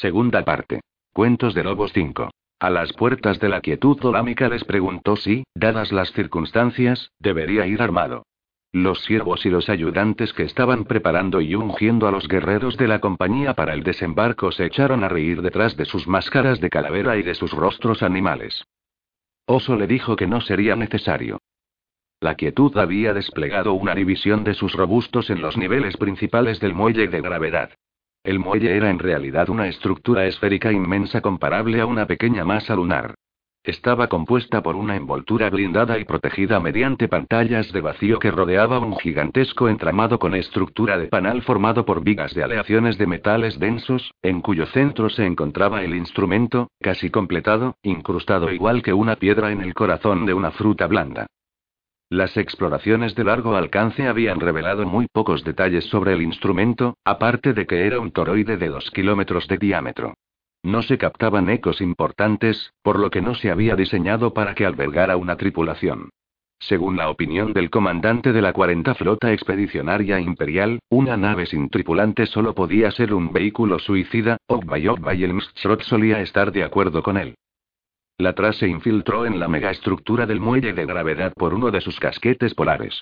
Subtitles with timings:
[0.00, 0.80] Segunda parte.
[1.12, 2.30] Cuentos de Lobos 5.
[2.60, 7.82] A las puertas de la quietud dolámica les preguntó si, dadas las circunstancias, debería ir
[7.82, 8.22] armado.
[8.70, 13.00] Los siervos y los ayudantes que estaban preparando y ungiendo a los guerreros de la
[13.00, 17.24] compañía para el desembarco se echaron a reír detrás de sus máscaras de calavera y
[17.24, 18.66] de sus rostros animales.
[19.46, 21.40] Oso le dijo que no sería necesario.
[22.20, 27.08] La quietud había desplegado una división de sus robustos en los niveles principales del muelle
[27.08, 27.70] de gravedad.
[28.28, 33.14] El muelle era en realidad una estructura esférica inmensa comparable a una pequeña masa lunar.
[33.64, 38.98] Estaba compuesta por una envoltura blindada y protegida mediante pantallas de vacío que rodeaba un
[38.98, 44.42] gigantesco entramado con estructura de panal formado por vigas de aleaciones de metales densos, en
[44.42, 49.72] cuyo centro se encontraba el instrumento, casi completado, incrustado igual que una piedra en el
[49.72, 51.28] corazón de una fruta blanda.
[52.10, 57.66] Las exploraciones de largo alcance habían revelado muy pocos detalles sobre el instrumento, aparte de
[57.66, 60.14] que era un toroide de dos kilómetros de diámetro.
[60.62, 65.18] No se captaban ecos importantes, por lo que no se había diseñado para que albergara
[65.18, 66.08] una tripulación.
[66.58, 72.24] Según la opinión del comandante de la 40 Flota Expedicionaria Imperial, una nave sin tripulante
[72.24, 77.36] solo podía ser un vehículo suicida, Ogbay y solía estar de acuerdo con él.
[78.20, 82.00] La TRA se infiltró en la megaestructura del muelle de gravedad por uno de sus
[82.00, 83.00] casquetes polares.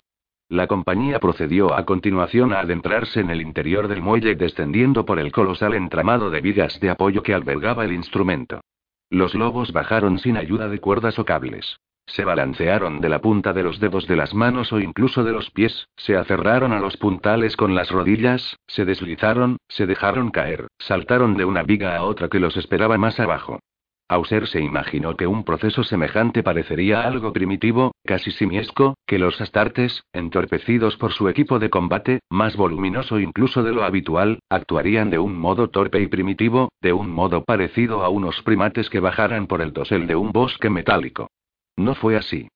[0.51, 5.33] La compañía procedió a continuación a adentrarse en el interior del muelle descendiendo por el
[5.33, 8.61] colosal entramado de vigas de apoyo que albergaba el instrumento.
[9.09, 11.79] Los lobos bajaron sin ayuda de cuerdas o cables.
[12.07, 15.51] Se balancearon de la punta de los dedos de las manos o incluso de los
[15.51, 21.39] pies, se aferraron a los puntales con las rodillas, se deslizaron, se dejaron caer, saltaron
[21.39, 23.61] de una viga a otra que los esperaba más abajo.
[24.09, 30.05] Auser se imaginó que un proceso semejante parecería algo primitivo, casi simiesco, que los astartes,
[30.13, 35.37] entorpecidos por su equipo de combate, más voluminoso incluso de lo habitual, actuarían de un
[35.37, 39.73] modo torpe y primitivo, de un modo parecido a unos primates que bajaran por el
[39.73, 41.29] dosel de un bosque metálico.
[41.77, 42.49] No fue así.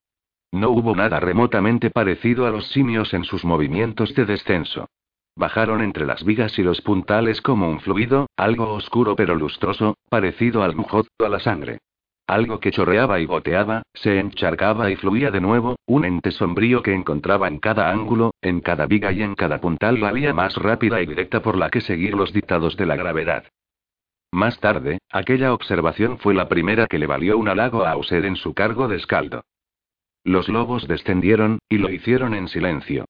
[0.53, 4.87] No hubo nada remotamente parecido a los simios en sus movimientos de descenso.
[5.35, 10.63] Bajaron entre las vigas y los puntales como un fluido, algo oscuro pero lustroso, parecido
[10.63, 11.79] al mujot a la sangre.
[12.27, 16.93] Algo que chorreaba y goteaba, se encharcaba y fluía de nuevo, un ente sombrío que
[16.93, 21.01] encontraba en cada ángulo, en cada viga y en cada puntal la vía más rápida
[21.01, 23.45] y directa por la que seguir los dictados de la gravedad.
[24.31, 28.37] Más tarde, aquella observación fue la primera que le valió un halago a Auser en
[28.37, 29.43] su cargo de escaldo.
[30.23, 33.05] Los lobos descendieron, y lo hicieron en silencio.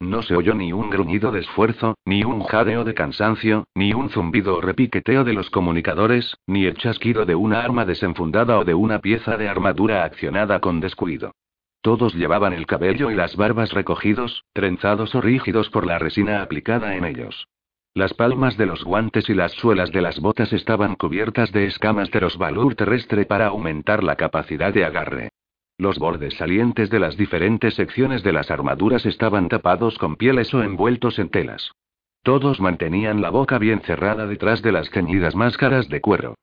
[0.00, 4.10] No se oyó ni un gruñido de esfuerzo, ni un jadeo de cansancio, ni un
[4.10, 8.74] zumbido o repiqueteo de los comunicadores, ni el chasquido de una arma desenfundada o de
[8.74, 11.32] una pieza de armadura accionada con descuido.
[11.80, 16.94] Todos llevaban el cabello y las barbas recogidos, trenzados o rígidos por la resina aplicada
[16.96, 17.48] en ellos.
[17.94, 22.10] Las palmas de los guantes y las suelas de las botas estaban cubiertas de escamas
[22.10, 25.30] de rosbalur terrestre para aumentar la capacidad de agarre.
[25.78, 30.62] Los bordes salientes de las diferentes secciones de las armaduras estaban tapados con pieles o
[30.62, 31.72] envueltos en telas.
[32.22, 36.34] Todos mantenían la boca bien cerrada detrás de las ceñidas máscaras de cuero.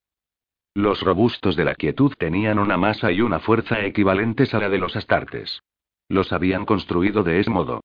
[0.75, 4.77] Los robustos de la quietud tenían una masa y una fuerza equivalentes a la de
[4.77, 5.61] los astartes.
[6.09, 7.81] Los habían construido de ese modo.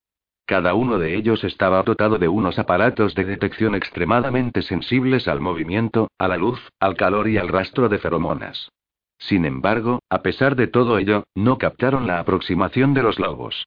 [0.46, 6.08] Cada uno de ellos estaba dotado de unos aparatos de detección extremadamente sensibles al movimiento,
[6.18, 8.70] a la luz, al calor y al rastro de feromonas.
[9.18, 13.66] Sin embargo, a pesar de todo ello, no captaron la aproximación de los lobos.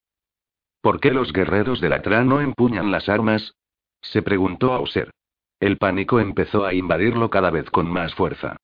[0.81, 3.53] ¿Por qué los guerreros de la Tra no empuñan las armas?
[4.01, 5.11] se preguntó Auser.
[5.59, 8.57] El pánico empezó a invadirlo cada vez con más fuerza.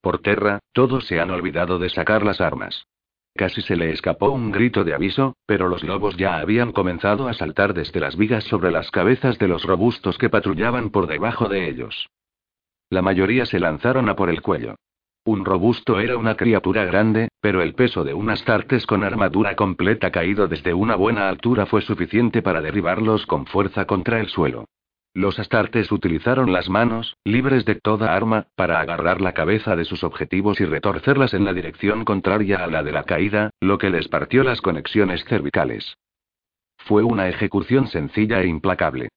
[0.00, 2.84] Por tierra, todos se han olvidado de sacar las armas.
[3.34, 7.32] Casi se le escapó un grito de aviso, pero los lobos ya habían comenzado a
[7.32, 11.68] saltar desde las vigas sobre las cabezas de los robustos que patrullaban por debajo de
[11.68, 12.08] ellos.
[12.90, 14.76] La mayoría se lanzaron a por el cuello.
[15.26, 20.10] Un robusto era una criatura grande, pero el peso de un astartes con armadura completa
[20.10, 24.66] caído desde una buena altura fue suficiente para derribarlos con fuerza contra el suelo.
[25.14, 30.04] Los astartes utilizaron las manos, libres de toda arma, para agarrar la cabeza de sus
[30.04, 34.08] objetivos y retorcerlas en la dirección contraria a la de la caída, lo que les
[34.08, 35.96] partió las conexiones cervicales.
[36.76, 39.08] Fue una ejecución sencilla e implacable.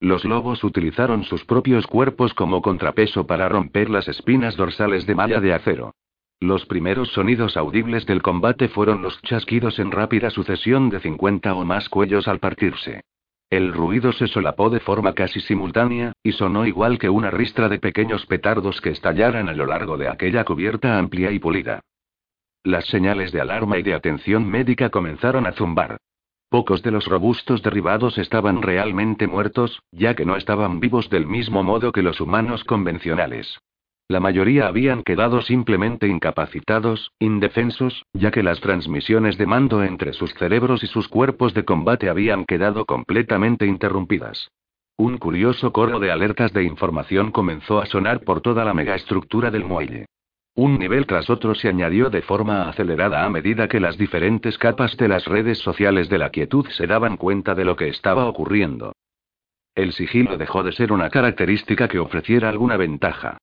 [0.00, 5.40] Los lobos utilizaron sus propios cuerpos como contrapeso para romper las espinas dorsales de malla
[5.40, 5.94] de acero.
[6.38, 11.64] Los primeros sonidos audibles del combate fueron los chasquidos en rápida sucesión de 50 o
[11.64, 13.00] más cuellos al partirse.
[13.48, 17.78] El ruido se solapó de forma casi simultánea, y sonó igual que una ristra de
[17.78, 21.80] pequeños petardos que estallaran a lo largo de aquella cubierta amplia y pulida.
[22.64, 25.96] Las señales de alarma y de atención médica comenzaron a zumbar.
[26.56, 31.62] Pocos de los robustos derribados estaban realmente muertos, ya que no estaban vivos del mismo
[31.62, 33.58] modo que los humanos convencionales.
[34.08, 40.32] La mayoría habían quedado simplemente incapacitados, indefensos, ya que las transmisiones de mando entre sus
[40.32, 44.48] cerebros y sus cuerpos de combate habían quedado completamente interrumpidas.
[44.96, 49.66] Un curioso coro de alertas de información comenzó a sonar por toda la megaestructura del
[49.66, 50.06] muelle.
[50.56, 54.96] Un nivel tras otro se añadió de forma acelerada a medida que las diferentes capas
[54.96, 58.92] de las redes sociales de la quietud se daban cuenta de lo que estaba ocurriendo.
[59.74, 63.36] El sigilo dejó de ser una característica que ofreciera alguna ventaja.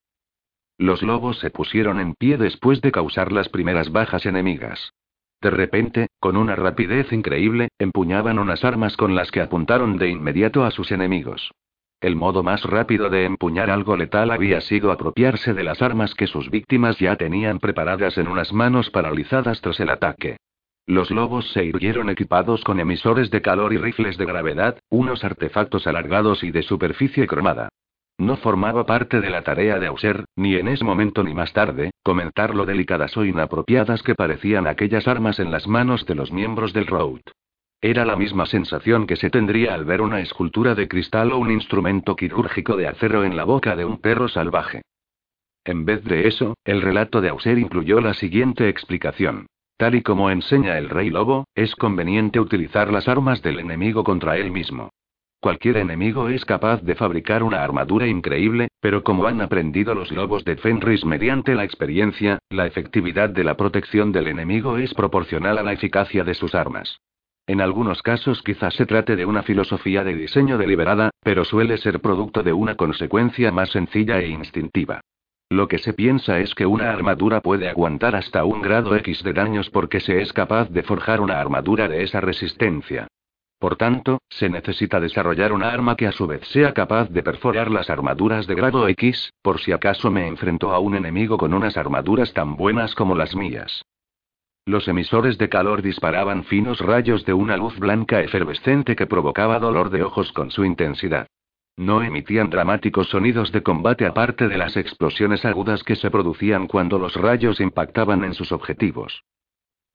[0.79, 4.93] Los lobos se pusieron en pie después de causar las primeras bajas enemigas.
[5.39, 10.65] De repente, con una rapidez increíble, empuñaban unas armas con las que apuntaron de inmediato
[10.65, 11.51] a sus enemigos.
[12.03, 16.27] El modo más rápido de empuñar algo letal había sido apropiarse de las armas que
[16.27, 20.35] sus víctimas ya tenían preparadas en unas manos paralizadas tras el ataque.
[20.85, 25.87] Los lobos se irguieron equipados con emisores de calor y rifles de gravedad, unos artefactos
[25.87, 27.69] alargados y de superficie cromada.
[28.17, 31.91] No formaba parte de la tarea de Auser, ni en ese momento ni más tarde,
[32.03, 36.73] comentar lo delicadas o inapropiadas que parecían aquellas armas en las manos de los miembros
[36.73, 37.21] del Road.
[37.83, 41.51] Era la misma sensación que se tendría al ver una escultura de cristal o un
[41.51, 44.83] instrumento quirúrgico de acero en la boca de un perro salvaje.
[45.65, 49.47] En vez de eso, el relato de Auser incluyó la siguiente explicación.
[49.75, 54.37] Tal y como enseña el rey lobo, es conveniente utilizar las armas del enemigo contra
[54.37, 54.89] él mismo.
[55.41, 60.45] Cualquier enemigo es capaz de fabricar una armadura increíble, pero como han aprendido los lobos
[60.45, 65.63] de Fenris mediante la experiencia, la efectividad de la protección del enemigo es proporcional a
[65.63, 66.97] la eficacia de sus armas.
[67.45, 71.99] En algunos casos quizás se trate de una filosofía de diseño deliberada, pero suele ser
[71.99, 75.01] producto de una consecuencia más sencilla e instintiva.
[75.49, 79.33] Lo que se piensa es que una armadura puede aguantar hasta un grado X de
[79.33, 83.07] daños porque se es capaz de forjar una armadura de esa resistencia.
[83.59, 87.69] Por tanto, se necesita desarrollar una arma que a su vez sea capaz de perforar
[87.69, 91.75] las armaduras de grado X, por si acaso me enfrento a un enemigo con unas
[91.75, 93.83] armaduras tan buenas como las mías.
[94.65, 99.89] Los emisores de calor disparaban finos rayos de una luz blanca efervescente que provocaba dolor
[99.89, 101.27] de ojos con su intensidad.
[101.75, 106.97] No emitían dramáticos sonidos de combate aparte de las explosiones agudas que se producían cuando
[106.97, 109.23] los rayos impactaban en sus objetivos.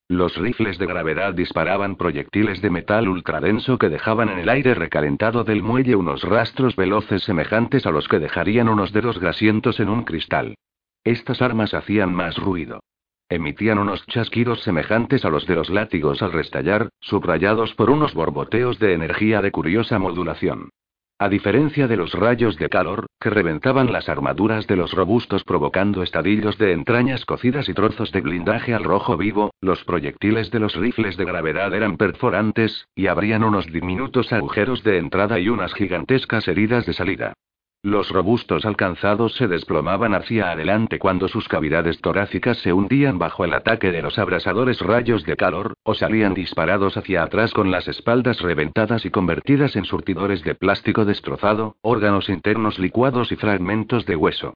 [0.06, 5.44] Los rifles de gravedad disparaban proyectiles de metal ultradenso que dejaban en el aire recalentado
[5.44, 10.04] del muelle unos rastros veloces semejantes a los que dejarían unos dedos grasientos en un
[10.04, 10.56] cristal.
[11.04, 12.80] Estas armas hacían más ruido.
[13.30, 18.78] Emitían unos chasquidos semejantes a los de los látigos al restallar, subrayados por unos borboteos
[18.78, 20.70] de energía de curiosa modulación.
[21.19, 26.02] A diferencia de los rayos de calor, que reventaban las armaduras de los robustos provocando
[26.02, 30.75] estadillos de entrañas cocidas y trozos de blindaje al rojo vivo, los proyectiles de los
[30.75, 36.48] rifles de gravedad eran perforantes, y abrían unos diminutos agujeros de entrada y unas gigantescas
[36.48, 37.34] heridas de salida.
[37.82, 43.54] Los robustos alcanzados se desplomaban hacia adelante cuando sus cavidades torácicas se hundían bajo el
[43.54, 48.40] ataque de los abrasadores rayos de calor, o salían disparados hacia atrás con las espaldas
[48.40, 54.54] reventadas y convertidas en surtidores de plástico destrozado, órganos internos licuados y fragmentos de hueso.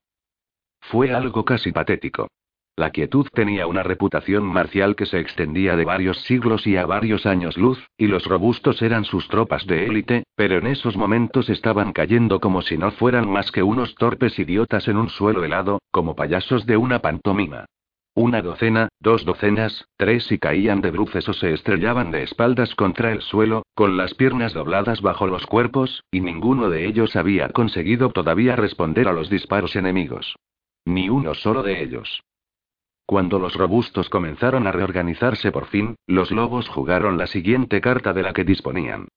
[0.81, 2.27] Fue algo casi patético.
[2.75, 7.27] La quietud tenía una reputación marcial que se extendía de varios siglos y a varios
[7.27, 11.93] años luz, y los robustos eran sus tropas de élite, pero en esos momentos estaban
[11.93, 16.17] cayendo como si no fueran más que unos torpes idiotas en un suelo helado, como
[16.17, 17.67] payasos de una pantomima.
[18.15, 23.13] Una docena, dos docenas, tres y caían de bruces o se estrellaban de espaldas contra
[23.13, 28.11] el suelo, con las piernas dobladas bajo los cuerpos, y ninguno de ellos había conseguido
[28.11, 30.37] todavía responder a los disparos enemigos.
[30.87, 32.23] Ni uno solo de ellos.
[33.13, 38.23] Cuando los robustos comenzaron a reorganizarse por fin, los lobos jugaron la siguiente carta de
[38.23, 39.09] la que disponían.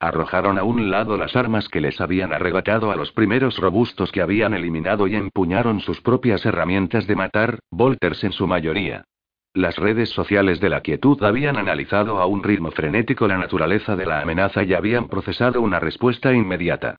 [0.00, 4.22] Arrojaron a un lado las armas que les habían arrebatado a los primeros robustos que
[4.22, 9.04] habían eliminado y empuñaron sus propias herramientas de matar, volters en su mayoría.
[9.52, 14.06] Las redes sociales de la quietud habían analizado a un ritmo frenético la naturaleza de
[14.06, 16.96] la amenaza y habían procesado una respuesta inmediata.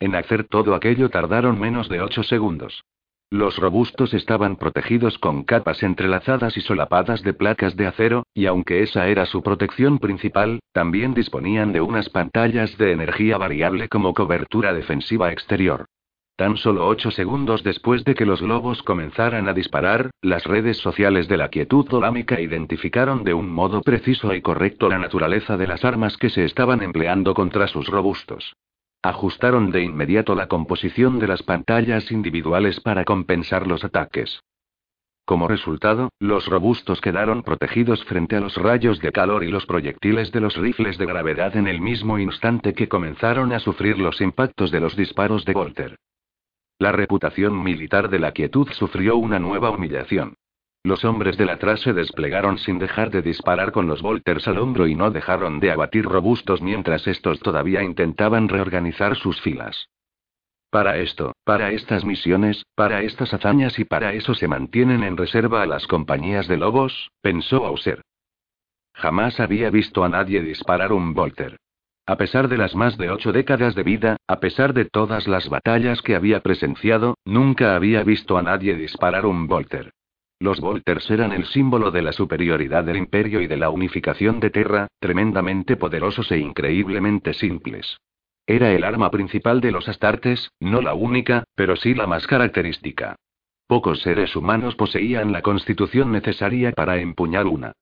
[0.00, 2.82] En hacer todo aquello tardaron menos de ocho segundos.
[3.30, 8.82] Los robustos estaban protegidos con capas entrelazadas y solapadas de placas de acero, y aunque
[8.82, 14.72] esa era su protección principal, también disponían de unas pantallas de energía variable como cobertura
[14.72, 15.84] defensiva exterior.
[16.36, 21.28] Tan solo ocho segundos después de que los lobos comenzaran a disparar, las redes sociales
[21.28, 25.84] de la quietud dolámica identificaron de un modo preciso y correcto la naturaleza de las
[25.84, 28.54] armas que se estaban empleando contra sus robustos.
[29.02, 34.40] Ajustaron de inmediato la composición de las pantallas individuales para compensar los ataques.
[35.24, 40.32] Como resultado, los robustos quedaron protegidos frente a los rayos de calor y los proyectiles
[40.32, 44.70] de los rifles de gravedad en el mismo instante que comenzaron a sufrir los impactos
[44.70, 45.98] de los disparos de Volter.
[46.78, 50.34] La reputación militar de la quietud sufrió una nueva humillación.
[50.84, 54.86] Los hombres del atrás se desplegaron sin dejar de disparar con los volters al hombro
[54.86, 59.88] y no dejaron de abatir robustos mientras estos todavía intentaban reorganizar sus filas.
[60.70, 65.62] Para esto, para estas misiones, para estas hazañas y para eso se mantienen en reserva
[65.62, 68.02] a las compañías de lobos, pensó Auser.
[68.92, 71.56] Jamás había visto a nadie disparar un volter.
[72.06, 75.48] A pesar de las más de ocho décadas de vida, a pesar de todas las
[75.48, 79.92] batallas que había presenciado, nunca había visto a nadie disparar un Volter.
[80.40, 84.50] Los Volters eran el símbolo de la superioridad del imperio y de la unificación de
[84.50, 87.98] Terra, tremendamente poderosos e increíblemente simples.
[88.46, 93.16] Era el arma principal de los Astartes, no la única, pero sí la más característica.
[93.66, 97.72] Pocos seres humanos poseían la constitución necesaria para empuñar una.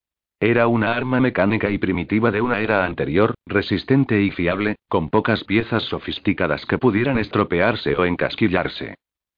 [0.41, 5.45] Era una arma mecánica y primitiva de una era anterior, resistente y fiable, con pocas
[5.45, 8.97] piezas sofisticadas que pudieran estropearse o encasquillarse.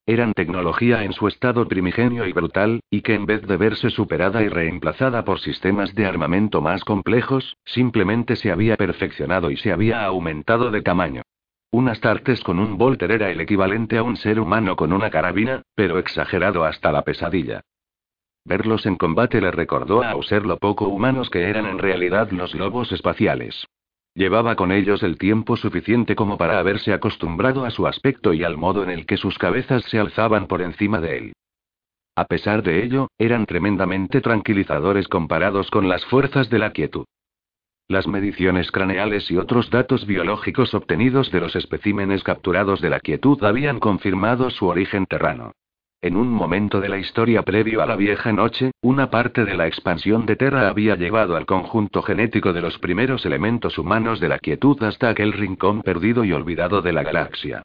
[0.09, 4.43] Eran tecnología en su estado primigenio y brutal, y que en vez de verse superada
[4.43, 10.07] y reemplazada por sistemas de armamento más complejos, simplemente se había perfeccionado y se había
[10.07, 11.21] aumentado de tamaño.
[11.71, 15.61] Un Astartes con un Volter era el equivalente a un ser humano con una carabina,
[15.75, 17.61] pero exagerado hasta la pesadilla.
[18.47, 22.55] Verlos en combate le recordó a Auser lo poco humanos que eran en realidad los
[22.55, 23.67] lobos espaciales.
[24.19, 28.57] Llevaba con ellos el tiempo suficiente como para haberse acostumbrado a su aspecto y al
[28.57, 31.33] modo en el que sus cabezas se alzaban por encima de él.
[32.17, 37.05] A pesar de ello, eran tremendamente tranquilizadores comparados con las fuerzas de la quietud.
[37.87, 43.41] Las mediciones craneales y otros datos biológicos obtenidos de los especímenes capturados de la quietud
[43.45, 45.53] habían confirmado su origen terrano.
[46.01, 49.67] En un momento de la historia previo a la vieja noche, una parte de la
[49.67, 54.39] expansión de Terra había llevado al conjunto genético de los primeros elementos humanos de la
[54.39, 57.63] quietud hasta aquel rincón perdido y olvidado de la galaxia.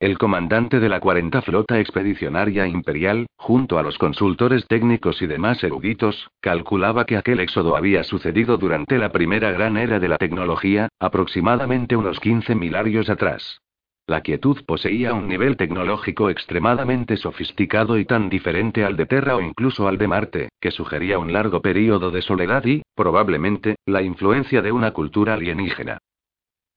[0.00, 5.62] El comandante de la 40 Flota Expedicionaria Imperial, junto a los consultores técnicos y demás
[5.62, 10.88] eruditos, calculaba que aquel éxodo había sucedido durante la primera gran era de la tecnología,
[10.98, 13.60] aproximadamente unos 15 mil años atrás.
[14.08, 19.40] La quietud poseía un nivel tecnológico extremadamente sofisticado y tan diferente al de Terra o
[19.40, 24.62] incluso al de Marte, que sugería un largo período de soledad y, probablemente, la influencia
[24.62, 25.98] de una cultura alienígena.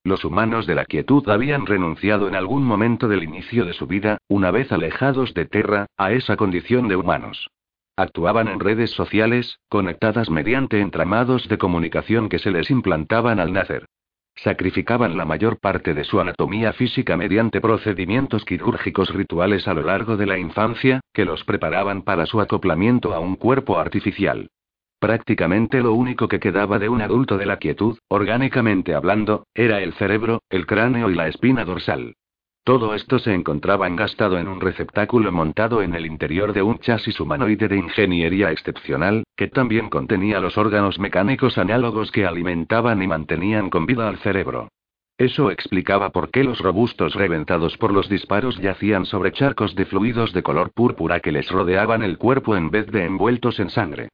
[0.04, 4.18] Los humanos de la quietud habían renunciado en algún momento del inicio de su vida,
[4.28, 7.52] una vez alejados de Terra, a esa condición de humanos.
[7.96, 13.86] Actuaban en redes sociales, conectadas mediante entramados de comunicación que se les implantaban al nacer.
[14.36, 20.16] Sacrificaban la mayor parte de su anatomía física mediante procedimientos quirúrgicos rituales a lo largo
[20.16, 24.50] de la infancia, que los preparaban para su acoplamiento a un cuerpo artificial.
[25.00, 29.94] Prácticamente lo único que quedaba de un adulto de la quietud, orgánicamente hablando, era el
[29.94, 32.16] cerebro, el cráneo y la espina dorsal.
[32.70, 37.20] Todo esto se encontraba engastado en un receptáculo montado en el interior de un chasis
[37.20, 43.72] humanoide de ingeniería excepcional, que también contenía los órganos mecánicos análogos que alimentaban y mantenían
[43.72, 44.68] con vida al cerebro.
[45.18, 50.32] Eso explicaba por qué los robustos reventados por los disparos yacían sobre charcos de fluidos
[50.32, 54.10] de color púrpura que les rodeaban el cuerpo en vez de envueltos en sangre.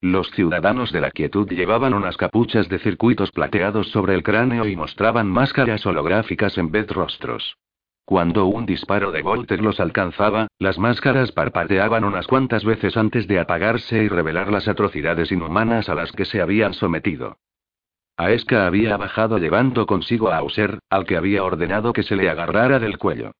[0.00, 4.74] Los ciudadanos de la quietud llevaban unas capuchas de circuitos plateados sobre el cráneo y
[4.74, 7.56] mostraban máscaras holográficas en vez de rostros.
[8.08, 13.38] Cuando un disparo de Volter los alcanzaba, las máscaras parpadeaban unas cuantas veces antes de
[13.38, 17.36] apagarse y revelar las atrocidades inhumanas a las que se habían sometido.
[18.16, 22.78] Aeska había bajado llevando consigo a Auser, al que había ordenado que se le agarrara
[22.78, 23.32] del cuello.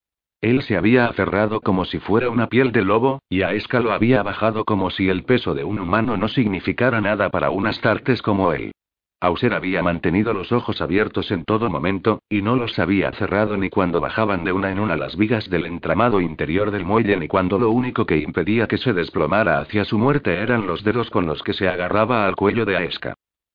[0.42, 4.22] Él se había aferrado como si fuera una piel de lobo, y Aeska lo había
[4.22, 8.52] bajado como si el peso de un humano no significara nada para unas tartes como
[8.52, 8.72] él.
[9.20, 13.68] Auser había mantenido los ojos abiertos en todo momento, y no los había cerrado ni
[13.68, 17.58] cuando bajaban de una en una las vigas del entramado interior del muelle ni cuando
[17.58, 21.42] lo único que impedía que se desplomara hacia su muerte eran los dedos con los
[21.42, 23.14] que se agarraba al cuello de Aeska.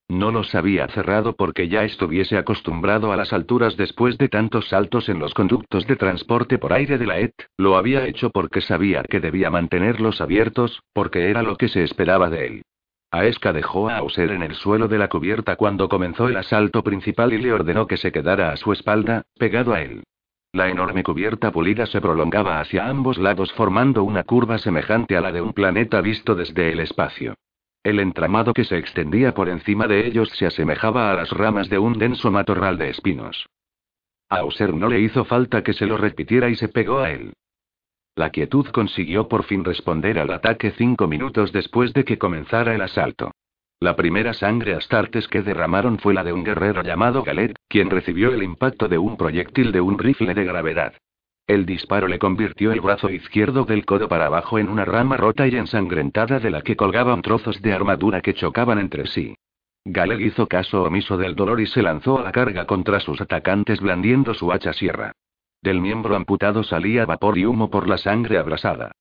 [0.10, 5.08] No los había cerrado porque ya estuviese acostumbrado a las alturas después de tantos saltos
[5.08, 9.02] en los conductos de transporte por aire de la ET, lo había hecho porque sabía
[9.04, 12.64] que debía mantenerlos abiertos, porque era lo que se esperaba de él.
[13.14, 17.32] Aeska dejó a Auser en el suelo de la cubierta cuando comenzó el asalto principal
[17.32, 20.02] y le ordenó que se quedara a su espalda, pegado a él.
[20.52, 25.32] La enorme cubierta pulida se prolongaba hacia ambos lados formando una curva semejante a la
[25.32, 27.36] de un planeta visto desde el espacio.
[27.84, 31.78] El entramado que se extendía por encima de ellos se asemejaba a las ramas de
[31.78, 33.46] un denso matorral de espinos.
[34.28, 37.34] A Auser no le hizo falta que se lo repitiera y se pegó a él.
[38.16, 42.82] La quietud consiguió por fin responder al ataque cinco minutos después de que comenzara el
[42.82, 43.32] asalto.
[43.80, 48.32] La primera sangre astartes que derramaron fue la de un guerrero llamado Galet, quien recibió
[48.32, 50.94] el impacto de un proyectil de un rifle de gravedad.
[51.48, 55.48] El disparo le convirtió el brazo izquierdo del codo para abajo en una rama rota
[55.48, 59.36] y ensangrentada de la que colgaban trozos de armadura que chocaban entre sí.
[59.84, 63.82] Galeg hizo caso omiso del dolor y se lanzó a la carga contra sus atacantes
[63.82, 65.12] blandiendo su hacha sierra.
[65.64, 68.92] Del miembro amputado salía vapor y humo por la sangre abrasada.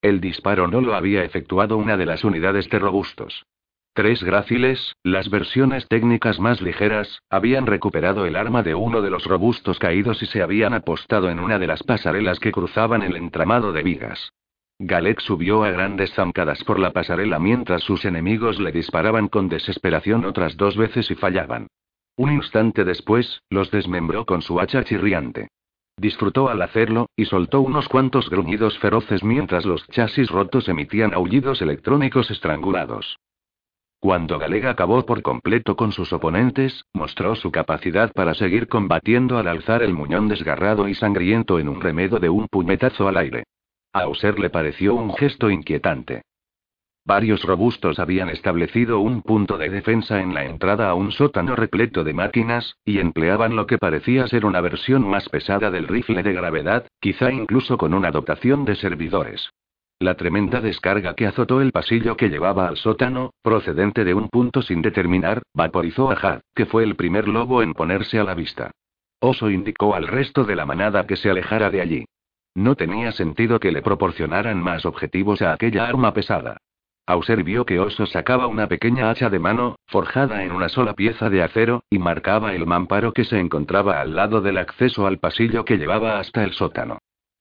[0.00, 3.44] El disparo no lo había efectuado una de las unidades de robustos.
[3.92, 9.24] Tres gráciles, las versiones técnicas más ligeras, habían recuperado el arma de uno de los
[9.24, 13.72] robustos caídos y se habían apostado en una de las pasarelas que cruzaban el entramado
[13.72, 14.32] de vigas.
[14.78, 20.24] Galek subió a grandes zancadas por la pasarela mientras sus enemigos le disparaban con desesperación
[20.24, 21.66] otras dos veces y fallaban.
[22.14, 25.48] Un instante después, los desmembró con su hacha chirriante.
[26.00, 31.60] Disfrutó al hacerlo, y soltó unos cuantos gruñidos feroces mientras los chasis rotos emitían aullidos
[31.60, 33.18] electrónicos estrangulados.
[34.00, 39.46] Cuando Galega acabó por completo con sus oponentes, mostró su capacidad para seguir combatiendo al
[39.46, 43.44] alzar el muñón desgarrado y sangriento en un remedo de un puñetazo al aire.
[43.92, 46.22] A Auser le pareció un gesto inquietante.
[47.04, 52.04] Varios robustos habían establecido un punto de defensa en la entrada a un sótano repleto
[52.04, 56.32] de máquinas, y empleaban lo que parecía ser una versión más pesada del rifle de
[56.32, 59.50] gravedad, quizá incluso con una dotación de servidores.
[59.98, 64.62] La tremenda descarga que azotó el pasillo que llevaba al sótano, procedente de un punto
[64.62, 68.70] sin determinar, vaporizó a Had, que fue el primer lobo en ponerse a la vista.
[69.20, 72.04] Oso indicó al resto de la manada que se alejara de allí.
[72.54, 76.56] No tenía sentido que le proporcionaran más objetivos a aquella arma pesada.
[77.10, 81.28] Auser vio que Oso sacaba una pequeña hacha de mano, forjada en una sola pieza
[81.28, 85.64] de acero, y marcaba el mamparo que se encontraba al lado del acceso al pasillo
[85.64, 86.98] que llevaba hasta el sótano.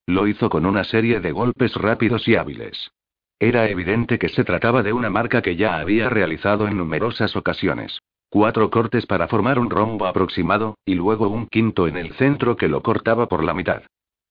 [0.07, 2.89] Lo hizo con una serie de golpes rápidos y hábiles.
[3.37, 7.99] Era evidente que se trataba de una marca que ya había realizado en numerosas ocasiones.
[8.31, 12.69] Cuatro cortes para formar un rombo aproximado, y luego un quinto en el centro que
[12.69, 13.83] lo cortaba por la mitad.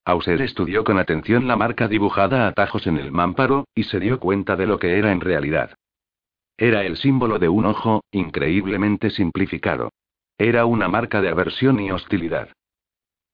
[0.09, 4.19] Auser estudió con atención la marca dibujada a tajos en el mámparo, y se dio
[4.19, 5.75] cuenta de lo que era en realidad.
[6.57, 9.91] Era el símbolo de un ojo, increíblemente simplificado.
[10.39, 12.49] Era una marca de aversión y hostilidad.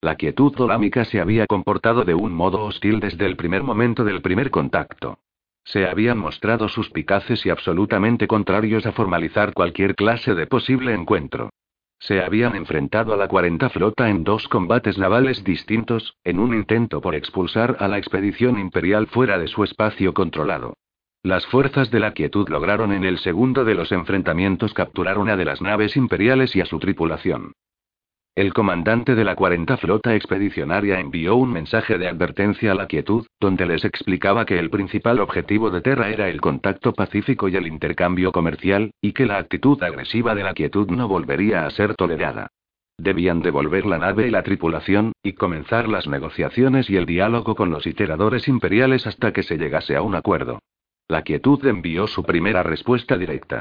[0.00, 4.20] La quietud dolámica se había comportado de un modo hostil desde el primer momento del
[4.20, 5.20] primer contacto.
[5.62, 11.50] Se habían mostrado suspicaces y absolutamente contrarios a formalizar cualquier clase de posible encuentro.
[12.06, 17.00] Se habían enfrentado a la 40 flota en dos combates navales distintos, en un intento
[17.00, 20.74] por expulsar a la expedición imperial fuera de su espacio controlado.
[21.22, 25.46] Las fuerzas de la quietud lograron en el segundo de los enfrentamientos capturar una de
[25.46, 27.52] las naves imperiales y a su tripulación.
[28.36, 33.24] El comandante de la 40 Flota Expedicionaria envió un mensaje de advertencia a la quietud,
[33.38, 37.68] donde les explicaba que el principal objetivo de Terra era el contacto pacífico y el
[37.68, 42.48] intercambio comercial, y que la actitud agresiva de la quietud no volvería a ser tolerada.
[42.98, 47.70] Debían devolver la nave y la tripulación, y comenzar las negociaciones y el diálogo con
[47.70, 50.58] los iteradores imperiales hasta que se llegase a un acuerdo.
[51.06, 53.60] La quietud envió su primera respuesta directa.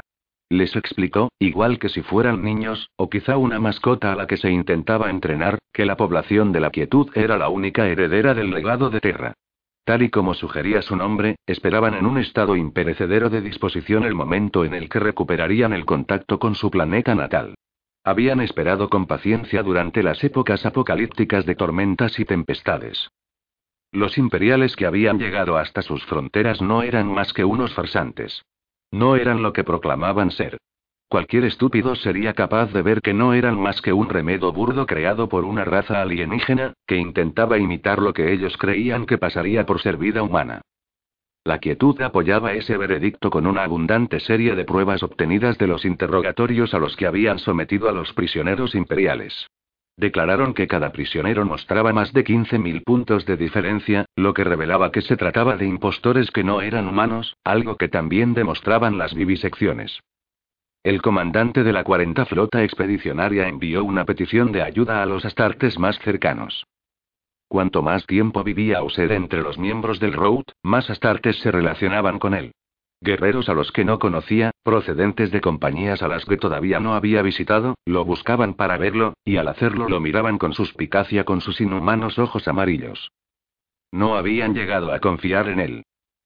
[0.54, 4.52] Les explicó, igual que si fueran niños, o quizá una mascota a la que se
[4.52, 9.00] intentaba entrenar, que la población de la quietud era la única heredera del legado de
[9.00, 9.34] Terra.
[9.82, 14.64] Tal y como sugería su nombre, esperaban en un estado imperecedero de disposición el momento
[14.64, 17.56] en el que recuperarían el contacto con su planeta natal.
[18.04, 23.10] Habían esperado con paciencia durante las épocas apocalípticas de tormentas y tempestades.
[23.90, 28.44] Los imperiales que habían llegado hasta sus fronteras no eran más que unos farsantes.
[28.94, 30.56] No eran lo que proclamaban ser.
[31.08, 35.28] Cualquier estúpido sería capaz de ver que no eran más que un remedo burdo creado
[35.28, 39.96] por una raza alienígena, que intentaba imitar lo que ellos creían que pasaría por ser
[39.96, 40.60] vida humana.
[41.42, 46.72] La quietud apoyaba ese veredicto con una abundante serie de pruebas obtenidas de los interrogatorios
[46.72, 49.48] a los que habían sometido a los prisioneros imperiales.
[49.96, 55.02] Declararon que cada prisionero mostraba más de 15.000 puntos de diferencia, lo que revelaba que
[55.02, 60.00] se trataba de impostores que no eran humanos, algo que también demostraban las vivisecciones.
[60.82, 65.78] El comandante de la 40 Flota Expedicionaria envió una petición de ayuda a los astartes
[65.78, 66.66] más cercanos.
[67.48, 72.34] Cuanto más tiempo vivía Auser entre los miembros del Road, más astartes se relacionaban con
[72.34, 72.52] él.
[73.04, 77.20] Guerreros a los que no conocía, procedentes de compañías a las que todavía no había
[77.20, 82.18] visitado, lo buscaban para verlo, y al hacerlo lo miraban con suspicacia con sus inhumanos
[82.18, 83.12] ojos amarillos.
[83.92, 85.82] No habían llegado a confiar en él.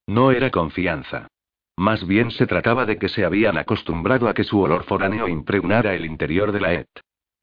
[0.07, 1.27] No era confianza.
[1.75, 5.95] Más bien se trataba de que se habían acostumbrado a que su olor foráneo impregnara
[5.95, 6.87] el interior de la ET.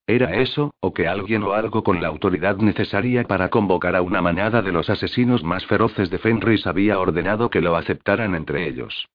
[0.06, 4.22] ¿Era eso, o que alguien o algo con la autoridad necesaria para convocar a una
[4.22, 9.06] manada de los asesinos más feroces de Fenris había ordenado que lo aceptaran entre ellos?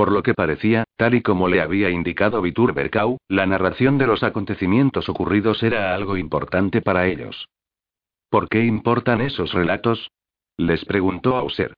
[0.00, 4.06] Por lo que parecía, tal y como le había indicado Vitur Berkau, la narración de
[4.06, 7.50] los acontecimientos ocurridos era algo importante para ellos.
[8.30, 10.10] ¿Por qué importan esos relatos?
[10.56, 11.74] Les preguntó Auser.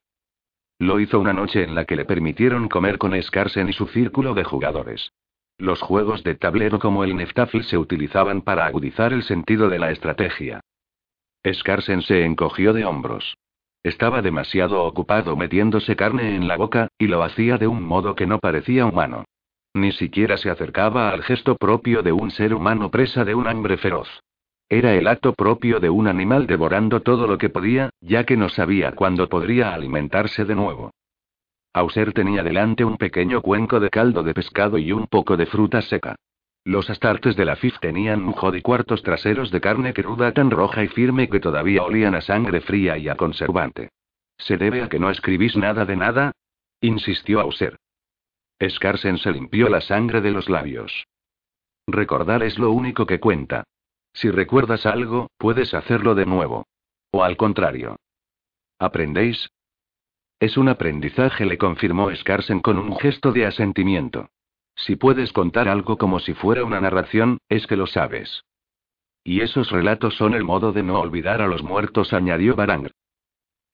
[0.78, 4.34] Lo hizo una noche en la que le permitieron comer con Scarsen y su círculo
[4.34, 5.10] de jugadores.
[5.58, 9.90] Los juegos de tablero como el Neftafil se utilizaban para agudizar el sentido de la
[9.90, 10.60] estrategia.
[11.44, 13.34] Scarsen se encogió de hombros.
[13.82, 18.26] Estaba demasiado ocupado metiéndose carne en la boca, y lo hacía de un modo que
[18.26, 19.24] no parecía humano.
[19.74, 23.78] Ni siquiera se acercaba al gesto propio de un ser humano presa de un hambre
[23.78, 24.08] feroz.
[24.68, 28.48] Era el acto propio de un animal devorando todo lo que podía, ya que no
[28.48, 30.92] sabía cuándo podría alimentarse de nuevo.
[31.74, 35.82] Auser tenía delante un pequeño cuenco de caldo de pescado y un poco de fruta
[35.82, 36.16] seca.
[36.64, 40.84] Los astartes de la FIF tenían un y cuartos traseros de carne cruda tan roja
[40.84, 43.90] y firme que todavía olían a sangre fría y a conservante.
[44.38, 46.32] ¿Se debe a que no escribís nada de nada?
[46.80, 47.78] insistió Auser.
[48.64, 51.04] Scarsen se limpió la sangre de los labios.
[51.88, 53.64] Recordar es lo único que cuenta.
[54.12, 56.66] Si recuerdas algo, puedes hacerlo de nuevo.
[57.10, 57.96] O al contrario.
[58.78, 59.48] ¿Aprendéis?
[60.38, 64.28] Es un aprendizaje, le confirmó Scarsen con un gesto de asentimiento.
[64.74, 68.44] Si puedes contar algo como si fuera una narración, es que lo sabes.
[69.24, 72.90] Y esos relatos son el modo de no olvidar a los muertos, añadió Barang.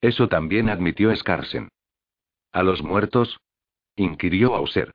[0.01, 1.69] Eso también admitió Scarsen.
[2.51, 3.39] ¿A los muertos?
[3.95, 4.93] inquirió Auser.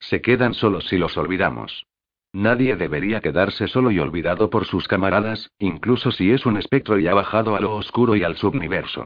[0.00, 1.84] Se quedan solos si los olvidamos.
[2.32, 7.06] Nadie debería quedarse solo y olvidado por sus camaradas, incluso si es un espectro y
[7.06, 9.04] ha bajado a lo oscuro y al subniverso.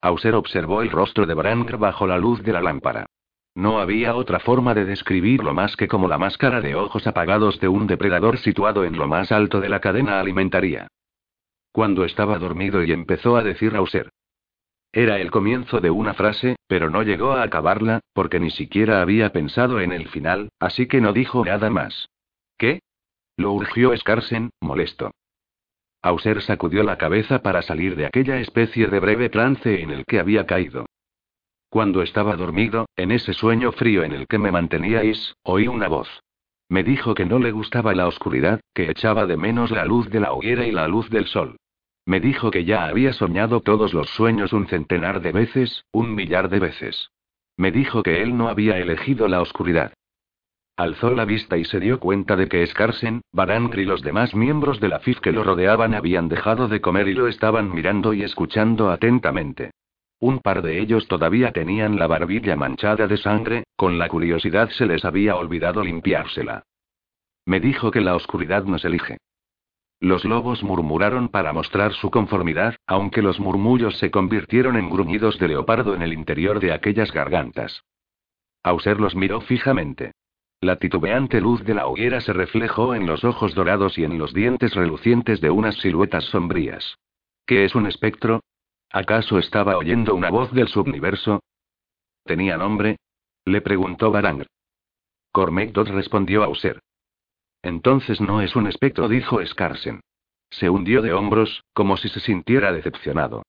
[0.00, 3.06] Auser observó el rostro de Branger bajo la luz de la lámpara.
[3.58, 7.66] No había otra forma de describirlo más que como la máscara de ojos apagados de
[7.66, 10.86] un depredador situado en lo más alto de la cadena alimentaria.
[11.72, 14.10] Cuando estaba dormido y empezó a decir Auser.
[14.92, 19.32] Era el comienzo de una frase, pero no llegó a acabarla, porque ni siquiera había
[19.32, 22.10] pensado en el final, así que no dijo nada más.
[22.58, 22.78] ¿Qué?
[23.36, 25.10] Lo urgió Scarsen, molesto.
[26.00, 30.20] Auser sacudió la cabeza para salir de aquella especie de breve trance en el que
[30.20, 30.86] había caído.
[31.70, 36.08] Cuando estaba dormido, en ese sueño frío en el que me manteníais, oí una voz.
[36.70, 40.20] Me dijo que no le gustaba la oscuridad, que echaba de menos la luz de
[40.20, 41.56] la hoguera y la luz del sol.
[42.06, 46.48] Me dijo que ya había soñado todos los sueños un centenar de veces, un millar
[46.48, 47.10] de veces.
[47.58, 49.92] Me dijo que él no había elegido la oscuridad.
[50.76, 54.80] Alzó la vista y se dio cuenta de que Scarsen, Barangri y los demás miembros
[54.80, 58.22] de la FIF que lo rodeaban habían dejado de comer y lo estaban mirando y
[58.22, 59.72] escuchando atentamente.
[60.20, 64.86] Un par de ellos todavía tenían la barbilla manchada de sangre, con la curiosidad se
[64.86, 66.64] les había olvidado limpiársela.
[67.46, 69.18] Me dijo que la oscuridad nos elige.
[70.00, 75.48] Los lobos murmuraron para mostrar su conformidad, aunque los murmullos se convirtieron en gruñidos de
[75.48, 77.82] leopardo en el interior de aquellas gargantas.
[78.62, 80.12] Auser los miró fijamente.
[80.60, 84.34] La titubeante luz de la hoguera se reflejó en los ojos dorados y en los
[84.34, 86.98] dientes relucientes de unas siluetas sombrías.
[87.46, 88.40] ¿Qué es un espectro?
[88.90, 91.40] ¿Acaso estaba oyendo una voz del subniverso?
[92.24, 92.96] ¿Tenía nombre?
[93.44, 94.46] Le preguntó Barang.
[95.32, 96.80] Cormac respondió a User.
[97.62, 100.00] Entonces no es un espectro, dijo Scarsen.
[100.50, 103.42] Se hundió de hombros, como si se sintiera decepcionado.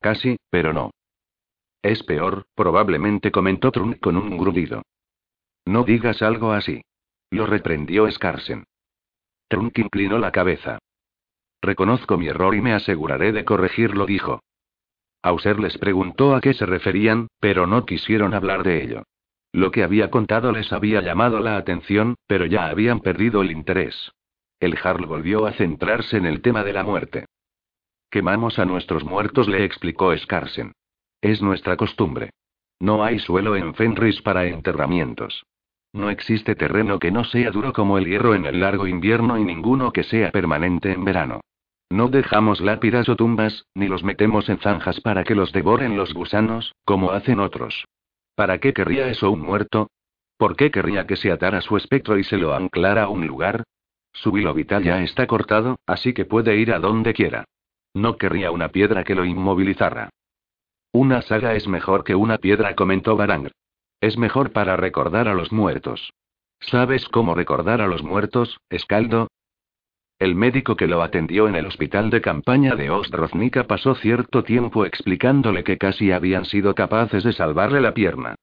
[0.00, 0.90] Casi, pero no.
[1.82, 4.82] Es peor, probablemente comentó Trunk con un grudido.
[5.66, 6.82] No digas algo así.
[7.30, 8.64] Lo reprendió Scarsen.
[9.48, 10.78] Trunk inclinó la cabeza.
[11.60, 14.40] Reconozco mi error y me aseguraré de corregirlo, dijo.
[15.24, 19.04] Auser les preguntó a qué se referían, pero no quisieron hablar de ello.
[19.52, 24.12] Lo que había contado les había llamado la atención, pero ya habían perdido el interés.
[24.60, 27.24] El Jarl volvió a centrarse en el tema de la muerte.
[28.10, 30.72] Quemamos a nuestros muertos, le explicó Scarsen.
[31.22, 32.28] Es nuestra costumbre.
[32.78, 35.42] No hay suelo en Fenris para enterramientos.
[35.94, 39.44] No existe terreno que no sea duro como el hierro en el largo invierno y
[39.44, 41.40] ninguno que sea permanente en verano.
[41.94, 46.12] No dejamos lápidas o tumbas, ni los metemos en zanjas para que los devoren los
[46.12, 47.84] gusanos, como hacen otros.
[48.34, 49.92] ¿Para qué querría eso un muerto?
[50.36, 53.62] ¿Por qué querría que se atara su espectro y se lo anclara a un lugar?
[54.12, 57.44] Su hilo vital ya está cortado, así que puede ir a donde quiera.
[57.94, 60.10] No querría una piedra que lo inmovilizara.
[60.90, 63.52] Una saga es mejor que una piedra, comentó Barang.
[64.00, 66.12] Es mejor para recordar a los muertos.
[66.58, 69.28] ¿Sabes cómo recordar a los muertos, Escaldo?
[70.18, 74.84] El médico que lo atendió en el hospital de campaña de Ostroznica pasó cierto tiempo
[74.84, 78.36] explicándole que casi habían sido capaces de salvarle la pierna.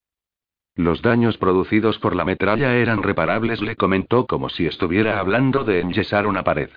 [0.76, 5.82] Los daños producidos por la metralla eran reparables, le comentó como si estuviera hablando de
[5.82, 6.70] enyesar una pared.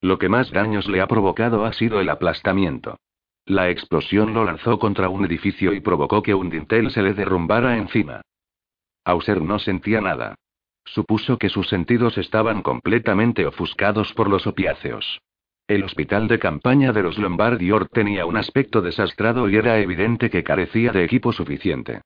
[0.00, 2.98] Lo que más daños le ha provocado ha sido el aplastamiento.
[3.44, 7.76] La explosión lo lanzó contra un edificio y provocó que un dintel se le derrumbara
[7.76, 8.22] encima.
[9.04, 10.34] Auser no sentía nada.
[10.86, 15.20] Supuso que sus sentidos estaban completamente ofuscados por los opiáceos.
[15.68, 20.44] El hospital de campaña de los Lombardior tenía un aspecto desastrado y era evidente que
[20.44, 22.02] carecía de equipo suficiente.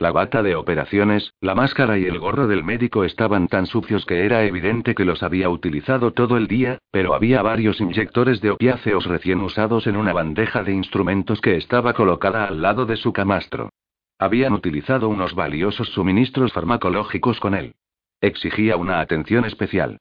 [0.00, 4.24] La bata de operaciones, la máscara y el gorro del médico estaban tan sucios que
[4.26, 9.06] era evidente que los había utilizado todo el día, pero había varios inyectores de opiáceos
[9.06, 13.70] recién usados en una bandeja de instrumentos que estaba colocada al lado de su camastro.
[14.18, 17.74] Habían utilizado unos valiosos suministros farmacológicos con él.
[18.24, 19.98] Exigía una atención especial.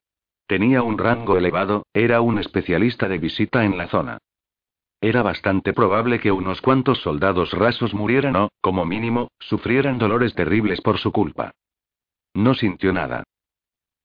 [0.47, 4.17] Tenía un rango elevado, era un especialista de visita en la zona.
[5.01, 10.79] Era bastante probable que unos cuantos soldados rasos murieran o, como mínimo, sufrieran dolores terribles
[10.79, 11.51] por su culpa.
[12.33, 13.25] No sintió nada.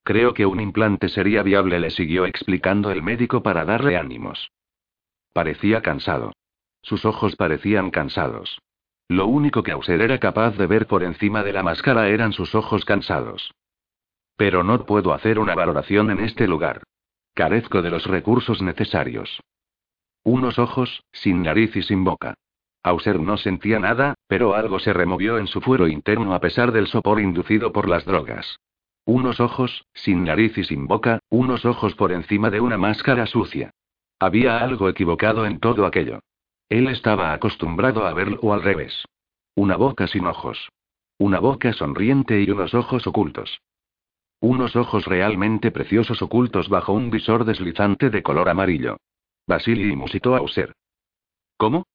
[0.03, 4.51] Creo que un implante sería viable, le siguió explicando el médico para darle ánimos.
[5.33, 6.33] Parecía cansado.
[6.83, 8.59] Sus ojos parecían cansados.
[9.07, 12.57] Lo único que Auser era capaz de ver por encima de la máscara eran sus
[12.57, 13.53] ojos cansados.
[14.39, 16.85] Pero no puedo hacer una valoración en este lugar.
[17.35, 19.41] Carezco de los recursos necesarios.
[20.23, 22.35] Unos ojos, sin nariz y sin boca.
[22.85, 26.87] Auser no sentía nada, pero algo se removió en su fuero interno a pesar del
[26.87, 28.61] sopor inducido por las drogas.
[29.05, 33.73] Unos ojos, sin nariz y sin boca, unos ojos por encima de una máscara sucia.
[34.21, 36.21] Había algo equivocado en todo aquello.
[36.69, 39.05] Él estaba acostumbrado a verlo al revés.
[39.57, 40.69] Una boca sin ojos.
[41.19, 43.61] Una boca sonriente y unos ojos ocultos.
[44.41, 48.99] Unos ojos realmente preciosos ocultos bajo un visor deslizante de color amarillo.
[49.47, 50.75] Basili musitó a User.
[51.57, 51.87] ¿Cómo?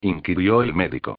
[0.00, 1.18] inquirió el médico.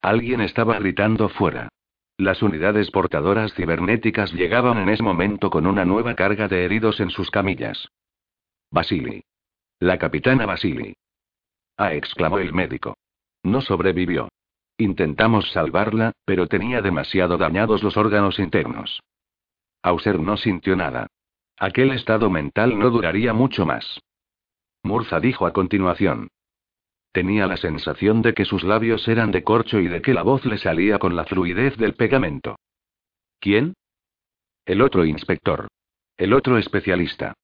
[0.00, 1.68] Alguien estaba gritando fuera.
[2.16, 7.10] Las unidades portadoras cibernéticas llegaban en ese momento con una nueva carga de heridos en
[7.10, 7.88] sus camillas.
[8.70, 9.22] Basili.
[9.78, 10.94] La capitana Basili.
[11.76, 12.96] Ah, exclamó el médico.
[13.44, 14.28] No sobrevivió.
[14.78, 19.00] Intentamos salvarla, pero tenía demasiado dañados los órganos internos.
[19.82, 21.08] Auser no sintió nada.
[21.58, 24.00] Aquel estado mental no duraría mucho más.
[24.82, 26.28] Murza dijo a continuación.
[27.12, 30.44] Tenía la sensación de que sus labios eran de corcho y de que la voz
[30.46, 32.56] le salía con la fluidez del pegamento.
[33.38, 33.74] ¿Quién?
[34.64, 35.68] El otro inspector.
[36.16, 37.34] El otro especialista.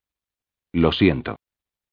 [0.72, 1.38] Lo siento.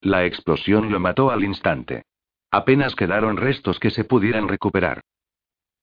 [0.01, 2.03] La explosión lo mató al instante.
[2.51, 5.01] Apenas quedaron restos que se pudieran recuperar.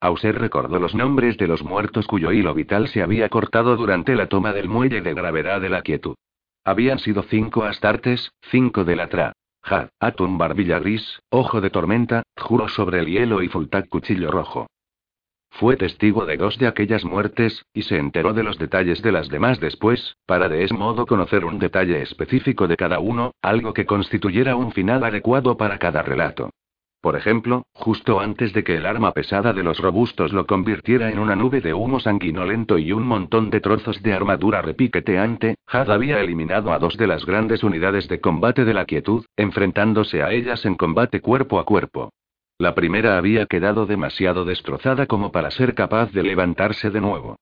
[0.03, 4.27] Auser recordó los nombres de los muertos cuyo hilo vital se había cortado durante la
[4.27, 6.17] toma del muelle de gravedad de la quietud.
[6.65, 9.33] Habían sido cinco astartes, cinco de la tra.
[9.63, 14.67] Ja, Atum Barbilla Gris, Ojo de Tormenta, Juro sobre el Hielo y Fultac Cuchillo Rojo.
[15.51, 19.29] Fue testigo de dos de aquellas muertes, y se enteró de los detalles de las
[19.29, 23.87] demás después, para de ese modo conocer un detalle específico de cada uno, algo que
[23.87, 26.51] constituyera un final adecuado para cada relato.
[27.03, 31.19] Por ejemplo, justo antes de que el arma pesada de los robustos lo convirtiera en
[31.19, 36.21] una nube de humo sanguinolento y un montón de trozos de armadura repiqueteante, Had había
[36.21, 40.65] eliminado a dos de las grandes unidades de combate de la quietud, enfrentándose a ellas
[40.65, 42.13] en combate cuerpo a cuerpo.
[42.57, 47.35] La primera había quedado demasiado destrozada como para ser capaz de levantarse de nuevo.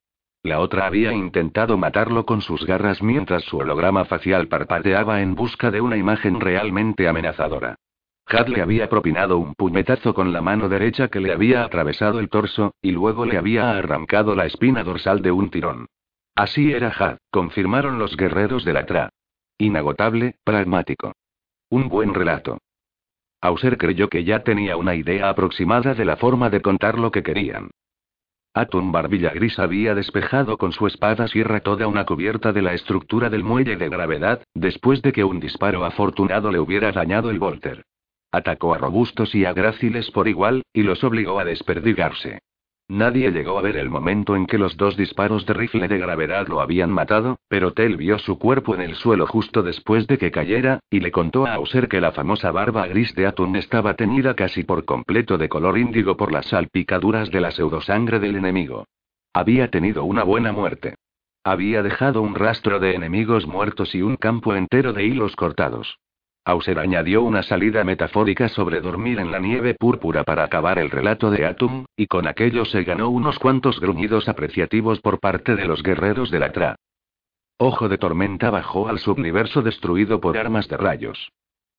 [0.42, 5.70] La otra había intentado matarlo con sus garras mientras su holograma facial parpadeaba en busca
[5.70, 7.77] de una imagen realmente amenazadora.
[8.31, 12.29] Had le había propinado un puñetazo con la mano derecha que le había atravesado el
[12.29, 15.87] torso, y luego le había arrancado la espina dorsal de un tirón.
[16.37, 19.11] Así era Had, confirmaron los guerreros de la Tra.
[19.59, 21.12] Inagotable, pragmático.
[21.71, 22.59] Un buen relato.
[23.40, 27.23] Auser creyó que ya tenía una idea aproximada de la forma de contar lo que
[27.23, 27.71] querían.
[28.55, 33.29] Atum Barbilla Gris había despejado con su espada sierra toda una cubierta de la estructura
[33.29, 37.85] del muelle de gravedad, después de que un disparo afortunado le hubiera dañado el volter.
[38.33, 42.40] Atacó a robustos y a gráciles por igual, y los obligó a desperdigarse.
[42.90, 46.49] Nadie llegó a ver el momento en que los dos disparos de rifle de gravedad
[46.49, 50.33] lo habían matado, pero Tell vio su cuerpo en el suelo justo después de que
[50.33, 54.35] cayera, y le contó a Auser que la famosa barba gris de Atun estaba teñida
[54.35, 58.87] casi por completo de color índigo por las salpicaduras de la pseudosangre del enemigo.
[59.33, 60.97] Había tenido una buena muerte.
[61.45, 66.01] Había dejado un rastro de enemigos muertos y un campo entero de hilos cortados.
[66.50, 71.30] Auser añadió una salida metafórica sobre dormir en la nieve púrpura para acabar el relato
[71.30, 75.84] de Atum, y con aquello se ganó unos cuantos gruñidos apreciativos por parte de los
[75.84, 76.74] guerreros de la Tra.
[77.56, 81.30] Ojo de tormenta bajó al subniverso destruido por armas de rayos.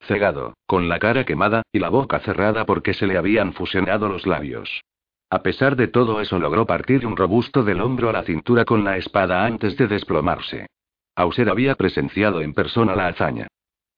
[0.08, 4.26] Cegado, con la cara quemada, y la boca cerrada porque se le habían fusionado los
[4.26, 4.84] labios.
[5.30, 8.86] A pesar de todo eso logró partir un robusto del hombro a la cintura con
[8.86, 10.68] la espada antes de desplomarse.
[11.18, 13.48] Auser había presenciado en persona la hazaña.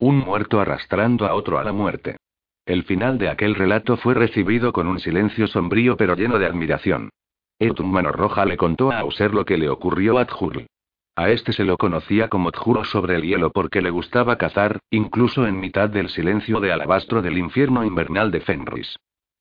[0.03, 2.17] Un muerto arrastrando a otro a la muerte.
[2.65, 7.09] El final de aquel relato fue recibido con un silencio sombrío pero lleno de admiración.
[7.57, 10.67] Etun Mano Roja le contó a Auser lo que le ocurrió a Tjurl.
[11.15, 15.47] A este se lo conocía como Tjuro sobre el hielo porque le gustaba cazar, incluso
[15.47, 18.97] en mitad del silencio de alabastro del infierno invernal de Fenris.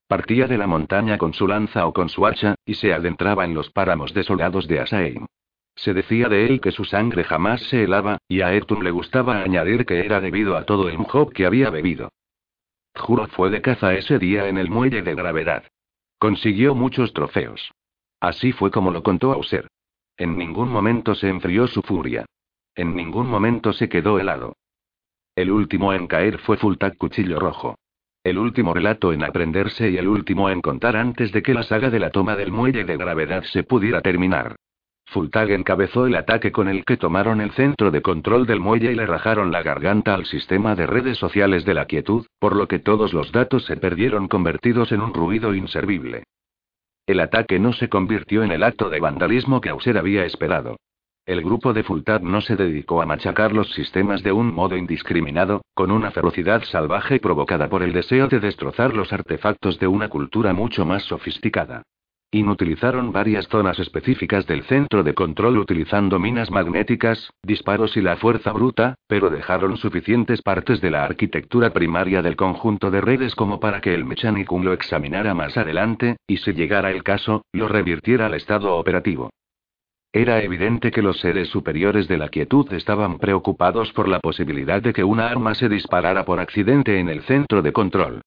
[0.07, 3.55] Partía de la montaña con su lanza o con su hacha, y se adentraba en
[3.55, 5.27] los páramos desolados de Asaim.
[5.75, 9.43] Se decía de él que su sangre jamás se helaba, y a Ertun le gustaba
[9.43, 12.11] añadir que era debido a todo el mjob que había bebido.
[12.95, 15.65] Juro fue de caza ese día en el muelle de gravedad.
[16.19, 17.73] Consiguió muchos trofeos.
[18.21, 19.69] Así fue como lo contó Auser.
[20.17, 22.27] En ningún momento se enfrió su furia.
[22.75, 24.55] En ningún momento se quedó helado.
[25.35, 27.77] El último en caer fue Fultak Cuchillo Rojo.
[28.23, 31.91] El último relato en aprenderse y el último en contar antes de que la saga
[31.91, 34.55] de la toma del muelle de gravedad se pudiera terminar.
[35.13, 38.95] Fultag encabezó el ataque con el que tomaron el centro de control del muelle y
[38.95, 42.79] le rajaron la garganta al sistema de redes sociales de la quietud, por lo que
[42.79, 46.25] todos los datos se perdieron convertidos en un ruido inservible.
[47.07, 50.77] El ataque no se convirtió en el acto de vandalismo que Auser había esperado.
[51.27, 55.63] El grupo de Fultad no se dedicó a machacar los sistemas de un modo indiscriminado,
[55.75, 60.55] con una ferocidad salvaje provocada por el deseo de destrozar los artefactos de una cultura
[60.55, 61.83] mucho más sofisticada.
[62.35, 68.53] Inutilizaron varias zonas específicas del centro de control utilizando minas magnéticas, disparos y la fuerza
[68.53, 73.83] bruta, pero dejaron suficientes partes de la arquitectura primaria del conjunto de redes como para
[73.83, 78.35] que el Mechanicum lo examinara más adelante, y si llegara el caso, lo revirtiera al
[78.35, 79.29] estado operativo.
[80.11, 84.95] Era evidente que los seres superiores de la quietud estaban preocupados por la posibilidad de
[84.95, 88.23] que una arma se disparara por accidente en el centro de control.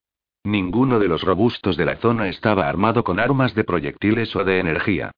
[0.46, 4.60] Ninguno de los robustos de la zona estaba armado con armas de proyectiles o de
[4.60, 5.10] energía.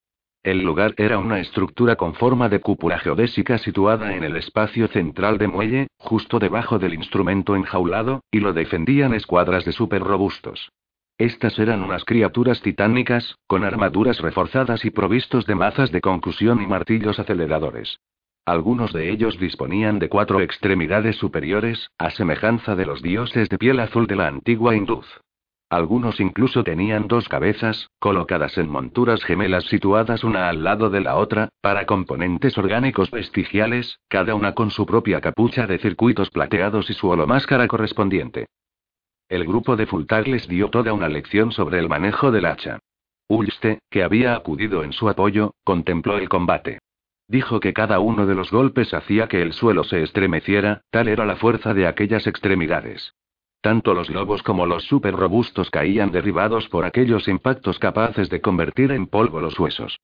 [0.42, 5.38] El lugar era una estructura con forma de cúpula geodésica situada en el espacio central
[5.38, 10.70] de muelle, justo debajo del instrumento enjaulado, y lo defendían escuadras de super robustos.
[11.18, 16.68] Estas eran unas criaturas titánicas, con armaduras reforzadas y provistos de mazas de concusión y
[16.68, 18.00] martillos aceleradores.
[18.48, 23.78] Algunos de ellos disponían de cuatro extremidades superiores, a semejanza de los dioses de piel
[23.82, 25.06] azul de la antigua Induz.
[25.70, 31.18] Algunos incluso tenían dos cabezas, colocadas en monturas gemelas situadas una al lado de la
[31.18, 36.94] otra, para componentes orgánicos vestigiales, cada una con su propia capucha de circuitos plateados y
[36.94, 38.46] su holomáscara correspondiente.
[39.28, 42.80] El grupo de Fultag les dio toda una lección sobre el manejo del hacha.
[43.28, 46.80] Ulste, que había acudido en su apoyo, contempló el combate.
[47.30, 51.26] Dijo que cada uno de los golpes hacía que el suelo se estremeciera, tal era
[51.26, 53.14] la fuerza de aquellas extremidades.
[53.60, 58.92] Tanto los lobos como los super robustos caían derribados por aquellos impactos capaces de convertir
[58.92, 60.00] en polvo los huesos.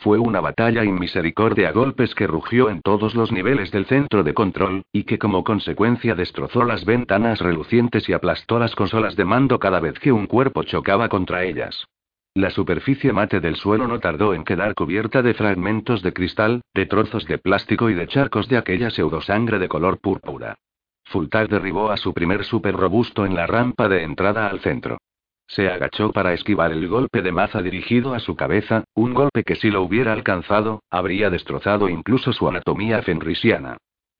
[0.00, 4.34] Fue una batalla inmisericordia a golpes que rugió en todos los niveles del centro de
[4.34, 9.60] control, y que como consecuencia destrozó las ventanas relucientes y aplastó las consolas de mando
[9.60, 11.86] cada vez que un cuerpo chocaba contra ellas.
[12.36, 16.86] La superficie mate del suelo no tardó en quedar cubierta de fragmentos de cristal, de
[16.86, 20.56] trozos de plástico y de charcos de aquella pseudosangre de color púrpura.
[21.04, 24.98] Fultag derribó a su primer super robusto en la rampa de entrada al centro.
[25.46, 29.54] Se agachó para esquivar el golpe de maza dirigido a su cabeza, un golpe que
[29.54, 33.76] si lo hubiera alcanzado, habría destrozado incluso su anatomía fenrisiana.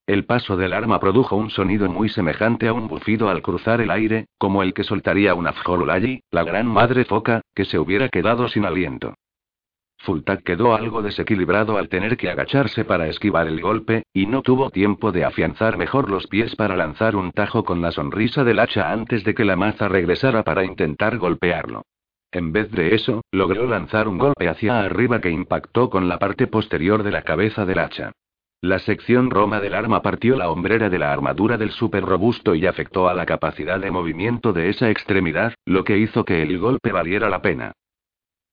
[0.07, 3.91] El paso del arma produjo un sonido muy semejante a un bufido al cruzar el
[3.91, 8.47] aire, como el que soltaría una Fjolulayi, la gran madre foca, que se hubiera quedado
[8.49, 9.15] sin aliento.
[10.05, 14.69] Fultak quedó algo desequilibrado al tener que agacharse para esquivar el golpe, y no tuvo
[14.69, 18.93] tiempo de afianzar mejor los pies para lanzar un tajo con la sonrisa del hacha
[18.93, 21.87] antes de que la maza regresara para intentar golpearlo.
[22.31, 26.47] En vez de eso, logró lanzar un golpe hacia arriba que impactó con la parte
[26.47, 28.13] posterior de la cabeza del hacha.
[28.65, 32.65] La sección roma del arma partió la hombrera de la armadura del super robusto y
[32.65, 36.91] afectó a la capacidad de movimiento de esa extremidad, lo que hizo que el golpe
[36.91, 37.73] valiera la pena.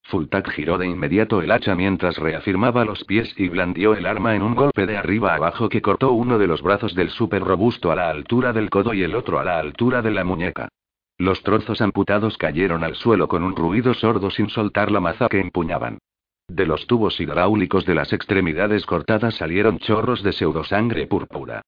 [0.03, 4.41] Fultak giró de inmediato el hacha mientras reafirmaba los pies y blandió el arma en
[4.41, 7.95] un golpe de arriba abajo que cortó uno de los brazos del super robusto a
[7.95, 10.67] la altura del codo y el otro a la altura de la muñeca.
[11.19, 15.39] Los trozos amputados cayeron al suelo con un ruido sordo sin soltar la maza que
[15.39, 15.99] empuñaban.
[16.53, 21.61] De los tubos hidráulicos de las extremidades cortadas salieron chorros de pseudosangre púrpura.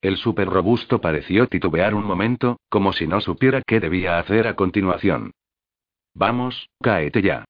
[0.00, 4.56] El super robusto pareció titubear un momento, como si no supiera qué debía hacer a
[4.56, 5.32] continuación.
[6.14, 7.44] Vamos, cáete ya.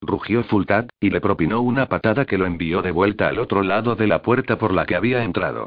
[0.00, 3.96] Rugió Fultad, y le propinó una patada que lo envió de vuelta al otro lado
[3.96, 5.66] de la puerta por la que había entrado.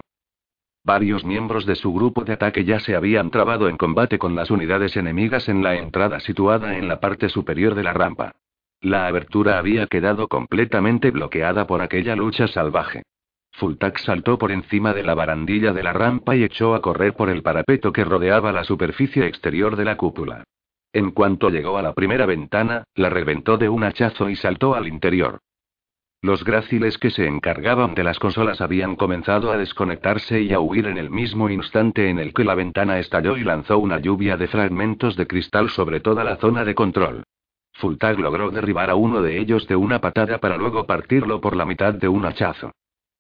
[0.86, 4.50] Varios miembros de su grupo de ataque ya se habían trabado en combate con las
[4.52, 8.36] unidades enemigas en la entrada situada en la parte superior de la rampa.
[8.82, 13.04] La abertura había quedado completamente bloqueada por aquella lucha salvaje.
[13.52, 17.30] Fultak saltó por encima de la barandilla de la rampa y echó a correr por
[17.30, 20.46] el parapeto que rodeaba la superficie exterior de la cúpula.
[20.94, 24.88] En cuanto llegó a la primera ventana, la reventó de un hachazo y saltó al
[24.88, 25.40] interior.
[26.22, 30.88] Los gráciles que se encargaban de las consolas habían comenzado a desconectarse y a huir
[30.88, 34.48] en el mismo instante en el que la ventana estalló y lanzó una lluvia de
[34.48, 37.24] fragmentos de cristal sobre toda la zona de control.
[37.80, 41.66] Fultag logró derribar a uno de ellos de una patada para luego partirlo por la
[41.66, 42.72] mitad de un hachazo.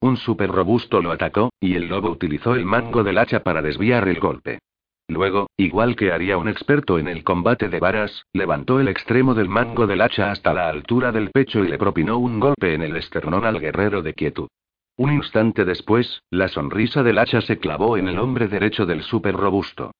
[0.01, 4.09] Un super robusto lo atacó, y el lobo utilizó el mango del hacha para desviar
[4.09, 4.59] el golpe.
[5.07, 9.47] Luego, igual que haría un experto en el combate de varas, levantó el extremo del
[9.47, 12.97] mango del hacha hasta la altura del pecho y le propinó un golpe en el
[12.97, 14.49] esternón al guerrero de quietud.
[14.97, 19.35] Un instante después, la sonrisa del hacha se clavó en el hombre derecho del súper
[19.35, 19.93] robusto.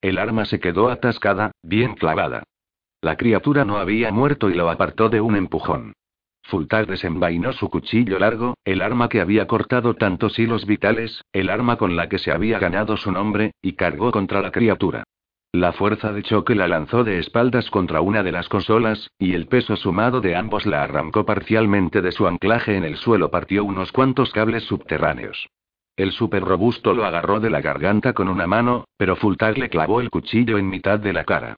[0.00, 2.42] El arma se quedó atascada, bien clavada.
[3.06, 5.92] La criatura no había muerto y lo apartó de un empujón.
[6.42, 11.76] Fultag desenvainó su cuchillo largo, el arma que había cortado tantos hilos vitales, el arma
[11.76, 15.04] con la que se había ganado su nombre, y cargó contra la criatura.
[15.52, 19.46] La fuerza de choque la lanzó de espaldas contra una de las consolas, y el
[19.46, 23.92] peso sumado de ambos la arrancó parcialmente de su anclaje en el suelo, partió unos
[23.92, 25.46] cuantos cables subterráneos.
[25.94, 30.00] El super robusto lo agarró de la garganta con una mano, pero Fultag le clavó
[30.00, 31.54] el cuchillo en mitad de la cara.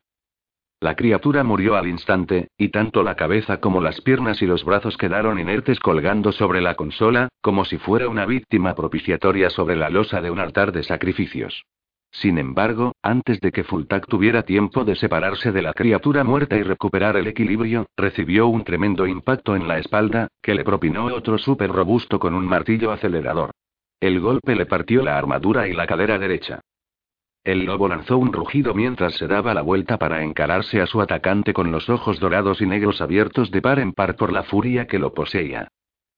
[0.80, 4.96] La criatura murió al instante, y tanto la cabeza como las piernas y los brazos
[4.96, 10.20] quedaron inertes colgando sobre la consola, como si fuera una víctima propiciatoria sobre la losa
[10.20, 11.64] de un altar de sacrificios.
[12.12, 16.62] Sin embargo, antes de que Fultak tuviera tiempo de separarse de la criatura muerta y
[16.62, 21.70] recuperar el equilibrio, recibió un tremendo impacto en la espalda, que le propinó otro súper
[21.70, 23.50] robusto con un martillo acelerador.
[24.00, 26.60] El golpe le partió la armadura y la cadera derecha.
[27.48, 31.54] El lobo lanzó un rugido mientras se daba la vuelta para encararse a su atacante
[31.54, 34.98] con los ojos dorados y negros abiertos de par en par por la furia que
[34.98, 35.68] lo poseía.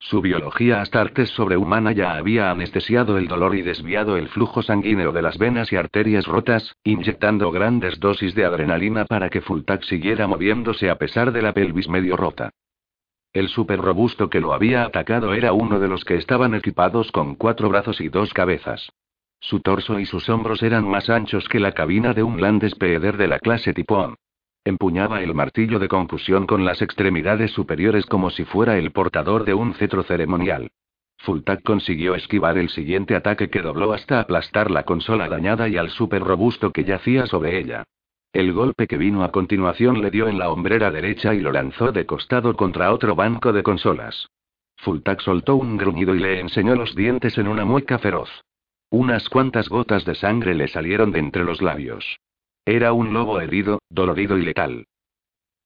[0.01, 5.23] Su biología astartes sobrehumana ya había anestesiado el dolor y desviado el flujo sanguíneo de
[5.23, 10.91] las venas y arterias rotas, inyectando grandes dosis de adrenalina para que Fultak siguiera moviéndose
[10.91, 12.51] a pesar de la pelvis medio rota.
[13.33, 17.37] El super robusto que lo había atacado era uno de los que estaban equipados con
[17.37, 18.91] cuatro brazos y dos cabezas.
[19.41, 23.17] Su torso y sus hombros eran más anchos que la cabina de un Land Speeder
[23.17, 24.17] de la clase Tipón.
[24.65, 29.55] Empuñaba el martillo de confusión con las extremidades superiores como si fuera el portador de
[29.55, 30.71] un cetro ceremonial.
[31.17, 35.89] Fultak consiguió esquivar el siguiente ataque que dobló hasta aplastar la consola dañada y al
[35.89, 37.85] super robusto que yacía sobre ella.
[38.33, 41.93] El golpe que vino a continuación le dio en la hombrera derecha y lo lanzó
[41.93, 44.29] de costado contra otro banco de consolas.
[44.77, 48.31] Fultak soltó un gruñido y le enseñó los dientes en una mueca feroz.
[48.91, 52.19] Unas cuantas gotas de sangre le salieron de entre los labios.
[52.65, 54.87] Era un lobo herido, dolorido y letal.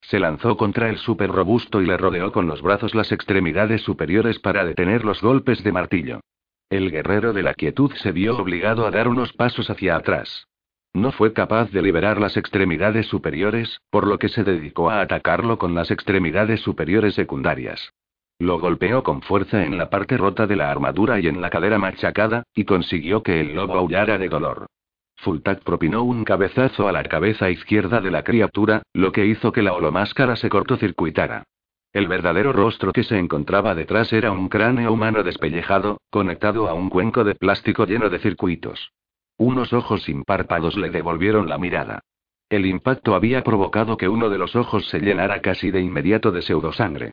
[0.02, 4.38] Se lanzó contra el súper robusto y le rodeó con los brazos las extremidades superiores
[4.38, 6.20] para detener los golpes de martillo.
[6.68, 10.46] El guerrero de la quietud se vio obligado a dar unos pasos hacia atrás.
[10.92, 15.58] No fue capaz de liberar las extremidades superiores, por lo que se dedicó a atacarlo
[15.58, 17.92] con las extremidades superiores secundarias.
[18.39, 21.78] Lo golpeó con fuerza en la parte rota de la armadura y en la cadera
[21.78, 24.66] machacada, y consiguió que el lobo aullara de dolor.
[25.16, 29.62] Fultak propinó un cabezazo a la cabeza izquierda de la criatura, lo que hizo que
[29.62, 31.45] la holomáscara se cortocircuitara.
[31.93, 36.91] El verdadero rostro que se encontraba detrás era un cráneo humano despellejado, conectado a un
[36.91, 38.91] cuenco de plástico lleno de circuitos.
[39.39, 42.01] Unos ojos sin párpados le devolvieron la mirada.
[42.49, 46.43] El impacto había provocado que uno de los ojos se llenara casi de inmediato de
[46.43, 47.12] pseudosangre.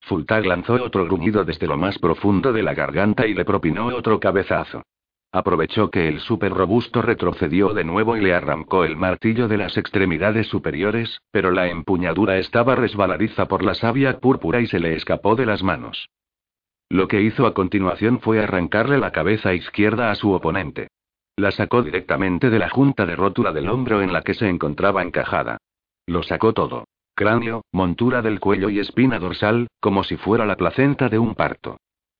[0.00, 4.18] Fultag lanzó otro gruñido desde lo más profundo de la garganta y le propinó otro
[4.18, 4.82] cabezazo.
[5.32, 9.76] Aprovechó que el súper robusto retrocedió de nuevo y le arrancó el martillo de las
[9.76, 15.36] extremidades superiores, pero la empuñadura estaba resbaladiza por la savia púrpura y se le escapó
[15.36, 16.08] de las manos.
[16.88, 20.88] Lo que hizo a continuación fue arrancarle la cabeza izquierda a su oponente.
[21.36, 25.02] La sacó directamente de la junta de rótula del hombro en la que se encontraba
[25.02, 25.58] encajada.
[26.06, 26.86] Lo sacó todo
[27.20, 31.76] cráneo, montura del cuello y espina dorsal, como si fuera la placenta de un parto.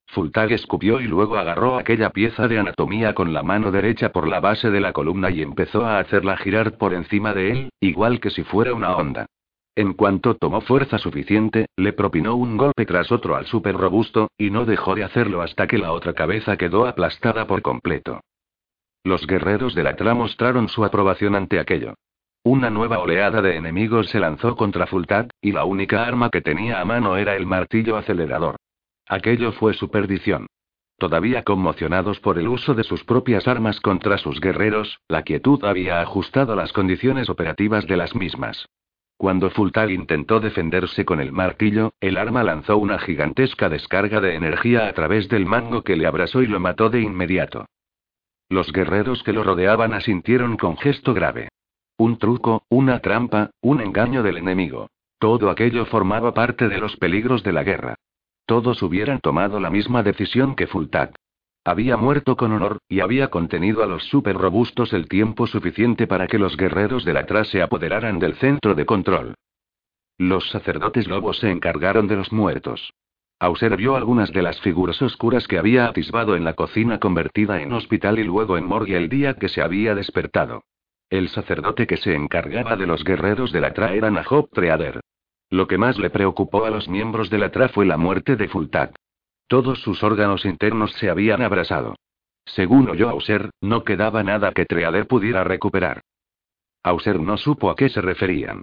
[0.09, 4.41] Fultag escupió y luego agarró aquella pieza de anatomía con la mano derecha por la
[4.41, 8.29] base de la columna y empezó a hacerla girar por encima de él, igual que
[8.29, 9.25] si fuera una onda.
[9.75, 14.51] En cuanto tomó fuerza suficiente, le propinó un golpe tras otro al súper robusto, y
[14.51, 18.21] no dejó de hacerlo hasta que la otra cabeza quedó aplastada por completo.
[19.03, 21.95] Los guerreros de la tra mostraron su aprobación ante aquello.
[22.43, 26.81] Una nueva oleada de enemigos se lanzó contra Fultad, y la única arma que tenía
[26.81, 28.57] a mano era el martillo acelerador.
[29.07, 30.47] Aquello fue su perdición.
[30.97, 36.01] Todavía conmocionados por el uso de sus propias armas contra sus guerreros, la quietud había
[36.01, 38.67] ajustado las condiciones operativas de las mismas.
[39.19, 44.89] Cuando Fultag intentó defenderse con el martillo, el arma lanzó una gigantesca descarga de energía
[44.89, 47.67] a través del mango que le abrasó y lo mató de inmediato.
[48.49, 51.51] Los guerreros que lo rodeaban asintieron con gesto grave.
[52.01, 54.89] Un truco, una trampa, un engaño del enemigo.
[55.19, 57.97] Todo aquello formaba parte de los peligros de la guerra.
[58.47, 61.15] todos hubieran tomado la misma decisión que Fultak.
[61.63, 66.27] Había muerto con honor, y había contenido a los super robustos el tiempo suficiente para
[66.27, 69.35] que los guerreros de la atrás se apoderaran del centro de control.
[70.17, 72.95] Los sacerdotes lobos se encargaron de los muertos.
[73.39, 77.75] Auser vio algunas de las figuras oscuras que había atisbado en la cocina convertida en
[77.75, 80.63] hospital y luego en morgue el día que se había despertado.
[81.11, 85.01] El sacerdote que se encargaba de los guerreros de la Tra era Nahob Treader.
[85.51, 88.49] Lo que más le preocupó a los miembros de la Tra fue la muerte de
[88.49, 88.95] Fultak.
[89.49, 91.97] Todos sus órganos internos se habían abrasado.
[92.45, 96.01] Según oyó Auser, no quedaba nada que Treader pudiera recuperar.
[96.85, 98.63] Auser no supo a qué se referían.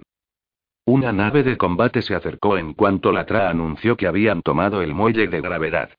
[0.86, 4.94] Una nave de combate se acercó en cuanto la Tra anunció que habían tomado el
[4.94, 5.90] muelle de gravedad.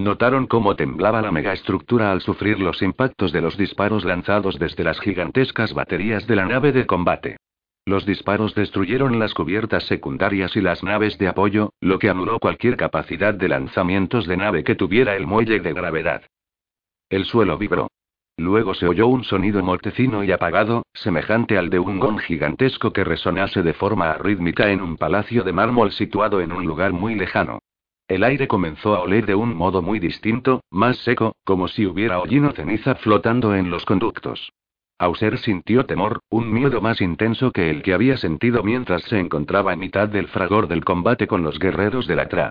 [0.00, 4.98] Notaron cómo temblaba la megaestructura al sufrir los impactos de los disparos lanzados desde las
[4.98, 7.36] gigantescas baterías de la nave de combate.
[7.84, 12.78] Los disparos destruyeron las cubiertas secundarias y las naves de apoyo, lo que anuló cualquier
[12.78, 16.22] capacidad de lanzamientos de nave que tuviera el muelle de gravedad.
[17.10, 17.90] El suelo vibró.
[18.38, 23.04] Luego se oyó un sonido mortecino y apagado, semejante al de un gong gigantesco que
[23.04, 27.58] resonase de forma arrítmica en un palacio de mármol situado en un lugar muy lejano.
[28.10, 32.18] El aire comenzó a oler de un modo muy distinto, más seco, como si hubiera
[32.18, 34.50] hollino ceniza flotando en los conductos.
[34.98, 39.74] Auser sintió temor, un miedo más intenso que el que había sentido mientras se encontraba
[39.74, 42.50] en mitad del fragor del combate con los guerreros de la Tra.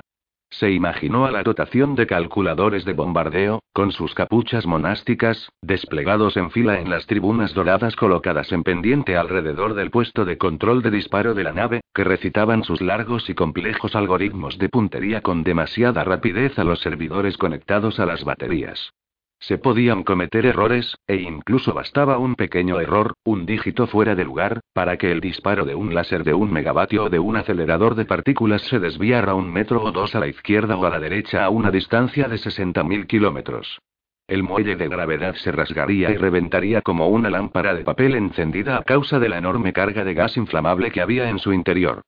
[0.52, 6.50] Se imaginó a la dotación de calculadores de bombardeo, con sus capuchas monásticas, desplegados en
[6.50, 11.34] fila en las tribunas doradas colocadas en pendiente alrededor del puesto de control de disparo
[11.36, 16.58] de la nave, que recitaban sus largos y complejos algoritmos de puntería con demasiada rapidez
[16.58, 18.92] a los servidores conectados a las baterías.
[19.40, 24.60] Se podían cometer errores, e incluso bastaba un pequeño error, un dígito fuera de lugar,
[24.74, 28.06] para que el disparo de un láser de un megavatio o de un acelerador de
[28.06, 31.50] partículas se desviara un metro o dos a la izquierda o a la derecha a
[31.50, 33.80] una distancia de 60.000 kilómetros.
[34.28, 38.84] El muelle de gravedad se rasgaría y reventaría como una lámpara de papel encendida a
[38.84, 42.04] causa de la enorme carga de gas inflamable que había en su interior.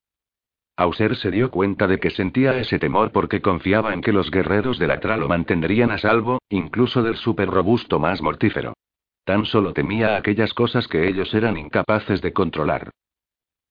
[0.81, 4.79] Auser se dio cuenta de que sentía ese temor porque confiaba en que los guerreros
[4.79, 8.73] del Atra lo mantendrían a salvo, incluso del super robusto más mortífero.
[9.23, 12.89] Tan solo temía aquellas cosas que ellos eran incapaces de controlar.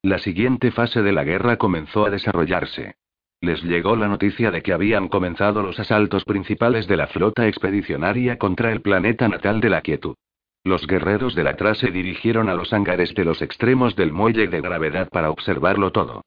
[0.02, 2.94] La siguiente fase de la guerra comenzó a desarrollarse.
[3.40, 8.38] Les llegó la noticia de que habían comenzado los asaltos principales de la flota expedicionaria
[8.38, 10.14] contra el planeta natal de la quietud.
[10.62, 14.60] Los guerreros del Atra se dirigieron a los hangares de los extremos del muelle de
[14.60, 16.22] gravedad para observarlo todo.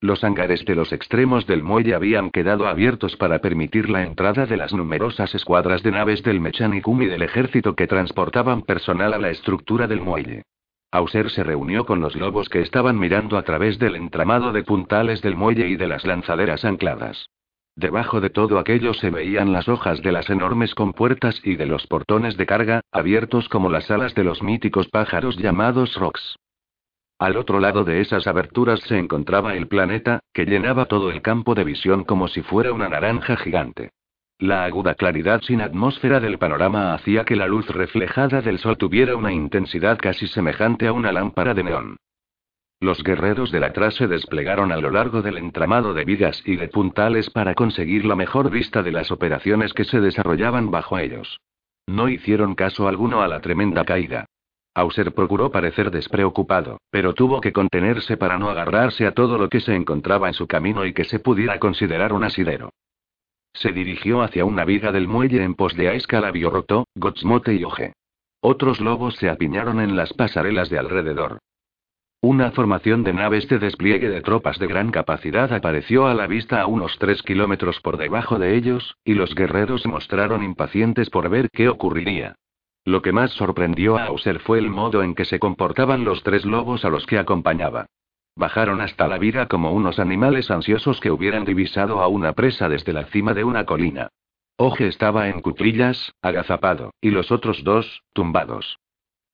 [0.00, 4.58] Los hangares de los extremos del muelle habían quedado abiertos para permitir la entrada de
[4.58, 9.30] las numerosas escuadras de naves del Mechanicum y del ejército que transportaban personal a la
[9.30, 10.42] estructura del muelle.
[10.92, 15.22] Auser se reunió con los lobos que estaban mirando a través del entramado de puntales
[15.22, 17.30] del muelle y de las lanzaderas ancladas.
[17.74, 21.86] Debajo de todo aquello se veían las hojas de las enormes compuertas y de los
[21.86, 26.36] portones de carga, abiertos como las alas de los míticos pájaros llamados rocks.
[27.18, 31.54] Al otro lado de esas aberturas se encontraba el planeta, que llenaba todo el campo
[31.54, 33.90] de visión como si fuera una naranja gigante.
[34.38, 39.16] La aguda claridad sin atmósfera del panorama hacía que la luz reflejada del sol tuviera
[39.16, 41.96] una intensidad casi semejante a una lámpara de neón.
[42.80, 46.68] Los guerreros del atrás se desplegaron a lo largo del entramado de vigas y de
[46.68, 51.40] puntales para conseguir la mejor vista de las operaciones que se desarrollaban bajo ellos.
[51.86, 54.26] No hicieron caso alguno a la tremenda caída.
[54.76, 59.60] Auser procuró parecer despreocupado, pero tuvo que contenerse para no agarrarse a todo lo que
[59.60, 62.68] se encontraba en su camino y que se pudiera considerar un asidero.
[63.54, 67.94] Se dirigió hacia una viga del muelle en pos de Aiskala Biorroto, Gotsmote y Oje.
[68.42, 71.38] Otros lobos se apiñaron en las pasarelas de alrededor.
[72.20, 76.60] Una formación de naves de despliegue de tropas de gran capacidad apareció a la vista
[76.60, 81.48] a unos tres kilómetros por debajo de ellos, y los guerreros mostraron impacientes por ver
[81.50, 82.36] qué ocurriría.
[82.86, 86.44] Lo que más sorprendió a Auser fue el modo en que se comportaban los tres
[86.44, 87.86] lobos a los que acompañaba.
[88.36, 92.92] Bajaron hasta la viga como unos animales ansiosos que hubieran divisado a una presa desde
[92.92, 94.10] la cima de una colina.
[94.56, 98.78] Oje estaba en cuclillas, agazapado, y los otros dos, tumbados.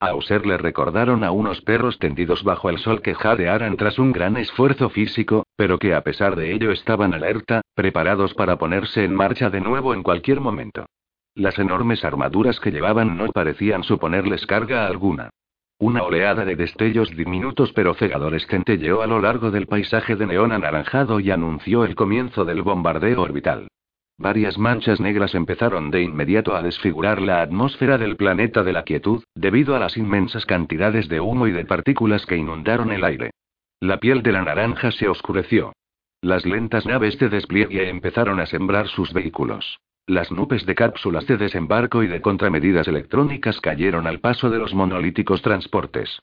[0.01, 4.13] A Auser le recordaron a unos perros tendidos bajo el sol que jadearan tras un
[4.13, 9.15] gran esfuerzo físico, pero que a pesar de ello estaban alerta, preparados para ponerse en
[9.15, 10.87] marcha de nuevo en cualquier momento.
[11.35, 15.31] Las enormes armaduras que llevaban no parecían suponerles carga alguna.
[15.79, 20.53] Una oleada de destellos diminutos pero cegadores centelleó a lo largo del paisaje de neón
[20.53, 23.69] anaranjado y anunció el comienzo del bombardeo orbital.
[24.19, 29.25] Varias manchas negras empezaron de inmediato a desfigurar la atmósfera del planeta de la quietud,
[29.35, 33.31] debido a las inmensas cantidades de humo y de partículas que inundaron el aire.
[33.81, 35.73] La piel de la naranja se oscureció.
[36.21, 39.79] Las lentas naves de despliegue empezaron a sembrar sus vehículos.
[40.07, 44.75] Las nubes de cápsulas de desembarco y de contramedidas electrónicas cayeron al paso de los
[44.75, 46.21] monolíticos transportes.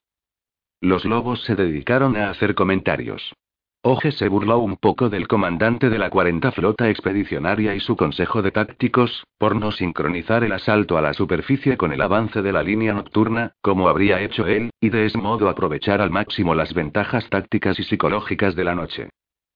[0.82, 3.34] Los lobos se dedicaron a hacer comentarios.
[3.82, 8.42] Oje se burló un poco del comandante de la 40 Flota Expedicionaria y su consejo
[8.42, 12.62] de tácticos, por no sincronizar el asalto a la superficie con el avance de la
[12.62, 17.30] línea nocturna, como habría hecho él, y de ese modo aprovechar al máximo las ventajas
[17.30, 19.10] tácticas y psicológicas de la noche.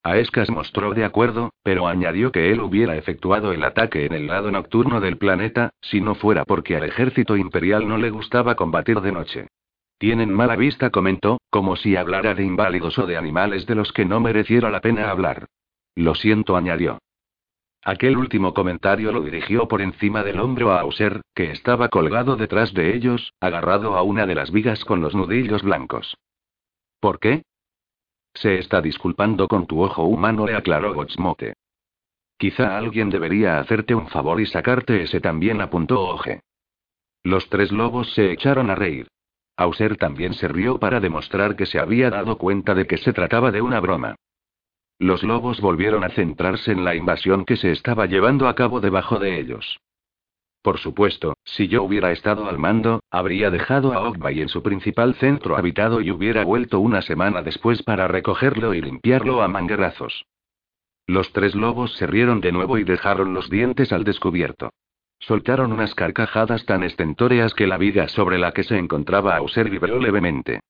[0.04, 4.52] Aescas mostró de acuerdo, pero añadió que él hubiera efectuado el ataque en el lado
[4.52, 9.14] nocturno del planeta, si no fuera porque al ejército imperial no le gustaba combatir de
[9.14, 9.48] noche.
[9.98, 14.04] Tienen mala vista, comentó, como si hablara de inválidos o de animales de los que
[14.04, 15.46] no mereciera la pena hablar.
[15.96, 17.00] Lo siento, añadió.
[17.82, 22.74] Aquel último comentario lo dirigió por encima del hombro a Auser, que estaba colgado detrás
[22.74, 26.18] de ellos, agarrado a una de las vigas con los nudillos blancos.
[27.00, 27.44] ¿Por qué?
[28.34, 31.54] Se está disculpando con tu ojo humano, le aclaró Gotsmote.
[32.38, 36.42] Quizá alguien debería hacerte un favor y sacarte ese también, apuntó Oje.
[37.24, 39.08] Los tres lobos se echaron a reír.
[39.56, 43.52] Auser también se rió para demostrar que se había dado cuenta de que se trataba
[43.52, 44.16] de una broma.
[45.00, 49.20] Los lobos volvieron a centrarse en la invasión que se estaba llevando a cabo debajo
[49.20, 49.80] de ellos.
[50.64, 55.14] Por supuesto, si yo hubiera estado al mando, habría dejado a Ogbay en su principal
[55.16, 60.26] centro habitado y hubiera vuelto una semana después para recogerlo y limpiarlo a manguerazos.
[61.06, 64.72] Los tres lobos se rieron de nuevo y dejaron los dientes al descubierto.
[65.20, 70.00] Soltaron unas carcajadas tan estentóreas que la viga sobre la que se encontraba Auser vibró
[70.00, 70.62] levemente.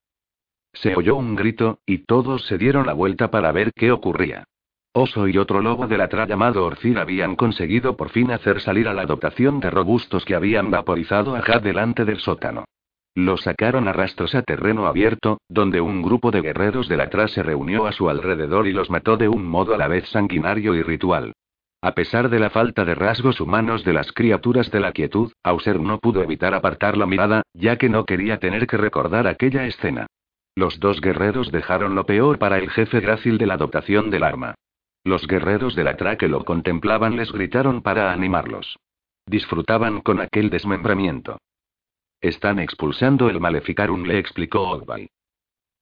[0.74, 4.46] Se oyó un grito, y todos se dieron la vuelta para ver qué ocurría.
[4.96, 8.88] Oso y otro lobo de la tra llamado Orcil habían conseguido por fin hacer salir
[8.88, 12.66] a la dotación de robustos que habían vaporizado a Had delante del sótano.
[13.16, 17.28] Los sacaron a rastros a terreno abierto, donde un grupo de guerreros de la tra
[17.28, 20.76] se reunió a su alrededor y los mató de un modo a la vez sanguinario
[20.76, 21.34] y ritual.
[21.82, 25.80] A pesar de la falta de rasgos humanos de las criaturas de la quietud, Auser
[25.80, 30.06] no pudo evitar apartar la mirada, ya que no quería tener que recordar aquella escena.
[30.56, 34.54] Los dos guerreros dejaron lo peor para el jefe grácil de la dotación del arma.
[35.04, 38.78] Los guerreros de la que lo contemplaban les gritaron para animarlos.
[39.26, 41.38] Disfrutaban con aquel desmembramiento.
[42.22, 45.10] Están expulsando el maleficarum, le explicó Ogbay.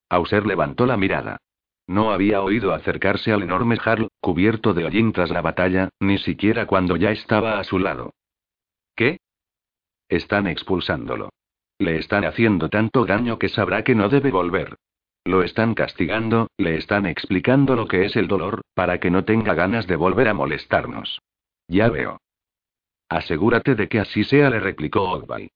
[0.08, 1.38] Auser levantó la mirada.
[1.86, 6.66] No había oído acercarse al enorme Harl, cubierto de hollín tras la batalla, ni siquiera
[6.66, 8.14] cuando ya estaba a su lado.
[8.96, 9.18] ¿Qué?
[10.08, 11.30] Están expulsándolo.
[11.78, 14.76] Le están haciendo tanto daño que sabrá que no debe volver.
[15.24, 19.54] Lo están castigando, le están explicando lo que es el dolor, para que no tenga
[19.54, 21.20] ganas de volver a molestarnos.
[21.68, 22.20] Ya veo.
[23.08, 25.50] Asegúrate de que así sea, le replicó Ogbay.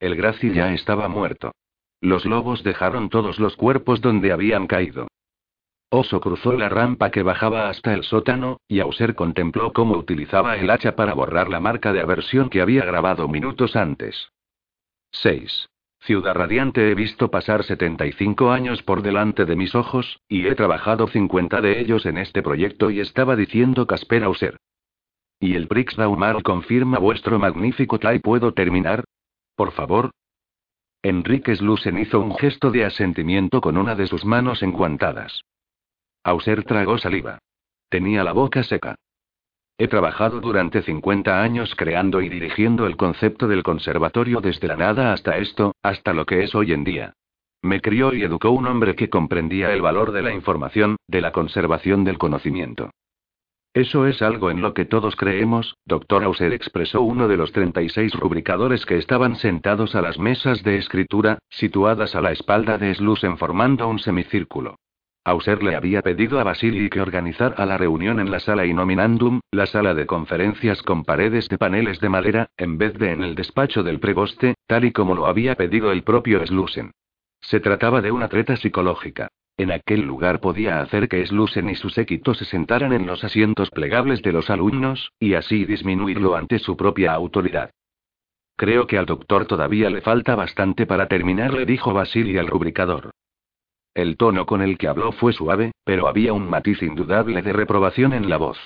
[0.00, 1.52] El Graci ya estaba muerto.
[2.00, 5.06] Los lobos dejaron todos los cuerpos donde habían caído.
[5.90, 10.70] Oso cruzó la rampa que bajaba hasta el sótano, y Auser contempló cómo utilizaba el
[10.70, 14.30] hacha para borrar la marca de aversión que había grabado minutos antes.
[15.12, 15.68] 6.
[16.02, 21.06] Ciudad Radiante he visto pasar 75 años por delante de mis ojos, y he trabajado
[21.08, 24.56] 50 de ellos en este proyecto y estaba diciendo Casper Auser.
[25.38, 28.18] ¿Y el Prix Daumar confirma vuestro magnífico try?
[28.18, 29.04] ¿Puedo terminar?
[29.56, 30.10] Por favor.
[31.02, 35.42] Enrique Slusen hizo un gesto de asentimiento con una de sus manos enguantadas.
[36.24, 37.38] Auser tragó saliva.
[37.90, 38.96] Tenía la boca seca.
[39.80, 45.14] He trabajado durante 50 años creando y dirigiendo el concepto del conservatorio desde la nada
[45.14, 47.14] hasta esto, hasta lo que es hoy en día.
[47.62, 51.32] Me crió y educó un hombre que comprendía el valor de la información, de la
[51.32, 52.90] conservación del conocimiento.
[53.72, 58.12] Eso es algo en lo que todos creemos, doctor Auser expresó uno de los 36
[58.12, 63.38] rubricadores que estaban sentados a las mesas de escritura, situadas a la espalda de Slusen
[63.38, 64.76] formando un semicírculo.
[65.24, 69.66] Auser le había pedido a Basili que organizara la reunión en la sala Inominandum, la
[69.66, 73.82] sala de conferencias con paredes de paneles de madera, en vez de en el despacho
[73.82, 76.92] del preboste, tal y como lo había pedido el propio Slusen.
[77.42, 79.28] Se trataba de una treta psicológica.
[79.58, 83.68] En aquel lugar podía hacer que Slusen y su séquito se sentaran en los asientos
[83.68, 87.70] plegables de los alumnos, y así disminuirlo ante su propia autoridad.
[88.56, 93.10] Creo que al doctor todavía le falta bastante para terminar, le dijo Basili al rubricador.
[93.94, 98.12] El tono con el que habló fue suave, pero había un matiz indudable de reprobación
[98.12, 98.58] en la voz.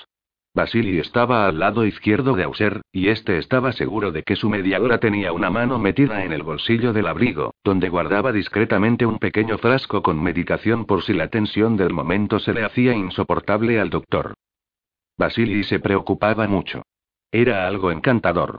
[0.55, 4.99] Basili estaba al lado izquierdo de Auser, y este estaba seguro de que su mediadora
[4.99, 10.01] tenía una mano metida en el bolsillo del abrigo, donde guardaba discretamente un pequeño frasco
[10.01, 14.33] con medicación por si la tensión del momento se le hacía insoportable al doctor.
[15.17, 16.83] Basili se preocupaba mucho.
[17.31, 18.57] Era algo encantador.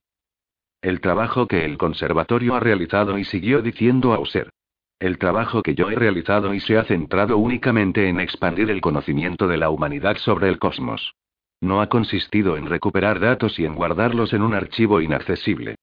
[0.82, 4.50] El trabajo que el conservatorio ha realizado y siguió diciendo Auser.
[4.98, 9.46] El trabajo que yo he realizado y se ha centrado únicamente en expandir el conocimiento
[9.46, 11.14] de la humanidad sobre el cosmos.
[11.60, 15.76] No ha consistido en recuperar datos y en guardarlos en un archivo inaccesible.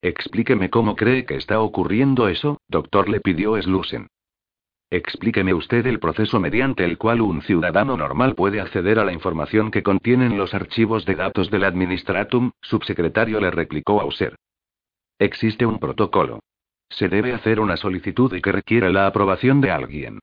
[0.00, 4.08] Explíqueme cómo cree que está ocurriendo eso, doctor, le pidió Slusen.
[4.90, 9.70] Explíqueme usted el proceso mediante el cual un ciudadano normal puede acceder a la información
[9.70, 14.36] que contienen los archivos de datos del Administratum, subsecretario le replicó Auser.
[15.18, 16.40] Existe un protocolo.
[16.90, 20.18] Se debe hacer una solicitud y que requiere la aprobación de alguien.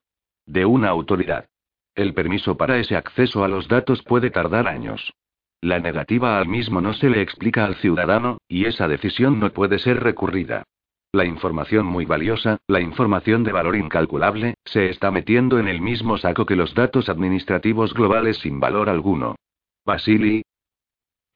[0.45, 1.47] De una autoridad.
[1.95, 5.13] El permiso para ese acceso a los datos puede tardar años.
[5.61, 9.79] La negativa al mismo no se le explica al ciudadano, y esa decisión no puede
[9.79, 10.63] ser recurrida.
[11.11, 16.17] La información muy valiosa, la información de valor incalculable, se está metiendo en el mismo
[16.17, 19.35] saco que los datos administrativos globales sin valor alguno.
[19.85, 20.43] Basili.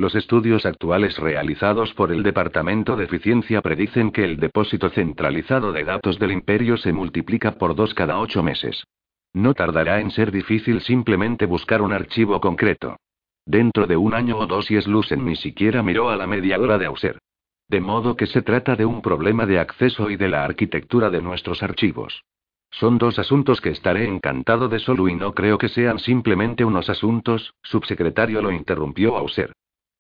[0.02, 5.84] Los estudios actuales realizados por el Departamento de Eficiencia predicen que el depósito centralizado de
[5.84, 8.84] datos del imperio se multiplica por dos cada ocho meses.
[9.32, 12.98] No tardará en ser difícil simplemente buscar un archivo concreto.
[13.46, 16.88] Dentro de un año o dos y Slusen ni siquiera miró a la mediadora de
[16.88, 17.20] Auser.
[17.68, 21.22] De modo que se trata de un problema de acceso y de la arquitectura de
[21.22, 22.24] nuestros archivos.
[22.72, 26.90] Son dos asuntos que estaré encantado de solo y no creo que sean simplemente unos
[26.90, 29.54] asuntos, subsecretario lo interrumpió Auser.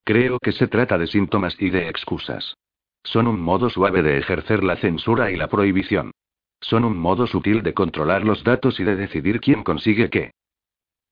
[0.03, 2.55] Creo que se trata de síntomas y de excusas.
[3.03, 6.11] Son un modo suave de ejercer la censura y la prohibición.
[6.59, 10.31] Son un modo sutil de controlar los datos y de decidir quién consigue qué.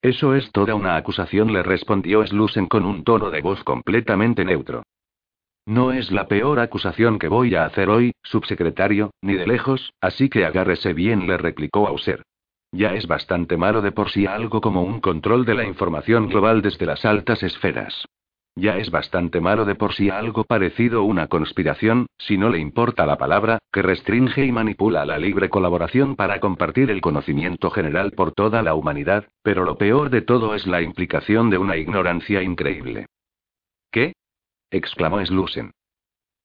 [0.02, 4.84] Eso es toda una acusación, le respondió Slusen con un tono de voz completamente neutro.
[5.66, 10.30] No es la peor acusación que voy a hacer hoy, subsecretario, ni de lejos, así
[10.30, 12.24] que agárrese bien, le replicó Auser.
[12.72, 16.62] Ya es bastante malo de por sí algo como un control de la información global
[16.62, 18.06] desde las altas esferas.
[18.60, 22.60] Ya es bastante malo de por sí algo parecido a una conspiración, si no le
[22.60, 28.12] importa la palabra, que restringe y manipula la libre colaboración para compartir el conocimiento general
[28.12, 32.44] por toda la humanidad, pero lo peor de todo es la implicación de una ignorancia
[32.44, 33.06] increíble.
[33.92, 34.12] ¿Qué?
[34.72, 35.72] exclamó Slusen.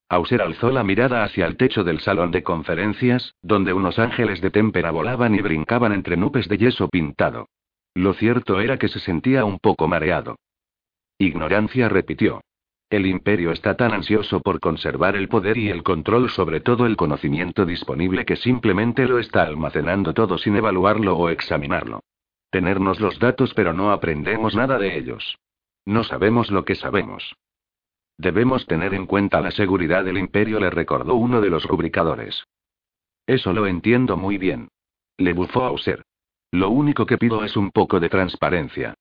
[0.09, 4.53] Auser alzó la mirada hacia el techo del salón de conferencias, donde unos ángeles de
[4.53, 7.49] témpera volaban y brincaban entre nubes de yeso pintado.
[7.93, 10.37] Lo cierto era que se sentía un poco mareado.
[11.19, 12.41] Ignorancia repitió.
[12.91, 16.97] El imperio está tan ansioso por conservar el poder y el control sobre todo el
[16.97, 22.01] conocimiento disponible que simplemente lo está almacenando todo sin evaluarlo o examinarlo.
[22.51, 25.39] Tenernos los datos pero no aprendemos nada de ellos.
[25.87, 27.35] No sabemos lo que sabemos.
[28.17, 32.45] Debemos tener en cuenta la seguridad del imperio, le recordó uno de los rubricadores.
[33.27, 34.69] Eso lo entiendo muy bien.
[35.17, 36.03] Le bufó Auser.
[36.53, 38.95] Lo único que pido es un poco de transparencia.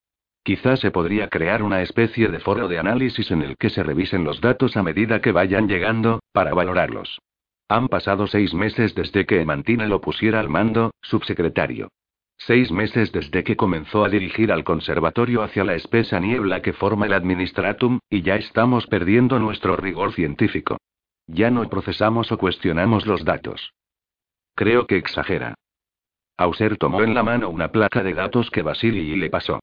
[0.44, 4.26] Quizás se podría crear una especie de foro de análisis en el que se revisen
[4.26, 7.20] los datos a medida que vayan llegando, para valorarlos.
[7.70, 11.88] Han pasado seis meses desde que Emantine lo pusiera al mando, subsecretario.
[12.38, 17.06] Seis meses desde que comenzó a dirigir al conservatorio hacia la espesa niebla que forma
[17.06, 20.78] el Administratum, y ya estamos perdiendo nuestro rigor científico.
[21.26, 23.72] Ya no procesamos o cuestionamos los datos.
[24.56, 25.56] Creo que exagera.
[26.36, 29.62] Auser tomó en la mano una placa de datos que Basili le pasó.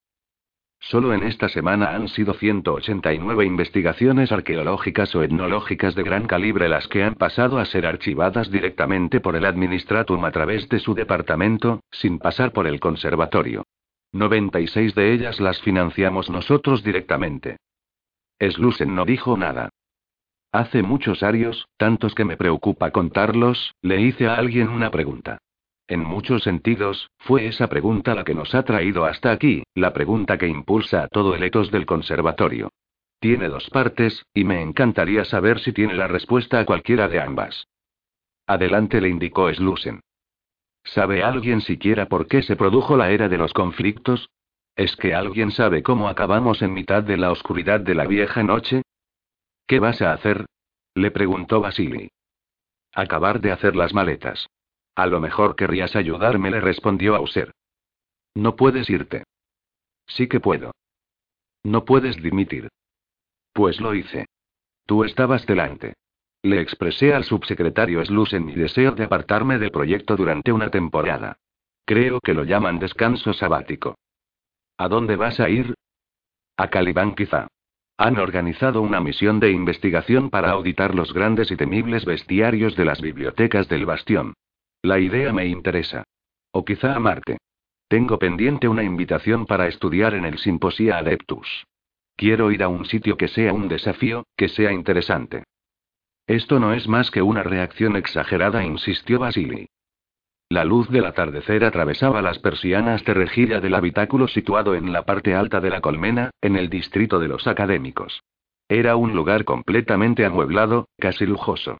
[0.81, 6.89] Solo en esta semana han sido 189 investigaciones arqueológicas o etnológicas de gran calibre las
[6.89, 11.81] que han pasado a ser archivadas directamente por el Administratum a través de su departamento,
[11.91, 13.64] sin pasar por el conservatorio.
[14.12, 17.59] 96 de ellas las financiamos nosotros directamente.
[18.41, 19.68] Slusen no dijo nada.
[20.51, 25.39] Hace muchos años, tantos que me preocupa contarlos, le hice a alguien una pregunta.
[25.91, 30.38] En muchos sentidos, fue esa pregunta la que nos ha traído hasta aquí, la pregunta
[30.38, 32.70] que impulsa a todo el etos del conservatorio.
[33.18, 37.66] Tiene dos partes, y me encantaría saber si tiene la respuesta a cualquiera de ambas.
[38.47, 39.99] Adelante le indicó Slusen.
[40.84, 44.30] ¿Sabe alguien siquiera por qué se produjo la era de los conflictos?
[44.76, 48.82] ¿Es que alguien sabe cómo acabamos en mitad de la oscuridad de la vieja noche?
[49.66, 50.47] ¿Qué vas a hacer?
[50.95, 52.11] le preguntó Basili.
[52.95, 54.47] Acabar de hacer las maletas.
[55.01, 57.55] A lo mejor querrías ayudarme, le respondió Auser.
[58.34, 59.24] No puedes irte.
[60.07, 60.72] Sí que puedo.
[61.64, 62.68] No puedes dimitir.
[63.55, 64.26] Pues lo hice.
[64.84, 65.94] Tú estabas delante.
[66.42, 71.38] Le expresé al subsecretario Slusen mi deseo de apartarme del proyecto durante una temporada.
[71.86, 73.96] Creo que lo llaman descanso sabático.
[74.76, 75.72] ¿A dónde vas a ir?
[76.59, 77.48] A Calibán quizá.
[77.96, 83.01] Han organizado una misión de investigación para auditar los grandes y temibles bestiarios de las
[83.01, 84.34] bibliotecas del bastión.
[84.83, 86.05] La idea me interesa.
[86.53, 87.37] O quizá a Marte.
[87.89, 91.66] Tengo pendiente una invitación para estudiar en el Simposia Adeptus.
[92.16, 95.45] Quiero ir a un sitio que sea un desafío, que sea interesante.
[96.26, 99.68] Esto no es más que una reacción exagerada, insistió Basili.
[100.49, 105.35] La luz del atardecer atravesaba las persianas de rejilla del habitáculo situado en la parte
[105.35, 108.22] alta de la colmena, en el distrito de los académicos.
[108.68, 111.78] Era un lugar completamente amueblado, casi lujoso.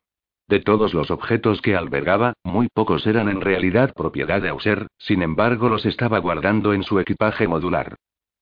[0.51, 5.23] De todos los objetos que albergaba, muy pocos eran en realidad propiedad de Auser, sin
[5.23, 7.95] embargo los estaba guardando en su equipaje modular.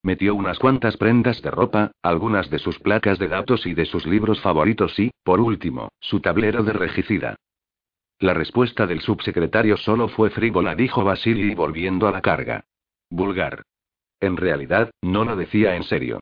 [0.03, 4.07] Metió unas cuantas prendas de ropa, algunas de sus placas de datos y de sus
[4.07, 7.37] libros favoritos y, por último, su tablero de regicida.
[8.21, 12.65] La respuesta del subsecretario solo fue frívola, dijo Basili volviendo a la carga.
[13.11, 13.65] Vulgar.
[14.19, 16.21] En realidad, no lo decía en serio.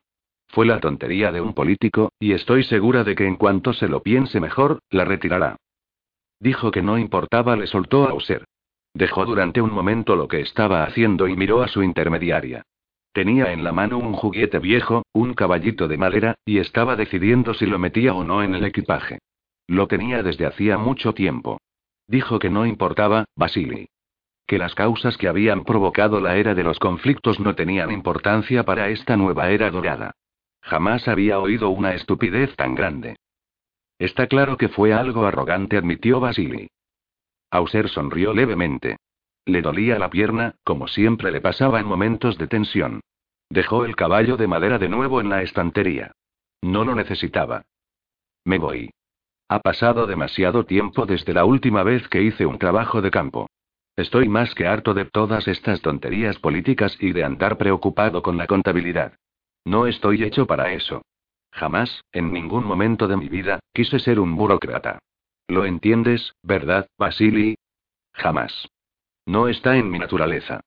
[0.48, 4.02] Fue la tontería de un político, y estoy segura de que en cuanto se lo
[4.02, 5.56] piense mejor, la retirará.
[6.40, 8.44] Dijo que no importaba, le soltó a User.
[8.94, 12.62] Dejó durante un momento lo que estaba haciendo y miró a su intermediaria.
[13.12, 17.66] Tenía en la mano un juguete viejo, un caballito de madera, y estaba decidiendo si
[17.66, 19.18] lo metía o no en el equipaje.
[19.66, 21.58] Lo tenía desde hacía mucho tiempo.
[22.06, 23.88] Dijo que no importaba, Basili.
[24.46, 28.90] Que las causas que habían provocado la era de los conflictos no tenían importancia para
[28.90, 30.12] esta nueva era dorada.
[30.60, 33.16] Jamás había oído una estupidez tan grande.
[33.98, 36.68] Está claro que fue algo arrogante, admitió Basili.
[37.50, 38.96] Auser sonrió levemente.
[39.44, 43.00] Le dolía la pierna, como siempre le pasaba en momentos de tensión.
[43.48, 46.12] Dejó el caballo de madera de nuevo en la estantería.
[46.62, 47.62] No lo necesitaba.
[48.44, 48.90] Me voy.
[49.48, 53.48] Ha pasado demasiado tiempo desde la última vez que hice un trabajo de campo.
[53.94, 58.46] Estoy más que harto de todas estas tonterías políticas y de andar preocupado con la
[58.46, 59.14] contabilidad.
[59.64, 61.02] No estoy hecho para eso.
[61.56, 64.98] Jamás, en ningún momento de mi vida, quise ser un burócrata.
[65.48, 67.56] ¿Lo entiendes, verdad, Basili?
[68.12, 68.68] Jamás.
[69.24, 70.60] No está en mi naturaleza.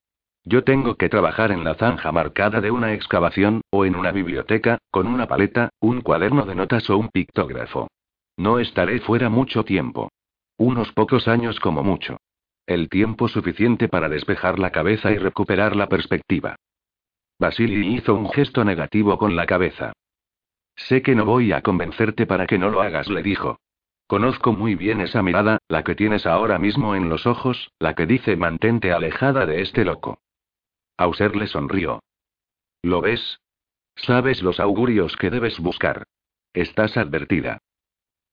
[0.43, 4.79] Yo tengo que trabajar en la zanja marcada de una excavación, o en una biblioteca,
[4.89, 7.87] con una paleta, un cuaderno de notas o un pictógrafo.
[8.35, 10.09] No estaré fuera mucho tiempo.
[10.57, 12.17] Unos pocos años como mucho.
[12.65, 16.55] El tiempo suficiente para despejar la cabeza y recuperar la perspectiva.
[17.37, 19.93] Basili hizo un gesto negativo con la cabeza.
[20.87, 23.59] Sé que no voy a convencerte para que no lo hagas, le dijo.
[24.07, 28.07] Conozco muy bien esa mirada, la que tienes ahora mismo en los ojos, la que
[28.07, 30.19] dice mantente alejada de este loco.
[30.97, 32.01] Auser le sonrió.
[32.81, 33.39] ¿Lo ves?
[33.95, 36.05] Sabes los augurios que debes buscar.
[36.53, 37.59] Estás advertida.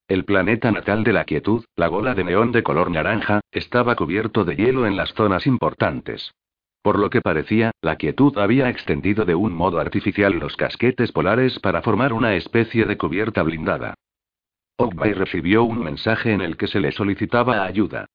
[0.09, 4.45] El planeta natal de la quietud, la bola de neón de color naranja, estaba cubierto
[4.45, 6.33] de hielo en las zonas importantes.
[6.87, 11.59] Por lo que parecía, la quietud había extendido de un modo artificial los casquetes polares
[11.59, 13.95] para formar una especie de cubierta blindada.
[14.77, 18.07] Ogbay recibió un mensaje en el que se le solicitaba ayuda.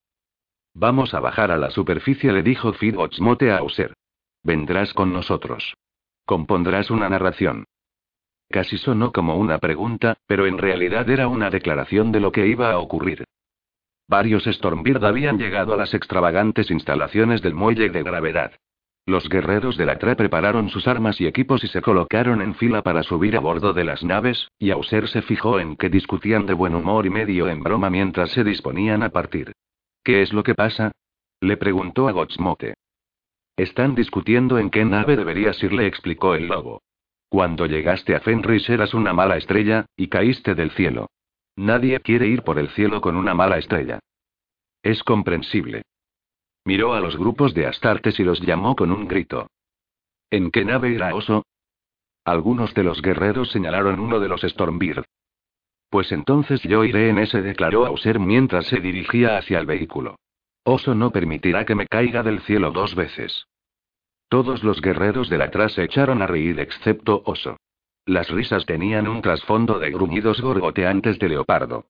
[0.74, 3.94] Vamos a bajar a la superficie, le dijo Fidochmote a Auser.
[4.42, 5.74] Vendrás con nosotros.
[6.26, 7.66] Compondrás una narración.
[8.50, 12.72] Casi sonó como una pregunta, pero en realidad era una declaración de lo que iba
[12.72, 13.26] a ocurrir.
[14.12, 18.52] Varios Stormbird habían llegado a las extravagantes instalaciones del muelle de gravedad.
[19.06, 22.82] Los guerreros de la TRE prepararon sus armas y equipos y se colocaron en fila
[22.82, 26.54] para subir a bordo de las naves, y Auser se fijó en que discutían de
[26.54, 29.54] buen humor y medio en broma mientras se disponían a partir.
[30.04, 30.92] ¿Qué es lo que pasa?
[31.40, 32.74] Le preguntó a Gotsmote.
[33.56, 36.82] Están discutiendo en qué nave deberías ir, le explicó el lobo.
[37.30, 41.08] Cuando llegaste a Fenris eras una mala estrella, y caíste del cielo.
[41.56, 44.00] Nadie quiere ir por el cielo con una mala estrella.
[44.84, 45.84] Es comprensible.
[46.66, 49.48] Miró a los grupos de Astartes y los llamó con un grito.
[50.30, 51.44] ¿En qué nave irá Oso?
[52.24, 55.04] Algunos de los guerreros señalaron uno de los Stormbird.
[55.90, 60.16] Pues entonces yo iré en ese, declaró Auser mientras se dirigía hacia el vehículo.
[60.64, 63.48] Oso no permitirá que me caiga del cielo dos veces.
[64.30, 67.58] Todos los guerreros del atrás se echaron a reír excepto Oso.
[68.06, 71.86] Las risas tenían un trasfondo de gruñidos gorgoteantes de leopardo.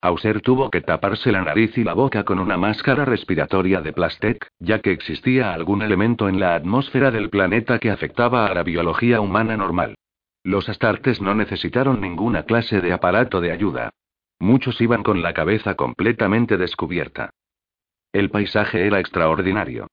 [0.00, 4.48] Auser tuvo que taparse la nariz y la boca con una máscara respiratoria de plastec,
[4.60, 9.20] ya que existía algún elemento en la atmósfera del planeta que afectaba a la biología
[9.20, 9.96] humana normal.
[10.44, 13.90] Los astartes no necesitaron ninguna clase de aparato de ayuda.
[14.38, 17.30] Muchos iban con la cabeza completamente descubierta.
[18.12, 19.88] El paisaje era extraordinario.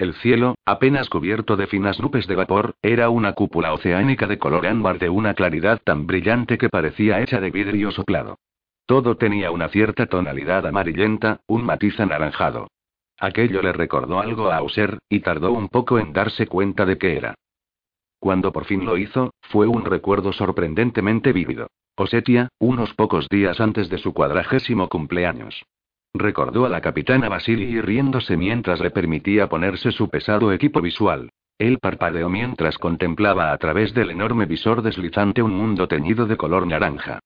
[0.00, 4.66] El cielo, apenas cubierto de finas nubes de vapor, era una cúpula oceánica de color
[4.66, 8.38] ámbar de una claridad tan brillante que parecía hecha de vidrio soplado.
[8.86, 12.68] Todo tenía una cierta tonalidad amarillenta, un matiz anaranjado.
[13.18, 17.18] Aquello le recordó algo a Auser, y tardó un poco en darse cuenta de qué
[17.18, 17.34] era.
[18.18, 21.66] Cuando por fin lo hizo, fue un recuerdo sorprendentemente vívido.
[21.94, 25.62] Osetia, unos pocos días antes de su cuadragésimo cumpleaños.
[26.12, 31.30] Recordó a la capitana Basili riéndose mientras le permitía ponerse su pesado equipo visual.
[31.58, 36.66] Él parpadeó mientras contemplaba a través del enorme visor deslizante un mundo teñido de color
[36.66, 37.20] naranja.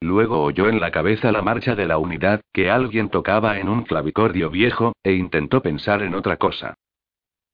[0.00, 3.82] Luego oyó en la cabeza la marcha de la unidad, que alguien tocaba en un
[3.82, 6.74] clavicordio viejo, e intentó pensar en otra cosa.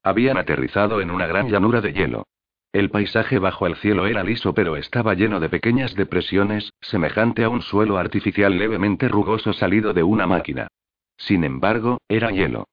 [0.02, 2.24] Habían aterrizado en una gran llanura de hielo.
[2.74, 7.48] El paisaje bajo el cielo era liso pero estaba lleno de pequeñas depresiones, semejante a
[7.48, 10.66] un suelo artificial levemente rugoso salido de una máquina.
[11.16, 12.66] Sin embargo, era hielo.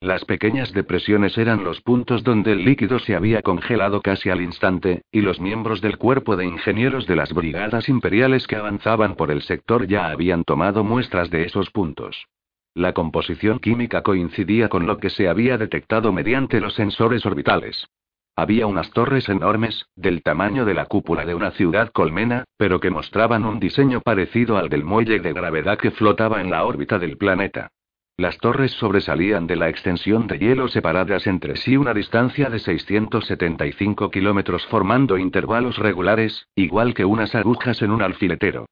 [0.00, 5.02] Las pequeñas depresiones eran los puntos donde el líquido se había congelado casi al instante,
[5.12, 9.42] y los miembros del cuerpo de ingenieros de las brigadas imperiales que avanzaban por el
[9.42, 12.26] sector ya habían tomado muestras de esos puntos.
[12.72, 17.86] La composición química coincidía con lo que se había detectado mediante los sensores orbitales.
[18.34, 22.90] Había unas torres enormes, del tamaño de la cúpula de una ciudad colmena, pero que
[22.90, 27.18] mostraban un diseño parecido al del muelle de gravedad que flotaba en la órbita del
[27.18, 27.68] planeta.
[28.16, 34.10] Las torres sobresalían de la extensión de hielo separadas entre sí una distancia de 675
[34.10, 38.66] kilómetros formando intervalos regulares, igual que unas agujas en un alfiletero.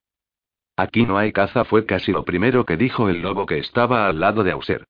[0.77, 4.21] Aquí no hay caza fue casi lo primero que dijo el lobo que estaba al
[4.21, 4.85] lado de Auser.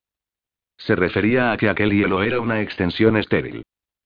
[0.77, 3.63] Se refería a que aquel hielo era una extensión estéril.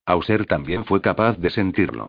[0.06, 2.08] Auser también fue capaz de sentirlo.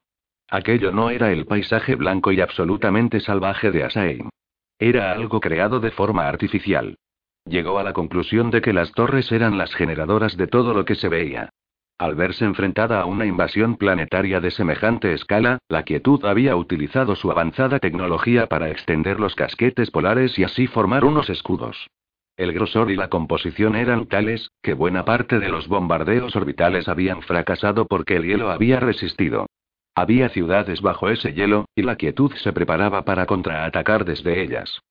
[0.49, 4.29] Aquello no era el paisaje blanco y absolutamente salvaje de Asaim.
[4.77, 6.97] Era algo creado de forma artificial.
[7.45, 10.95] Llegó a la conclusión de que las torres eran las generadoras de todo lo que
[10.95, 11.49] se veía.
[11.97, 17.31] Al verse enfrentada a una invasión planetaria de semejante escala, la quietud había utilizado su
[17.31, 21.87] avanzada tecnología para extender los casquetes polares y así formar unos escudos.
[22.35, 27.21] El grosor y la composición eran tales, que buena parte de los bombardeos orbitales habían
[27.21, 29.45] fracasado porque el hielo había resistido.
[29.93, 34.81] Había ciudades bajo ese hielo, y la quietud se preparaba para contraatacar desde ellas.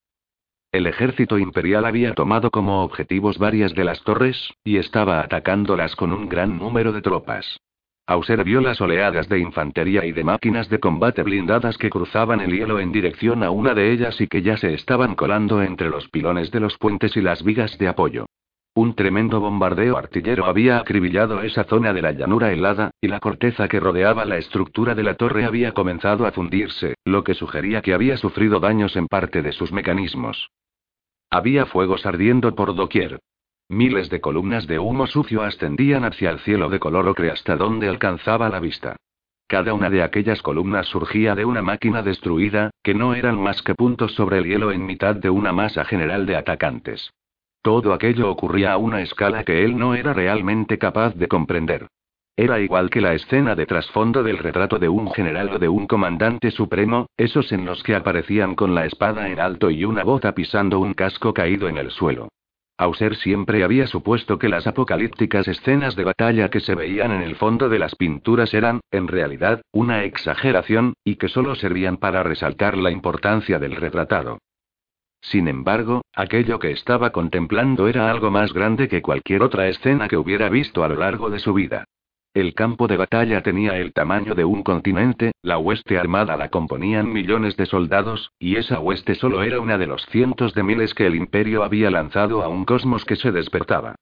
[0.70, 6.12] El ejército imperial había tomado como objetivos varias de las torres, y estaba atacándolas con
[6.12, 7.58] un gran número de tropas.
[8.06, 12.52] Auser vio las oleadas de infantería y de máquinas de combate blindadas que cruzaban el
[12.52, 16.08] hielo en dirección a una de ellas y que ya se estaban colando entre los
[16.10, 18.26] pilones de los puentes y las vigas de apoyo.
[18.76, 23.68] Un tremendo bombardeo artillero había acribillado esa zona de la llanura helada, y la corteza
[23.68, 27.94] que rodeaba la estructura de la torre había comenzado a fundirse, lo que sugería que
[27.94, 30.50] había sufrido daños en parte de sus mecanismos.
[31.30, 33.20] Había fuegos ardiendo por doquier.
[33.68, 37.88] Miles de columnas de humo sucio ascendían hacia el cielo de color ocre hasta donde
[37.88, 38.96] alcanzaba la vista.
[39.46, 43.76] Cada una de aquellas columnas surgía de una máquina destruida, que no eran más que
[43.76, 47.12] puntos sobre el hielo en mitad de una masa general de atacantes.
[47.64, 51.86] Todo aquello ocurría a una escala que él no era realmente capaz de comprender.
[52.36, 55.86] Era igual que la escena de trasfondo del retrato de un general o de un
[55.86, 60.34] comandante supremo, esos en los que aparecían con la espada en alto y una bota
[60.34, 62.28] pisando un casco caído en el suelo.
[62.76, 67.34] Auser siempre había supuesto que las apocalípticas escenas de batalla que se veían en el
[67.34, 72.76] fondo de las pinturas eran, en realidad, una exageración, y que solo servían para resaltar
[72.76, 74.36] la importancia del retratado.
[75.24, 80.18] Sin embargo, aquello que estaba contemplando era algo más grande que cualquier otra escena que
[80.18, 81.84] hubiera visto a lo largo de su vida.
[82.34, 87.10] El campo de batalla tenía el tamaño de un continente, la hueste armada la componían
[87.10, 91.06] millones de soldados, y esa hueste solo era una de los cientos de miles que
[91.06, 93.94] el imperio había lanzado a un cosmos que se despertaba.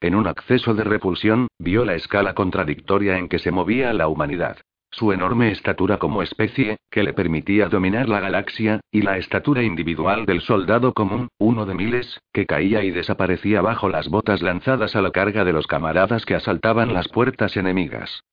[0.00, 4.56] En un acceso de repulsión, vio la escala contradictoria en que se movía la humanidad.
[4.92, 10.26] Su enorme estatura como especie, que le permitía dominar la galaxia, y la estatura individual
[10.26, 15.02] del soldado común, uno de miles, que caía y desaparecía bajo las botas lanzadas a
[15.02, 18.24] la carga de los camaradas que asaltaban las puertas enemigas.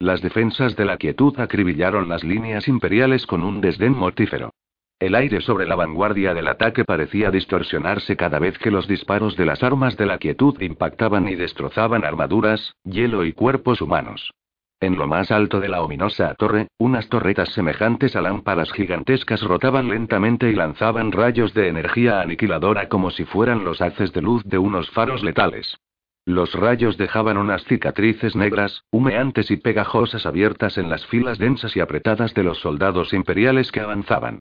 [0.00, 4.50] Las defensas de la quietud acribillaron las líneas imperiales con un desdén mortífero.
[4.98, 9.46] El aire sobre la vanguardia del ataque parecía distorsionarse cada vez que los disparos de
[9.46, 14.32] las armas de la quietud impactaban y destrozaban armaduras, hielo y cuerpos humanos.
[14.78, 19.88] En lo más alto de la ominosa torre, unas torretas semejantes a lámparas gigantescas rotaban
[19.88, 24.58] lentamente y lanzaban rayos de energía aniquiladora como si fueran los haces de luz de
[24.58, 25.78] unos faros letales.
[26.26, 31.80] Los rayos dejaban unas cicatrices negras, humeantes y pegajosas abiertas en las filas densas y
[31.80, 34.40] apretadas de los soldados imperiales que avanzaban.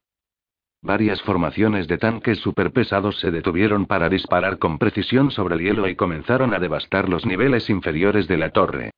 [0.81, 5.95] Varias formaciones de tanques superpesados se detuvieron para disparar con precisión sobre el hielo y
[5.95, 8.91] comenzaron a devastar los niveles inferiores de la torre.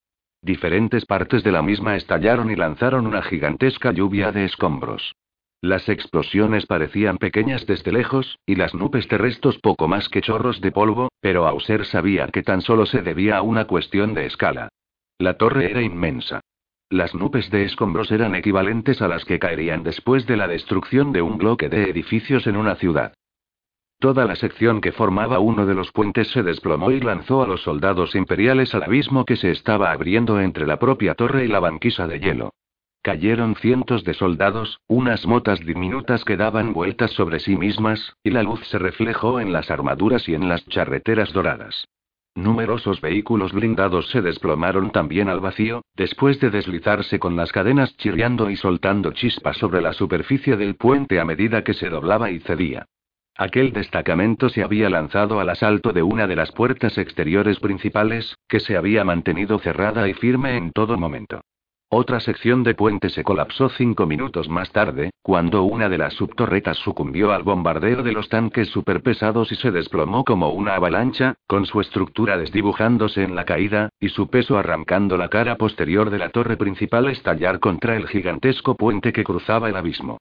[0.48, 5.14] Diferentes partes de la misma estallaron y lanzaron una gigantesca lluvia de escombros.
[5.60, 10.72] Las explosiones parecían pequeñas desde lejos, y las nubes terrestres poco más que chorros de
[10.72, 14.70] polvo, pero Auser sabía que tan solo se debía a una cuestión de escala.
[15.18, 16.40] La torre era inmensa.
[16.90, 21.24] Las nubes de escombros eran equivalentes a las que caerían después de la destrucción de
[21.24, 23.12] un bloque de edificios en una ciudad.
[24.00, 27.62] Toda la sección que formaba uno de los puentes se desplomó y lanzó a los
[27.64, 32.08] soldados imperiales al abismo que se estaba abriendo entre la propia torre y la banquisa
[32.08, 32.54] de hielo.
[33.02, 38.44] Cayeron cientos de soldados, unas motas diminutas que daban vueltas sobre sí mismas, y la
[38.44, 41.88] luz se reflejó en las armaduras y en las charreteras doradas.
[42.36, 48.52] Numerosos vehículos blindados se desplomaron también al vacío, después de deslizarse con las cadenas chirriando
[48.52, 52.86] y soltando chispas sobre la superficie del puente a medida que se doblaba y cedía.
[53.40, 58.60] Aquel destacamento se había lanzado al asalto de una de las puertas exteriores principales, que
[58.60, 61.42] se había mantenido cerrada y firme en todo momento.
[61.90, 66.78] Otra sección de puente se colapsó cinco minutos más tarde, cuando una de las subtorretas
[66.78, 71.80] sucumbió al bombardeo de los tanques superpesados y se desplomó como una avalancha, con su
[71.80, 76.58] estructura desdibujándose en la caída, y su peso arrancando la cara posterior de la torre
[76.58, 80.18] principal estallar contra el gigantesco puente que cruzaba el abismo.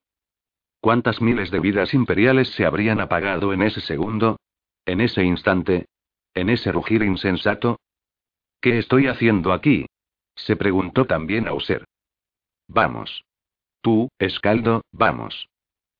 [0.86, 4.38] ¿Cuántas miles de vidas imperiales se habrían apagado en ese segundo?
[4.84, 5.86] ¿En ese instante?
[6.32, 7.80] ¿En ese rugir insensato?
[8.60, 9.86] ¿Qué estoy haciendo aquí?
[10.36, 11.84] Se preguntó también Auser.
[12.68, 13.24] Vamos.
[13.80, 15.48] Tú, Escaldo, vamos.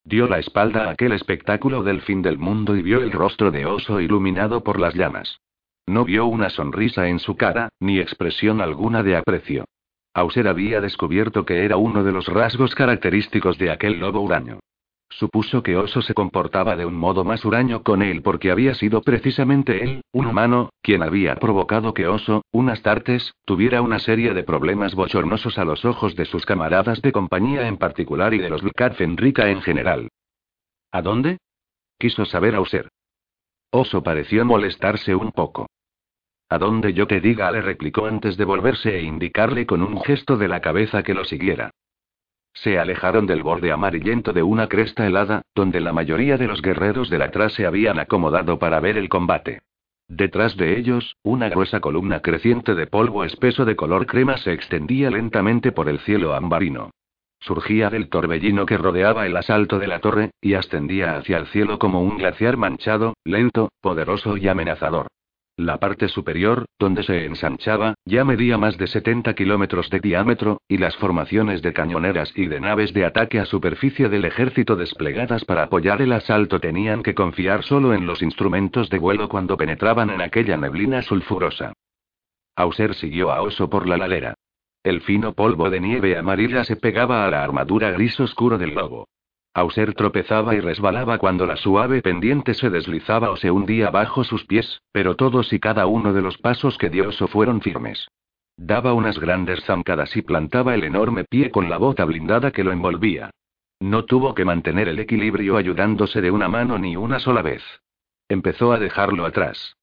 [0.05, 3.67] Dio la espalda a aquel espectáculo del fin del mundo y vio el rostro de
[3.67, 5.41] oso iluminado por las llamas.
[5.87, 9.65] No vio una sonrisa en su cara, ni expresión alguna de aprecio.
[10.15, 14.61] Auser había descubierto que era uno de los rasgos característicos de aquel lobo huraño.
[15.09, 19.03] Supuso que Oso se comportaba de un modo más huraño con él porque había sido
[19.03, 24.43] precisamente él, un humano, quien había provocado que Oso, unas tartes, tuviera una serie de
[24.43, 28.63] problemas bochornosos a los ojos de sus camaradas de compañía en particular y de los
[28.63, 30.09] Lucat Fenrica en general.
[30.91, 31.39] ¿A dónde?
[31.99, 32.91] Quiso saber Auser.
[33.71, 35.67] Oso pareció molestarse un poco.
[36.49, 40.37] A dónde yo te diga, le replicó antes de volverse e indicarle con un gesto
[40.37, 41.71] de la cabeza que lo siguiera.
[42.57, 47.11] Se alejaron del borde amarillento de una cresta helada, donde la mayoría de los guerreros
[47.11, 49.61] del atrás se habían acomodado para ver el combate.
[50.09, 55.11] Detrás de ellos, una gruesa columna creciente de polvo espeso de color crema se extendía
[55.11, 56.91] lentamente por el cielo ambarino.
[57.41, 61.79] Surgía del torbellino que rodeaba el asalto de la torre, y ascendía hacia el cielo
[61.79, 65.09] como un glaciar manchado, lento, poderoso y amenazador.
[65.59, 70.77] La parte superior, donde se ensanchaba, ya medía más de 70 kilómetros de diámetro, y
[70.77, 75.63] las formaciones de cañoneras y de naves de ataque a superficie del ejército desplegadas para
[75.63, 80.21] apoyar el asalto tenían que confiar solo en los instrumentos de vuelo cuando penetraban en
[80.21, 81.73] aquella neblina sulfurosa.
[82.55, 84.35] Auser siguió a Oso por la ladera.
[84.83, 89.09] El fino polvo de nieve amarilla se pegaba a la armadura gris oscuro del lobo.
[89.57, 94.45] Auser tropezaba y resbalaba cuando la suave pendiente se deslizaba o se hundía bajo sus
[94.45, 98.07] pies, pero todos y cada uno de los pasos que dio fueron firmes.
[98.59, 102.71] Daba unas grandes zancadas y plantaba el enorme pie con la bota blindada que lo
[102.71, 103.31] envolvía.
[103.81, 107.63] No tuvo que mantener el equilibrio ayudándose de una mano ni una sola vez.
[108.29, 109.75] Empezó a dejarlo atrás.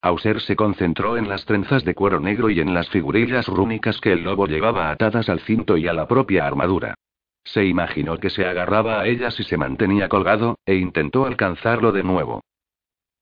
[0.00, 4.12] Auser se concentró en las trenzas de cuero negro y en las figurillas rúnicas que
[4.12, 6.94] el lobo llevaba atadas al cinto y a la propia armadura.
[7.44, 12.02] Se imaginó que se agarraba a ellas y se mantenía colgado, e intentó alcanzarlo de
[12.02, 12.42] nuevo.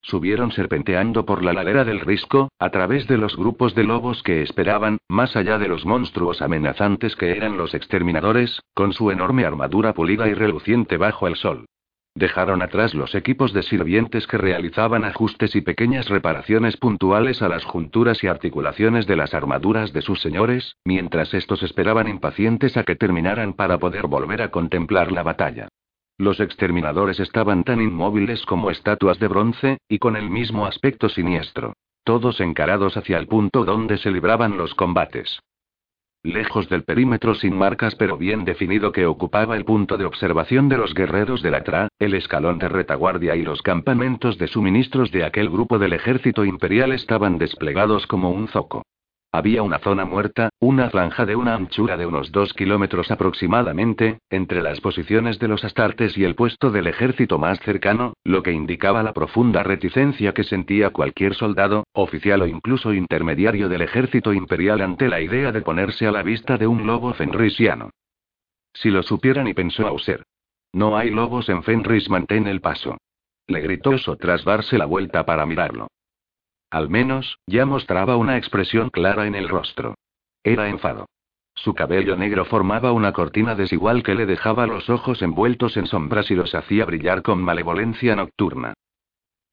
[0.02, 4.42] Subieron serpenteando por la ladera del risco, a través de los grupos de lobos que
[4.42, 9.92] esperaban, más allá de los monstruos amenazantes que eran los exterminadores, con su enorme armadura
[9.92, 11.66] pulida y reluciente bajo el sol.
[12.20, 17.64] Dejaron atrás los equipos de sirvientes que realizaban ajustes y pequeñas reparaciones puntuales a las
[17.64, 22.94] junturas y articulaciones de las armaduras de sus señores, mientras estos esperaban impacientes a que
[22.94, 25.68] terminaran para poder volver a contemplar la batalla.
[26.18, 31.72] Los exterminadores estaban tan inmóviles como estatuas de bronce, y con el mismo aspecto siniestro.
[32.04, 35.40] Todos encarados hacia el punto donde se libraban los combates.
[36.22, 40.76] Lejos del perímetro sin marcas pero bien definido que ocupaba el punto de observación de
[40.76, 45.24] los guerreros de la TRA, el escalón de retaguardia y los campamentos de suministros de
[45.24, 48.82] aquel grupo del ejército imperial estaban desplegados como un zoco.
[49.32, 54.60] Había una zona muerta, una franja de una anchura de unos dos kilómetros aproximadamente, entre
[54.60, 59.04] las posiciones de los astartes y el puesto del ejército más cercano, lo que indicaba
[59.04, 65.08] la profunda reticencia que sentía cualquier soldado, oficial o incluso intermediario del ejército imperial ante
[65.08, 67.90] la idea de ponerse a la vista de un lobo fenrisiano.
[68.72, 70.24] Si lo supieran y pensó Auser.
[70.72, 72.98] No hay lobos en Fenris, mantén el paso.
[73.46, 75.88] Le gritó eso tras darse la vuelta para mirarlo.
[76.70, 79.96] Al menos, ya mostraba una expresión clara en el rostro.
[80.44, 81.06] Era enfado.
[81.54, 86.30] Su cabello negro formaba una cortina desigual que le dejaba los ojos envueltos en sombras
[86.30, 88.74] y los hacía brillar con malevolencia nocturna.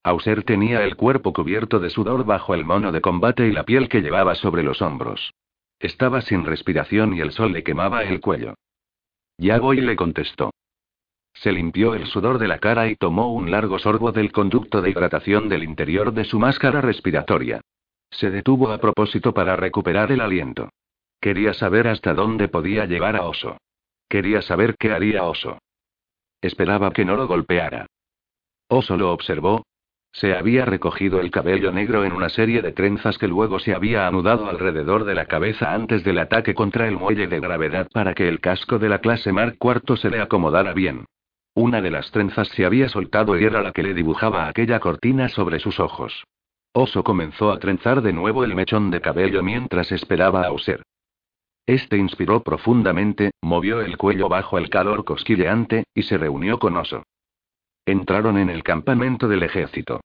[0.03, 3.89] Auser tenía el cuerpo cubierto de sudor bajo el mono de combate y la piel
[3.89, 5.33] que llevaba sobre los hombros.
[5.79, 8.53] Estaba sin respiración y el sol le quemaba el cuello.
[9.37, 10.51] Ya voy, le contestó.
[11.41, 14.89] Se limpió el sudor de la cara y tomó un largo sorbo del conducto de
[14.89, 17.61] hidratación del interior de su máscara respiratoria.
[18.09, 20.69] Se detuvo a propósito para recuperar el aliento.
[21.21, 23.57] Quería saber hasta dónde podía llevar a Oso.
[24.09, 25.59] Quería saber qué haría Oso.
[26.41, 27.85] Esperaba que no lo golpeara.
[28.67, 29.63] Oso lo observó.
[30.13, 34.07] Se había recogido el cabello negro en una serie de trenzas que luego se había
[34.07, 38.27] anudado alrededor de la cabeza antes del ataque contra el muelle de gravedad para que
[38.27, 41.05] el casco de la clase Mark IV se le acomodara bien.
[41.57, 45.27] Una de las trenzas se había soltado y era la que le dibujaba aquella cortina
[45.27, 46.23] sobre sus ojos.
[46.71, 50.83] Oso comenzó a trenzar de nuevo el mechón de cabello mientras esperaba a User.
[51.65, 57.01] Este inspiró profundamente, movió el cuello bajo el calor cosquilleante, y se reunió con Oso.
[57.87, 60.01] Entraron en el campamento del ejército.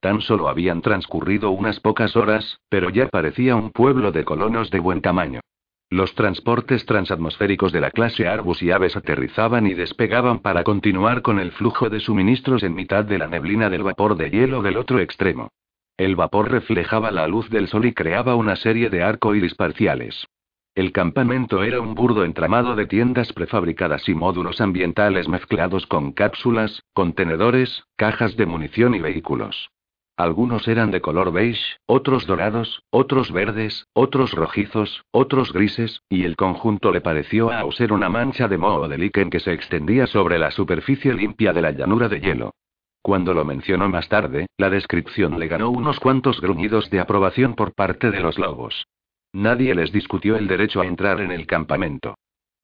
[0.00, 4.80] Tan solo habían transcurrido unas pocas horas, pero ya parecía un pueblo de colonos de
[4.80, 5.38] buen tamaño.
[5.88, 11.38] Los transportes transatmosféricos de la clase Arbus y Aves aterrizaban y despegaban para continuar con
[11.38, 14.98] el flujo de suministros en mitad de la neblina del vapor de hielo del otro
[14.98, 15.52] extremo.
[15.96, 20.26] El vapor reflejaba la luz del sol y creaba una serie de arcoíris parciales.
[20.74, 26.82] El campamento era un burdo entramado de tiendas prefabricadas y módulos ambientales mezclados con cápsulas,
[26.94, 29.70] contenedores, cajas de munición y vehículos.
[30.16, 36.36] Algunos eran de color beige, otros dorados, otros verdes, otros rojizos, otros grises, y el
[36.36, 40.38] conjunto le pareció a ser una mancha de moho de líquen que se extendía sobre
[40.38, 42.54] la superficie limpia de la llanura de hielo.
[43.02, 47.74] Cuando lo mencionó más tarde, la descripción le ganó unos cuantos gruñidos de aprobación por
[47.74, 48.86] parte de los lobos.
[49.34, 52.14] Nadie les discutió el derecho a entrar en el campamento.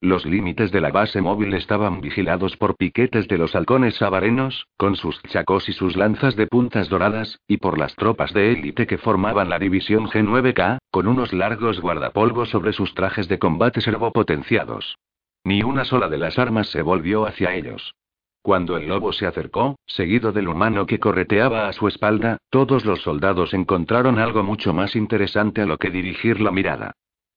[0.03, 4.97] Los límites de la base móvil estaban vigilados por piquetes de los halcones sabarenos, con
[4.97, 8.97] sus chacos y sus lanzas de puntas doradas, y por las tropas de élite que
[8.97, 14.97] formaban la división G9K, con unos largos guardapolvos sobre sus trajes de combate servopotenciados.
[15.45, 17.95] Ni una sola de las armas se volvió hacia ellos.
[18.41, 23.01] Cuando el lobo se acercó, seguido del humano que correteaba a su espalda, todos los
[23.03, 26.91] soldados encontraron algo mucho más interesante a lo que dirigir la mirada.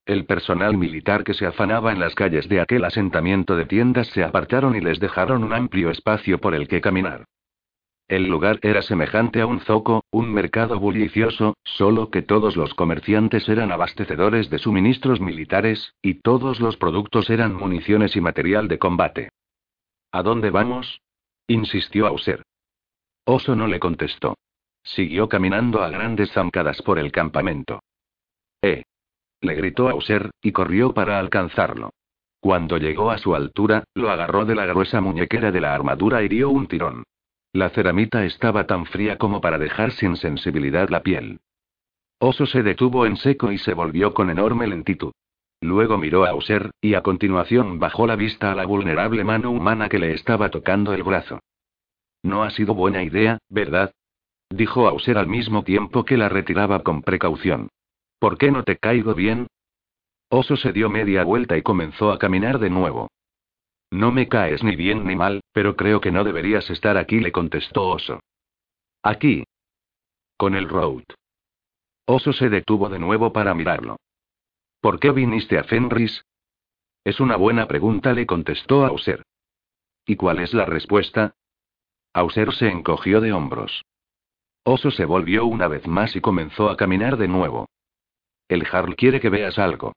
[0.07, 4.23] El personal militar que se afanaba en las calles de aquel asentamiento de tiendas se
[4.23, 7.25] apartaron y les dejaron un amplio espacio por el que caminar.
[8.07, 13.49] El lugar era semejante a un zoco, un mercado bullicioso, solo que todos los comerciantes
[13.49, 19.29] eran abastecedores de suministros militares, y todos los productos eran municiones y material de combate.
[20.13, 21.01] ¿A dónde vamos?
[21.47, 22.43] insistió Auser.
[23.25, 24.37] Oso no le contestó.
[24.83, 27.81] Siguió caminando a grandes zancadas por el campamento.
[28.61, 28.83] ¡Eh!
[29.41, 31.91] Le gritó Auser, y corrió para alcanzarlo.
[32.39, 36.27] Cuando llegó a su altura, lo agarró de la gruesa muñequera de la armadura y
[36.27, 37.03] dio un tirón.
[37.53, 41.39] La ceramita estaba tan fría como para dejar sin sensibilidad la piel.
[42.19, 45.11] Oso se detuvo en seco y se volvió con enorme lentitud.
[45.61, 49.89] Luego miró a Auser, y a continuación bajó la vista a la vulnerable mano humana
[49.89, 51.39] que le estaba tocando el brazo.
[52.23, 53.91] No ha sido buena idea, ¿verdad?
[54.49, 57.69] Dijo Auser al mismo tiempo que la retiraba con precaución.
[58.19, 59.47] ¿Por qué no te caigo bien?
[60.29, 63.09] Oso se dio media vuelta y comenzó a caminar de nuevo.
[63.91, 67.31] No me caes ni bien ni mal, pero creo que no deberías estar aquí, le
[67.31, 68.19] contestó Oso.
[69.03, 69.45] Aquí.
[70.35, 71.03] Con el Road.
[72.05, 73.97] Oso se detuvo de nuevo para mirarlo.
[74.81, 76.23] ¿Por qué viniste a Fenris?
[77.03, 79.23] Es una buena pregunta, le contestó Auser.
[80.05, 81.35] ¿Y cuál es la respuesta?
[82.13, 83.83] Auser se encogió de hombros.
[84.63, 87.67] Oso se volvió una vez más y comenzó a caminar de nuevo.
[88.47, 89.93] El Jarl quiere que veas algo.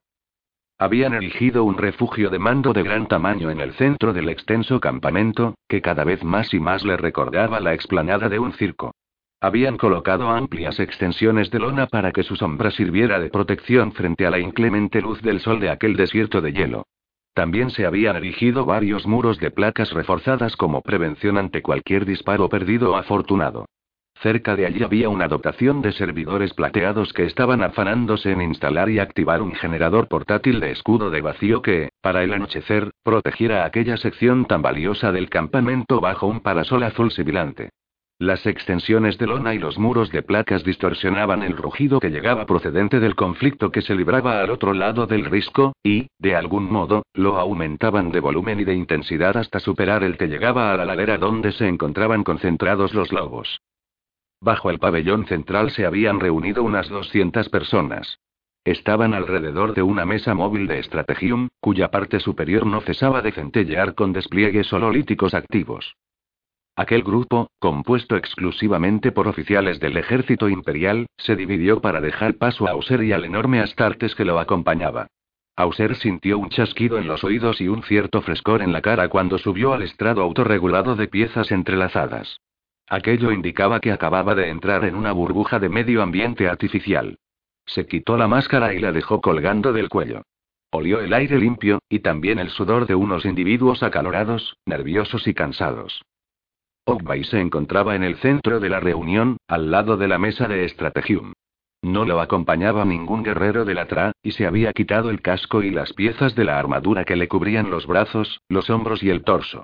[0.79, 5.55] Habían erigido un refugio de mando de gran tamaño en el centro del extenso campamento,
[5.69, 8.93] que cada vez más y más le recordaba la explanada de un circo.
[9.41, 14.31] Habían colocado amplias extensiones de lona para que su sombra sirviera de protección frente a
[14.31, 16.87] la inclemente luz del sol de aquel desierto de hielo.
[17.35, 22.93] También se habían erigido varios muros de placas reforzadas como prevención ante cualquier disparo perdido
[22.93, 23.67] o afortunado.
[24.23, 28.99] Cerca de allí había una dotación de servidores plateados que estaban afanándose en instalar y
[28.99, 34.45] activar un generador portátil de escudo de vacío que, para el anochecer, protegiera aquella sección
[34.45, 37.71] tan valiosa del campamento bajo un parasol azul sibilante.
[38.19, 43.01] Las extensiones de lona y los muros de placas distorsionaban el rugido que llegaba procedente
[43.01, 47.39] del conflicto que se libraba al otro lado del risco, y, de algún modo, lo
[47.39, 51.53] aumentaban de volumen y de intensidad hasta superar el que llegaba a la ladera donde
[51.53, 53.63] se encontraban concentrados los lobos.
[54.43, 58.19] Bajo el pabellón central se habían reunido unas 200 personas.
[58.65, 63.95] Estaban alrededor de una mesa móvil de Strategium, cuya parte superior no cesaba de centellear
[63.95, 65.95] con despliegues hololíticos activos.
[66.75, 72.71] Aquel grupo, compuesto exclusivamente por oficiales del ejército imperial, se dividió para dejar paso a
[72.71, 75.09] Auser y al enorme Astartes que lo acompañaba.
[75.57, 79.37] Auser sintió un chasquido en los oídos y un cierto frescor en la cara cuando
[79.37, 82.41] subió al estrado autorregulado de piezas entrelazadas.
[82.91, 87.19] Aquello indicaba que acababa de entrar en una burbuja de medio ambiente artificial.
[87.65, 90.23] Se quitó la máscara y la dejó colgando del cuello.
[90.73, 96.03] Olió el aire limpio, y también el sudor de unos individuos acalorados, nerviosos y cansados.
[96.85, 100.69] Ogbay se encontraba en el centro de la reunión, al lado de la mesa de
[100.69, 101.33] Strategium.
[101.83, 105.71] No lo acompañaba ningún guerrero de la Tra, y se había quitado el casco y
[105.71, 109.63] las piezas de la armadura que le cubrían los brazos, los hombros y el torso.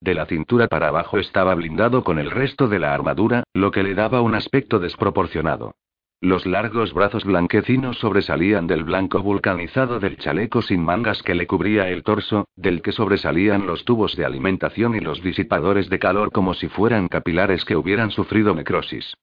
[0.00, 3.82] De la cintura para abajo estaba blindado con el resto de la armadura, lo que
[3.82, 5.74] le daba un aspecto desproporcionado.
[6.20, 11.88] Los largos brazos blanquecinos sobresalían del blanco vulcanizado del chaleco sin mangas que le cubría
[11.88, 16.54] el torso, del que sobresalían los tubos de alimentación y los disipadores de calor como
[16.54, 19.14] si fueran capilares que hubieran sufrido necrosis.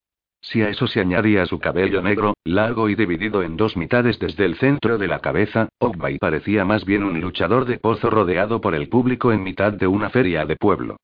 [0.46, 4.46] Si a eso se añadía su cabello negro, largo y dividido en dos mitades desde
[4.46, 8.76] el centro de la cabeza, Ogbay parecía más bien un luchador de pozo rodeado por
[8.76, 10.98] el público en mitad de una feria de pueblo.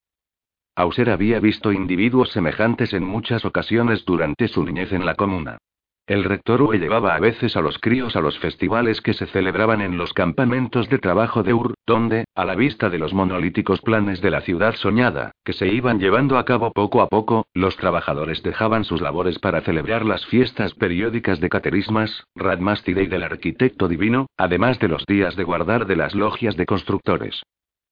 [0.75, 5.57] Auser había visto individuos semejantes en muchas ocasiones durante su niñez en la comuna.
[6.11, 9.79] El rector Ue llevaba a veces a los críos a los festivales que se celebraban
[9.79, 14.19] en los campamentos de trabajo de Ur, donde, a la vista de los monolíticos planes
[14.19, 18.43] de la ciudad soñada, que se iban llevando a cabo poco a poco, los trabajadores
[18.43, 24.25] dejaban sus labores para celebrar las fiestas periódicas de Caterismas, Radmastide y del arquitecto divino,
[24.35, 27.41] además de los días de guardar de las logias de constructores.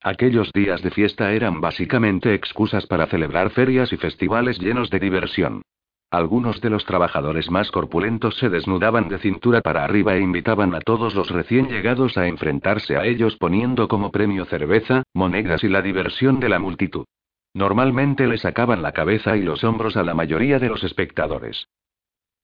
[0.04, 5.62] Aquellos días de fiesta eran básicamente excusas para celebrar ferias y festivales llenos de diversión.
[6.12, 10.80] Algunos de los trabajadores más corpulentos se desnudaban de cintura para arriba e invitaban a
[10.80, 15.84] todos los recién llegados a enfrentarse a ellos poniendo como premio cerveza, monedas y la
[15.84, 17.06] diversión de la multitud.
[17.54, 21.68] Normalmente le sacaban la cabeza y los hombros a la mayoría de los espectadores.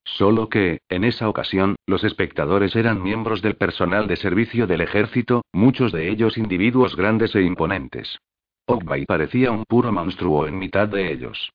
[0.04, 5.42] Solo que, en esa ocasión, los espectadores eran miembros del personal de servicio del ejército,
[5.52, 8.16] muchos de ellos individuos grandes e imponentes.
[8.66, 11.50] Ogbay parecía un puro monstruo en mitad de ellos.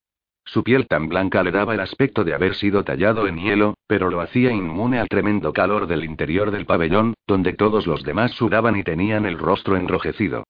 [0.46, 4.10] Su piel tan blanca le daba el aspecto de haber sido tallado en hielo, pero
[4.10, 8.76] lo hacía inmune al tremendo calor del interior del pabellón, donde todos los demás sudaban
[8.76, 10.44] y tenían el rostro enrojecido.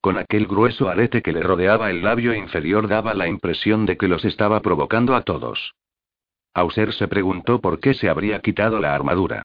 [0.00, 4.06] Con aquel grueso arete que le rodeaba el labio inferior daba la impresión de que
[4.06, 5.74] los estaba provocando a todos.
[6.54, 9.42] Auser se preguntó por qué se habría quitado la armadura.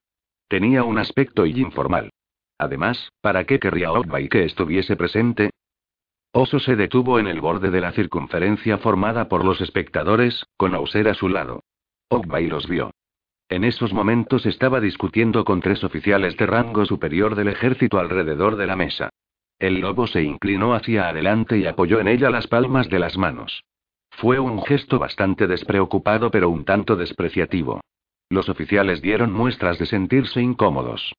[0.47, 2.11] Tenía un aspecto informal.
[2.59, 5.49] Además, ¿para qué querría Ogbay que estuviese presente?
[6.35, 11.07] Oso se detuvo en el borde de la circunferencia formada por los espectadores, con Auser
[11.07, 11.63] a su lado.
[12.09, 12.89] Ogbay los vio.
[13.49, 18.65] En esos momentos estaba discutiendo con tres oficiales de rango superior del ejército alrededor de
[18.65, 19.09] la mesa.
[19.59, 23.63] El lobo se inclinó hacia adelante y apoyó en ella las palmas de las manos.
[24.09, 27.81] Fue un gesto bastante despreocupado pero un tanto despreciativo.
[28.29, 31.13] Los oficiales dieron muestras de sentirse incómodos.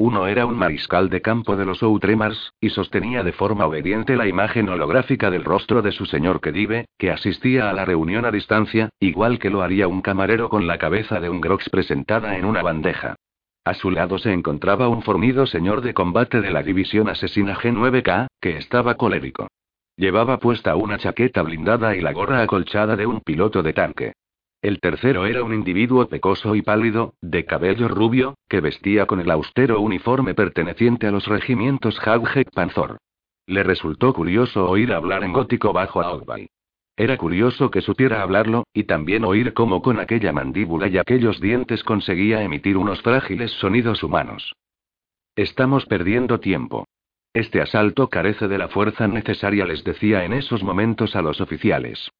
[0.00, 4.28] Uno era un mariscal de campo de los Outremars, y sostenía de forma obediente la
[4.28, 8.90] imagen holográfica del rostro de su señor Kedive, que asistía a la reunión a distancia,
[9.00, 12.62] igual que lo haría un camarero con la cabeza de un grox presentada en una
[12.62, 13.16] bandeja.
[13.64, 18.28] A su lado se encontraba un fornido señor de combate de la división asesina G9K,
[18.40, 19.48] que estaba colérico.
[19.96, 24.12] Llevaba puesta una chaqueta blindada y la gorra acolchada de un piloto de tanque.
[24.60, 29.30] El tercero era un individuo pecoso y pálido, de cabello rubio, que vestía con el
[29.30, 32.98] austero uniforme perteneciente a los regimientos Haghek Panzor.
[33.46, 36.48] Le resultó curioso oír hablar en gótico bajo a Ogbay.
[36.96, 41.84] Era curioso que supiera hablarlo, y también oír cómo con aquella mandíbula y aquellos dientes
[41.84, 44.56] conseguía emitir unos frágiles sonidos humanos.
[45.36, 46.88] Estamos perdiendo tiempo.
[47.32, 52.10] Este asalto carece de la fuerza necesaria, les decía en esos momentos a los oficiales.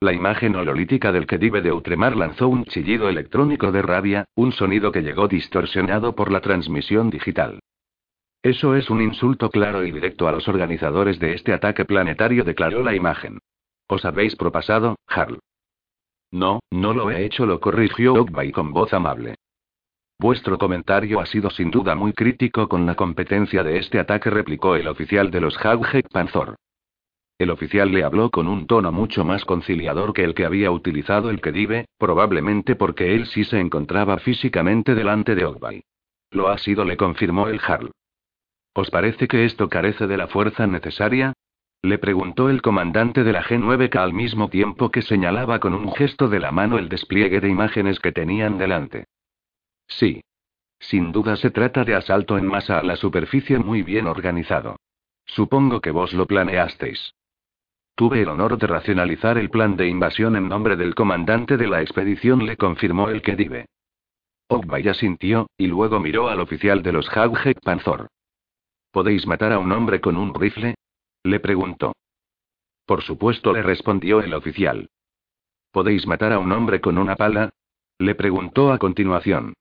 [0.00, 4.52] La imagen hololítica del que vive de Utremar lanzó un chillido electrónico de rabia, un
[4.52, 7.60] sonido que llegó distorsionado por la transmisión digital.
[8.42, 12.82] Eso es un insulto claro y directo a los organizadores de este ataque planetario, declaró
[12.82, 13.38] la imagen.
[13.88, 15.38] Os habéis propasado, Harl.
[16.30, 19.36] No, no lo he hecho, lo corrigió Ogbay con voz amable.
[20.18, 24.76] Vuestro comentario ha sido sin duda muy crítico con la competencia de este ataque, replicó
[24.76, 26.56] el oficial de los Hawkhead Panzor.
[27.38, 31.28] El oficial le habló con un tono mucho más conciliador que el que había utilizado
[31.28, 35.82] el Kedive, probablemente porque él sí se encontraba físicamente delante de Ogbay.
[36.30, 37.90] Lo ha sido, le confirmó el Harl.
[38.72, 41.34] ¿Os parece que esto carece de la fuerza necesaria?
[41.82, 46.28] Le preguntó el comandante de la G9K al mismo tiempo que señalaba con un gesto
[46.28, 49.04] de la mano el despliegue de imágenes que tenían delante.
[49.86, 50.22] Sí.
[50.78, 54.76] Sin duda se trata de asalto en masa a la superficie muy bien organizado.
[55.26, 57.14] Supongo que vos lo planeasteis.
[57.96, 61.80] Tuve el honor de racionalizar el plan de invasión en nombre del comandante de la
[61.80, 63.66] expedición, le confirmó el Kedive.
[64.48, 68.08] Ogbay sintió, y luego miró al oficial de los Hawkhead Panzor.
[68.92, 70.74] ¿Podéis matar a un hombre con un rifle?
[71.24, 71.94] Le preguntó.
[72.84, 74.90] Por supuesto, le respondió el oficial.
[75.72, 77.48] ¿Podéis matar a un hombre con una pala?
[77.98, 79.54] Le preguntó a continuación.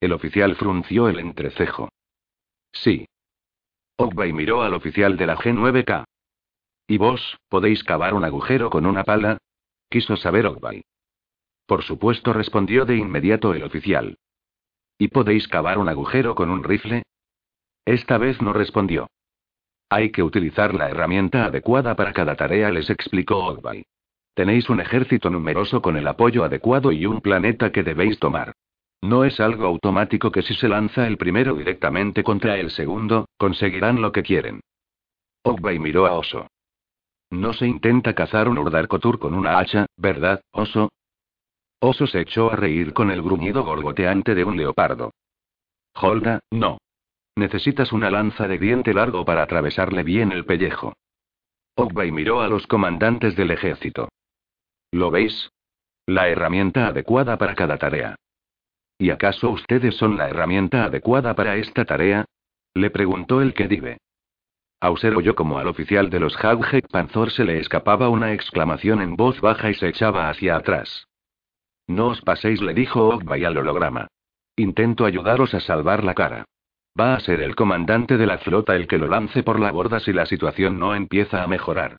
[0.00, 1.90] El oficial frunció el entrecejo.
[2.72, 3.06] Sí.
[3.98, 6.04] Ogbay miró al oficial de la G9K.
[6.90, 9.38] ¿Y vos, podéis cavar un agujero con una pala?
[9.88, 10.82] Quiso saber Ogbay.
[11.64, 14.18] Por supuesto, respondió de inmediato el oficial.
[14.98, 17.04] ¿Y podéis cavar un agujero con un rifle?
[17.84, 19.06] Esta vez no respondió.
[19.88, 23.84] Hay que utilizar la herramienta adecuada para cada tarea, les explicó Ogbay.
[24.34, 28.52] Tenéis un ejército numeroso con el apoyo adecuado y un planeta que debéis tomar.
[29.00, 34.02] No es algo automático que si se lanza el primero directamente contra el segundo, conseguirán
[34.02, 34.58] lo que quieren.
[35.44, 36.48] Ogbay miró a Oso.
[37.30, 40.90] No se intenta cazar un Urdarkotur con una hacha, ¿verdad, Oso?
[41.78, 45.12] Oso se echó a reír con el gruñido gorgoteante de un leopardo.
[45.94, 46.78] Holda, no.
[47.36, 50.94] Necesitas una lanza de diente largo para atravesarle bien el pellejo.
[51.76, 54.08] Ogbay miró a los comandantes del ejército.
[54.90, 55.50] ¿Lo veis?
[56.06, 58.16] La herramienta adecuada para cada tarea.
[58.98, 62.26] ¿Y acaso ustedes son la herramienta adecuada para esta tarea?
[62.74, 63.98] Le preguntó el que dive.
[64.80, 69.14] Auser oyó como al oficial de los Hagek Panzor se le escapaba una exclamación en
[69.14, 71.06] voz baja y se echaba hacia atrás.
[71.86, 74.08] No os paséis, le dijo Ogbay al holograma.
[74.56, 76.46] Intento ayudaros a salvar la cara.
[76.98, 80.00] Va a ser el comandante de la flota el que lo lance por la borda
[80.00, 81.98] si la situación no empieza a mejorar.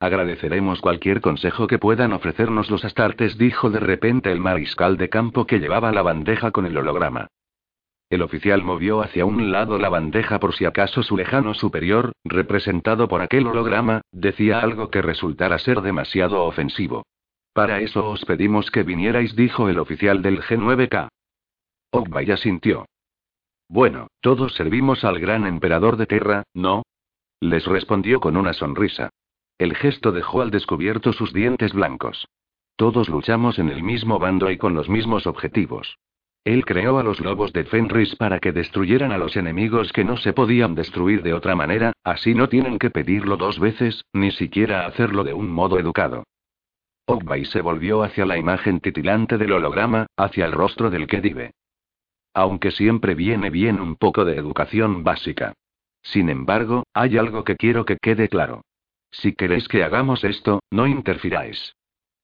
[0.00, 5.46] Agradeceremos cualquier consejo que puedan ofrecernos los astartes, dijo de repente el mariscal de campo
[5.46, 7.28] que llevaba la bandeja con el holograma.
[8.10, 13.06] El oficial movió hacia un lado la bandeja por si acaso su lejano superior, representado
[13.06, 17.06] por aquel holograma, decía algo que resultara ser demasiado ofensivo.
[17.52, 21.08] Para eso os pedimos que vinierais, dijo el oficial del G9K.
[21.92, 22.86] Ogbaya sintió.
[23.68, 26.82] Bueno, todos servimos al gran emperador de Terra, ¿no?
[27.38, 29.10] Les respondió con una sonrisa.
[29.56, 32.26] El gesto dejó al descubierto sus dientes blancos.
[32.74, 35.96] Todos luchamos en el mismo bando y con los mismos objetivos.
[36.44, 40.16] Él creó a los lobos de Fenris para que destruyeran a los enemigos que no
[40.16, 44.86] se podían destruir de otra manera, así no tienen que pedirlo dos veces, ni siquiera
[44.86, 46.24] hacerlo de un modo educado.
[47.06, 51.52] Ogbay se volvió hacia la imagen titilante del holograma, hacia el rostro del Kedive.
[52.32, 55.52] Aunque siempre viene bien un poco de educación básica.
[56.02, 58.62] Sin embargo, hay algo que quiero que quede claro.
[59.10, 61.74] Si queréis que hagamos esto, no interfiráis.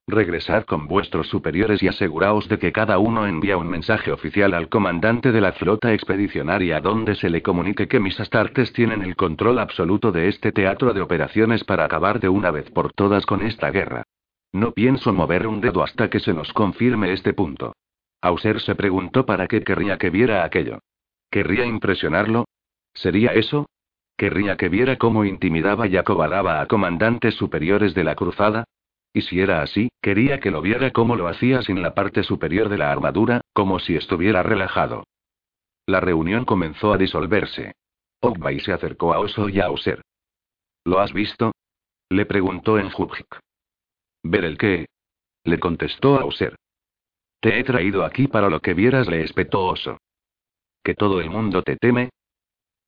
[0.09, 4.69] Regresad con vuestros superiores y aseguraos de que cada uno envía un mensaje oficial al
[4.69, 9.59] comandante de la flota expedicionaria donde se le comunique que mis astartes tienen el control
[9.59, 13.73] absoluto de este teatro de operaciones para acabar de una vez por todas con esta
[13.73, 14.05] guerra.
[14.53, 17.75] No pienso mover un dedo hasta que se nos confirme este punto.
[18.23, 20.79] Auser se preguntó para qué querría que viera aquello.
[21.33, 22.45] ¿Querría impresionarlo?
[22.95, 23.67] ¿Sería eso?
[24.17, 28.67] ¿Querría que viera cómo intimidaba y acobardaba a comandantes superiores de la cruzada?
[29.17, 32.69] Y si era así, quería que lo viera cómo lo hacía sin la parte superior
[32.69, 35.05] de la armadura, como si estuviera relajado.
[35.87, 37.73] La reunión comenzó a disolverse.
[38.21, 40.03] Ogbay se acercó a Oso y a Auser.
[40.85, 41.53] ¿Lo has visto?
[42.11, 43.41] Le preguntó en Jubjik.
[44.23, 44.85] ¿Ver el qué?
[45.45, 46.55] Le contestó Auser.
[47.41, 49.97] Te he traído aquí para lo que vieras, le espetó Oso.
[50.85, 52.11] ¿Que todo el mundo te teme?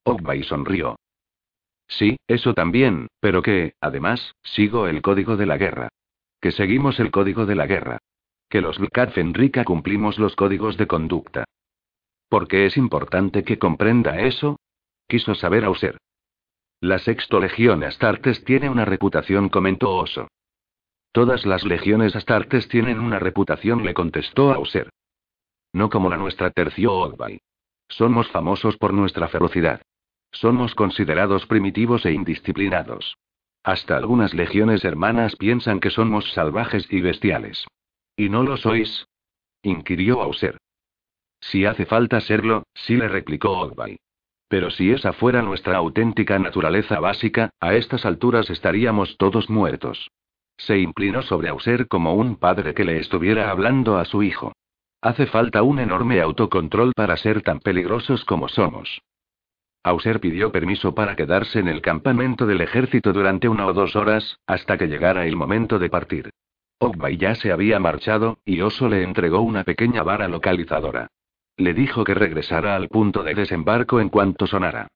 [0.04, 0.96] Ogbay sonrió.
[1.88, 5.88] Sí, eso también, pero que, además, sigo el código de la guerra.
[6.40, 7.98] Que seguimos el código de la guerra.
[8.48, 11.44] Que los Vicat Fenrica cumplimos los códigos de conducta.
[12.28, 14.58] ¿Por qué es importante que comprenda eso?
[15.06, 15.98] Quiso saber Auser.
[16.80, 20.28] La sexto legión Astartes tiene una reputación, comentó Oso.
[21.12, 24.90] Todas las legiones astartes tienen una reputación, le contestó Auser.
[25.72, 27.40] No como la nuestra, terció Ogbay.
[27.88, 29.82] Somos famosos por nuestra ferocidad.
[30.30, 33.16] Somos considerados primitivos e indisciplinados.
[33.62, 37.66] Hasta algunas legiones hermanas piensan que somos salvajes y bestiales.
[38.16, 39.06] ¿Y no lo sois?
[39.62, 40.58] inquirió Auser.
[41.40, 43.98] Si hace falta serlo, sí le replicó Ogbay.
[44.48, 50.10] Pero si esa fuera nuestra auténtica naturaleza básica, a estas alturas estaríamos todos muertos.
[50.56, 54.52] Se inclinó sobre Auser como un padre que le estuviera hablando a su hijo.
[55.00, 59.00] Hace falta un enorme autocontrol para ser tan peligrosos como somos.
[59.88, 64.38] Auser pidió permiso para quedarse en el campamento del ejército durante una o dos horas,
[64.46, 66.30] hasta que llegara el momento de partir.
[66.78, 71.08] Ogbay ya se había marchado, y Oso le entregó una pequeña vara localizadora.
[71.56, 74.88] Le dijo que regresara al punto de desembarco en cuanto sonara.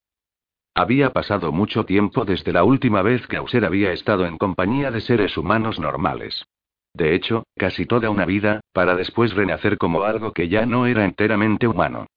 [0.75, 5.01] Había pasado mucho tiempo desde la última vez que Auser había estado en compañía de
[5.01, 6.45] seres humanos normales.
[6.93, 11.07] De hecho, casi toda una vida, para después renacer como algo que ya no era
[11.07, 12.09] enteramente humano.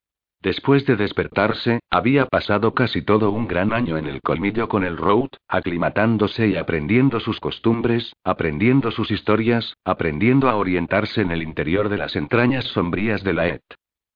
[0.46, 4.96] Después de despertarse, había pasado casi todo un gran año en el colmillo con el
[4.96, 11.90] Road, aclimatándose y aprendiendo sus costumbres, aprendiendo sus historias, aprendiendo a orientarse en el interior
[11.90, 13.64] de las entrañas sombrías de la Et.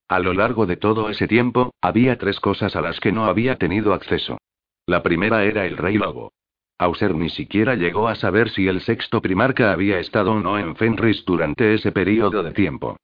[0.07, 3.55] A lo largo de todo ese tiempo, había tres cosas a las que no había
[3.55, 4.37] tenido acceso.
[4.85, 6.33] La primera era el rey lobo.
[6.77, 10.75] Auser ni siquiera llegó a saber si el sexto primarca había estado o no en
[10.75, 12.97] Fenris durante ese periodo de tiempo.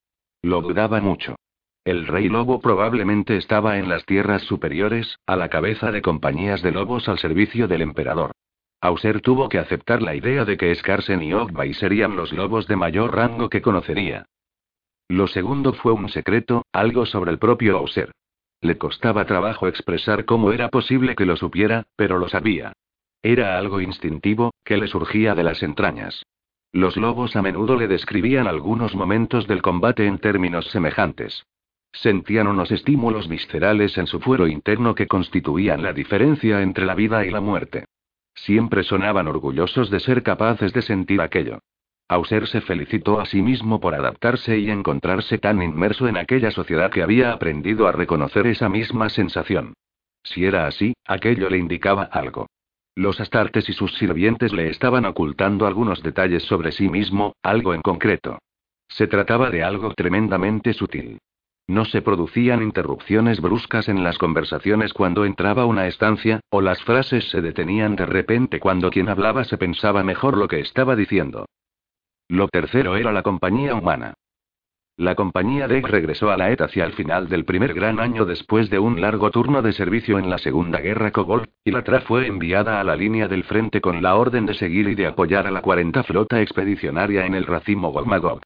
[0.43, 1.35] Lo dudaba mucho.
[1.85, 6.71] El rey lobo probablemente estaba en las tierras superiores, a la cabeza de compañías de
[6.71, 8.31] lobos al servicio del emperador.
[8.81, 12.75] Auser tuvo que aceptar la idea de que Skarsen y Ogbay serían los lobos de
[12.75, 14.25] mayor rango que conocería.
[15.07, 18.11] Lo segundo fue un secreto, algo sobre el propio Auser.
[18.61, 22.73] Le costaba trabajo expresar cómo era posible que lo supiera, pero lo sabía.
[23.21, 26.25] Era algo instintivo, que le surgía de las entrañas.
[26.71, 31.45] Los lobos a menudo le describían algunos momentos del combate en términos semejantes.
[31.95, 37.25] Sentían unos estímulos viscerales en su fuero interno que constituían la diferencia entre la vida
[37.25, 37.85] y la muerte.
[38.33, 41.59] Siempre sonaban orgullosos de ser capaces de sentir aquello.
[42.09, 46.91] Auser se felicitó a sí mismo por adaptarse y encontrarse tan inmerso en aquella sociedad
[46.91, 49.73] que había aprendido a reconocer esa misma sensación.
[50.21, 52.47] Si era así, aquello le indicaba algo.
[52.93, 57.81] Los astartes y sus sirvientes le estaban ocultando algunos detalles sobre sí mismo, algo en
[57.81, 58.37] concreto.
[58.89, 61.19] Se trataba de algo tremendamente sutil.
[61.67, 67.29] No se producían interrupciones bruscas en las conversaciones cuando entraba una estancia, o las frases
[67.29, 71.47] se detenían de repente cuando quien hablaba se pensaba mejor lo que estaba diciendo.
[72.27, 74.13] Lo tercero era la compañía humana.
[74.97, 78.69] La compañía DEG regresó a la ET hacia el final del primer gran año después
[78.69, 82.27] de un largo turno de servicio en la Segunda Guerra Kogol, y la TRA fue
[82.27, 85.51] enviada a la línea del frente con la orden de seguir y de apoyar a
[85.51, 88.41] la 40 Flota Expedicionaria en el racimo Golmagog.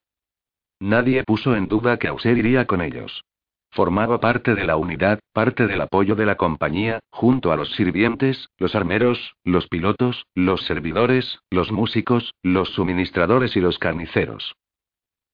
[0.80, 3.24] Nadie puso en duda que Auser iría con ellos.
[3.72, 8.50] Formaba parte de la unidad, parte del apoyo de la compañía, junto a los sirvientes,
[8.58, 14.56] los armeros, los pilotos, los servidores, los músicos, los suministradores y los carniceros.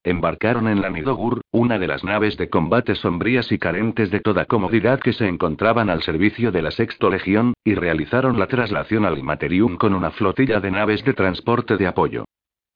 [0.04, 4.44] Embarcaron en la Nidogur, una de las naves de combate sombrías y carentes de toda
[4.44, 9.18] comodidad que se encontraban al servicio de la Sexto Legión, y realizaron la traslación al
[9.18, 12.24] Imaterium con una flotilla de naves de transporte de apoyo.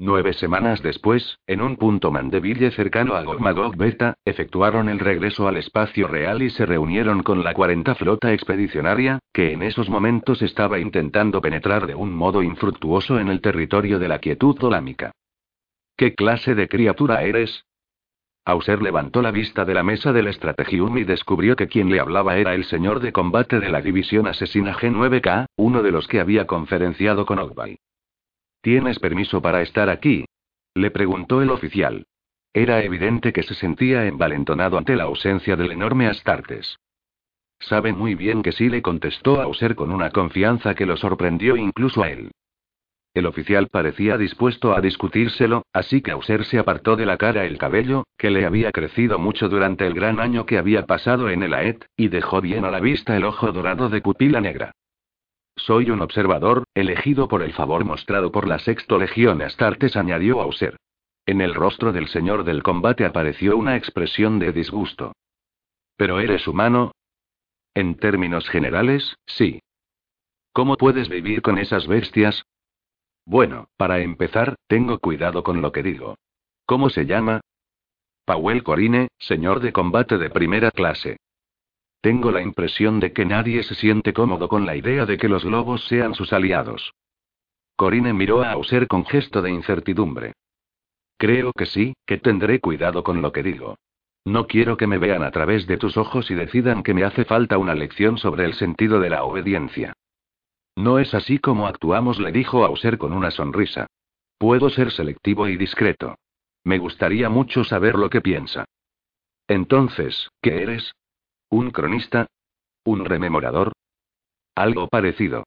[0.02, 5.58] Nueve semanas después, en un punto Mandeville cercano a Gogmagog Beta, efectuaron el regreso al
[5.58, 10.78] espacio real y se reunieron con la 40 Flota Expedicionaria, que en esos momentos estaba
[10.78, 15.12] intentando penetrar de un modo infructuoso en el territorio de la quietud dolámica.
[15.98, 17.66] ¿Qué clase de criatura eres?
[18.46, 22.38] Auser levantó la vista de la mesa del Estrategium y descubrió que quien le hablaba
[22.38, 26.46] era el señor de combate de la división asesina G9K, uno de los que había
[26.46, 27.76] conferenciado con Ogbay.
[28.62, 30.26] ¿Tienes permiso para estar aquí?
[30.74, 32.06] Le preguntó el oficial.
[32.52, 36.76] Era evidente que se sentía envalentonado ante la ausencia del enorme Astartes.
[37.58, 42.02] Sabe muy bien que sí, le contestó Auser con una confianza que lo sorprendió incluso
[42.02, 42.30] a él.
[43.12, 47.58] El oficial parecía dispuesto a discutírselo, así que Auser se apartó de la cara el
[47.58, 51.54] cabello, que le había crecido mucho durante el gran año que había pasado en el
[51.54, 54.72] AET, y dejó bien a la vista el ojo dorado de pupila negra.
[55.56, 60.76] Soy un observador, elegido por el favor mostrado por la Sexto Legión Astartes, añadió Auser.
[61.26, 65.12] En el rostro del señor del combate apareció una expresión de disgusto.
[65.96, 66.92] ¿Pero eres humano?
[67.74, 69.60] En términos generales, sí.
[70.52, 72.42] ¿Cómo puedes vivir con esas bestias?
[73.24, 76.16] Bueno, para empezar, tengo cuidado con lo que digo.
[76.66, 77.40] ¿Cómo se llama?
[78.24, 81.18] Powell Corine, señor de combate de primera clase.
[82.00, 85.44] Tengo la impresión de que nadie se siente cómodo con la idea de que los
[85.44, 86.94] lobos sean sus aliados.
[87.76, 90.32] Corine miró a Auser con gesto de incertidumbre.
[91.18, 93.76] Creo que sí, que tendré cuidado con lo que digo.
[94.24, 97.24] No quiero que me vean a través de tus ojos y decidan que me hace
[97.24, 99.92] falta una lección sobre el sentido de la obediencia.
[100.76, 103.86] No es así como actuamos, le dijo Auser con una sonrisa.
[104.38, 106.16] Puedo ser selectivo y discreto.
[106.64, 108.64] Me gustaría mucho saber lo que piensa.
[109.46, 110.94] Entonces, ¿qué eres?
[111.52, 112.28] ¿Un cronista?
[112.84, 113.72] ¿Un rememorador?
[114.54, 115.42] Algo parecido.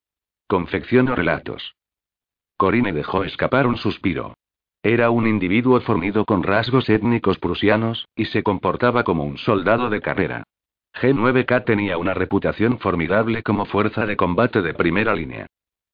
[0.49, 1.75] Confecciono relatos.
[2.57, 4.34] Corine dejó escapar un suspiro.
[4.84, 10.01] Era un individuo fornido con rasgos étnicos prusianos, y se comportaba como un soldado de
[10.01, 10.43] carrera.
[11.01, 15.47] G9K tenía una reputación formidable como fuerza de combate de primera línea.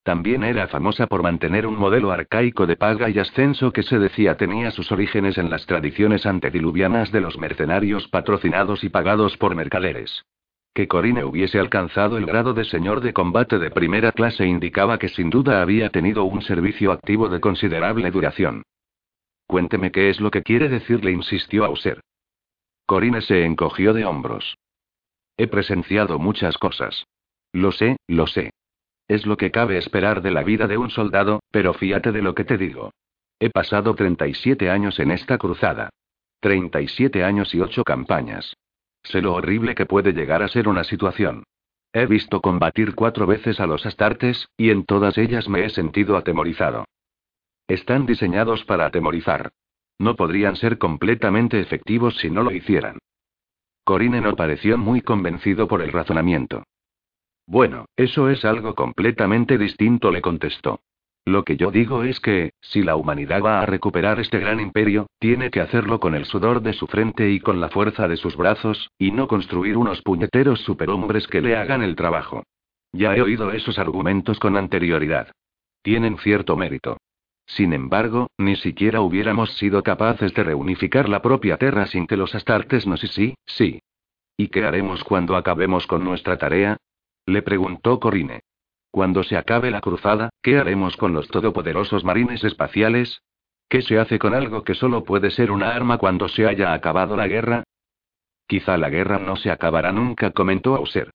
[0.04, 4.38] También era famosa por mantener un modelo arcaico de paga y ascenso que se decía
[4.38, 10.26] tenía sus orígenes en las tradiciones antediluvianas de los mercenarios patrocinados y pagados por mercaderes.
[10.74, 15.10] Que Corine hubiese alcanzado el grado de señor de combate de primera clase indicaba que
[15.10, 18.64] sin duda había tenido un servicio activo de considerable duración.
[19.48, 22.02] Cuénteme qué es lo que quiere decirle, insistió Auser.
[22.86, 24.58] Corine se encogió de hombros.
[25.38, 27.06] He presenciado muchas cosas.
[27.52, 28.52] Lo sé, lo sé.
[29.10, 32.36] Es lo que cabe esperar de la vida de un soldado, pero fíjate de lo
[32.36, 32.92] que te digo.
[33.40, 35.90] He pasado 37 años en esta cruzada.
[36.42, 38.56] 37 años y 8 campañas.
[39.02, 41.44] sé lo horrible que puede llegar a ser una situación.
[41.92, 46.16] He visto combatir cuatro veces a los astartes, y en todas ellas me he sentido
[46.16, 46.86] atemorizado.
[47.68, 49.52] Están diseñados para atemorizar.
[49.98, 53.00] No podrían ser completamente efectivos si no lo hicieran.
[53.84, 56.64] Corine no pareció muy convencido por el razonamiento.
[57.50, 60.82] Bueno, eso es algo completamente distinto, le contestó.
[61.26, 65.08] Lo que yo digo es que, si la humanidad va a recuperar este gran imperio,
[65.18, 68.38] tiene que hacerlo con el sudor de su frente y con la fuerza de sus
[68.38, 72.44] brazos, y no construir unos puñeteros superhombres que le hagan el trabajo.
[72.94, 75.32] Ya he oído esos argumentos con anterioridad.
[75.82, 76.98] Tienen cierto mérito.
[77.48, 82.36] Sin embargo, ni siquiera hubiéramos sido capaces de reunificar la propia Tierra sin que los
[82.36, 83.82] astartes nos y sí, sí.
[84.38, 86.78] ¿Y qué haremos cuando acabemos con nuestra tarea?
[87.30, 88.42] Le preguntó Corine.
[88.90, 93.22] Cuando se acabe la cruzada, ¿qué haremos con los todopoderosos marines espaciales?
[93.70, 97.16] ¿Qué se hace con algo que solo puede ser una arma cuando se haya acabado
[97.16, 97.66] la guerra?
[98.48, 101.12] Quizá la guerra no se acabará nunca, comentó Auser.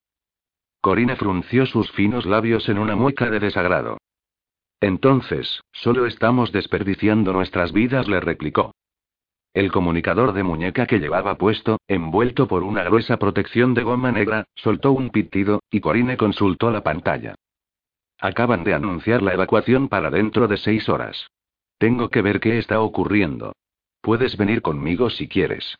[0.80, 3.98] Corina frunció sus finos labios en una mueca de desagrado.
[4.80, 8.70] Entonces, solo estamos desperdiciando nuestras vidas, le replicó.
[9.54, 14.48] El comunicador de muñeca que llevaba puesto, envuelto por una gruesa protección de goma negra,
[14.56, 17.36] soltó un pitido, y Corine consultó la pantalla.
[18.20, 21.28] Acaban de anunciar la evacuación para dentro de seis horas.
[21.78, 23.52] Tengo que ver qué está ocurriendo.
[24.00, 25.76] Puedes venir conmigo si quieres.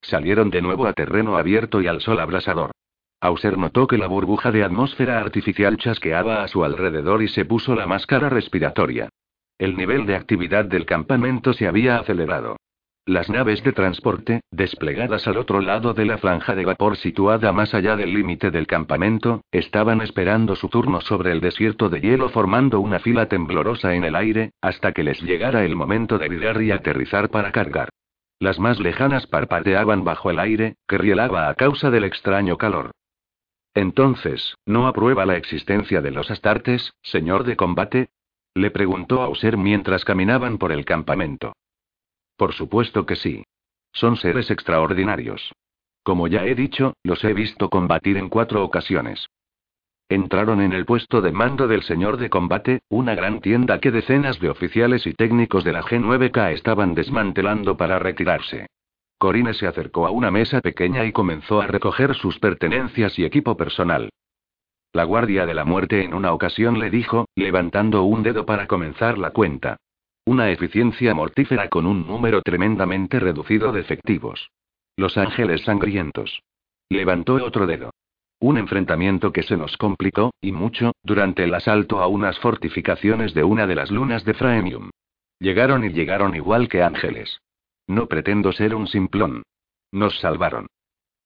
[0.00, 2.70] Salieron de nuevo a terreno abierto y al sol abrasador.
[3.20, 7.74] Auser notó que la burbuja de atmósfera artificial chasqueaba a su alrededor y se puso
[7.74, 9.10] la máscara respiratoria.
[9.58, 12.56] El nivel de actividad del campamento se había acelerado.
[13.08, 17.72] Las naves de transporte, desplegadas al otro lado de la franja de vapor situada más
[17.72, 22.80] allá del límite del campamento, estaban esperando su turno sobre el desierto de hielo formando
[22.80, 26.72] una fila temblorosa en el aire, hasta que les llegara el momento de virar y
[26.72, 27.90] aterrizar para cargar.
[28.40, 32.90] Las más lejanas parpadeaban bajo el aire, que rielaba a causa del extraño calor.
[33.72, 38.08] Entonces, ¿no aprueba la existencia de los astartes, señor de combate?
[38.52, 41.52] Le preguntó Auser mientras caminaban por el campamento.
[42.36, 43.44] Por supuesto que sí.
[43.92, 45.52] Son seres extraordinarios.
[46.02, 49.26] Como ya he dicho, los he visto combatir en cuatro ocasiones.
[50.08, 54.38] Entraron en el puesto de mando del señor de combate, una gran tienda que decenas
[54.38, 58.66] de oficiales y técnicos de la G9K estaban desmantelando para retirarse.
[59.18, 63.56] Corine se acercó a una mesa pequeña y comenzó a recoger sus pertenencias y equipo
[63.56, 64.10] personal.
[64.92, 69.18] La guardia de la muerte en una ocasión le dijo, levantando un dedo para comenzar
[69.18, 69.78] la cuenta.
[70.28, 74.50] Una eficiencia mortífera con un número tremendamente reducido de efectivos.
[74.96, 76.42] Los ángeles sangrientos.
[76.88, 77.90] Levantó otro dedo.
[78.40, 83.44] Un enfrentamiento que se nos complicó, y mucho, durante el asalto a unas fortificaciones de
[83.44, 84.90] una de las lunas de Fraemium.
[85.38, 87.40] Llegaron y llegaron igual que ángeles.
[87.86, 89.44] No pretendo ser un simplón.
[89.92, 90.66] Nos salvaron.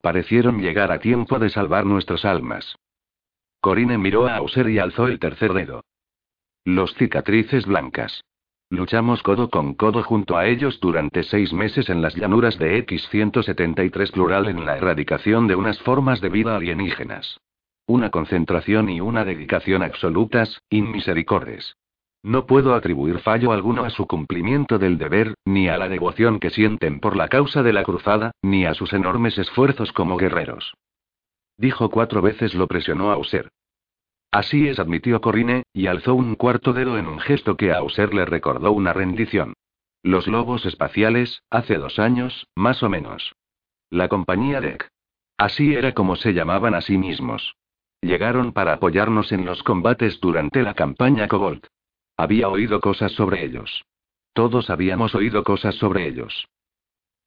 [0.03, 2.77] Parecieron llegar a tiempo de salvar nuestras almas.
[3.63, 5.85] Corine miró a Auser y alzó el tercer dedo.
[6.67, 8.23] Los cicatrices blancas.
[8.73, 14.13] Luchamos codo con codo junto a ellos durante seis meses en las llanuras de X-173
[14.13, 17.41] plural en la erradicación de unas formas de vida alienígenas.
[17.89, 21.75] Una concentración y una dedicación absolutas, inmisericordes.
[22.23, 26.51] No puedo atribuir fallo alguno a su cumplimiento del deber, ni a la devoción que
[26.51, 30.75] sienten por la causa de la cruzada, ni a sus enormes esfuerzos como guerreros.
[31.57, 33.51] Dijo cuatro veces lo presionó a User.
[34.31, 38.15] Así es, admitió Corine, y alzó un cuarto dedo en un gesto que a Auser
[38.15, 39.55] le recordó una rendición.
[40.03, 43.35] Los lobos espaciales, hace dos años, más o menos.
[43.91, 44.89] La compañía DEC.
[45.37, 47.57] Así era como se llamaban a sí mismos.
[48.03, 51.67] Llegaron para apoyarnos en los combates durante la campaña Cobalt.
[52.17, 53.85] Había oído cosas sobre ellos.
[54.33, 56.47] Todos habíamos oído cosas sobre ellos.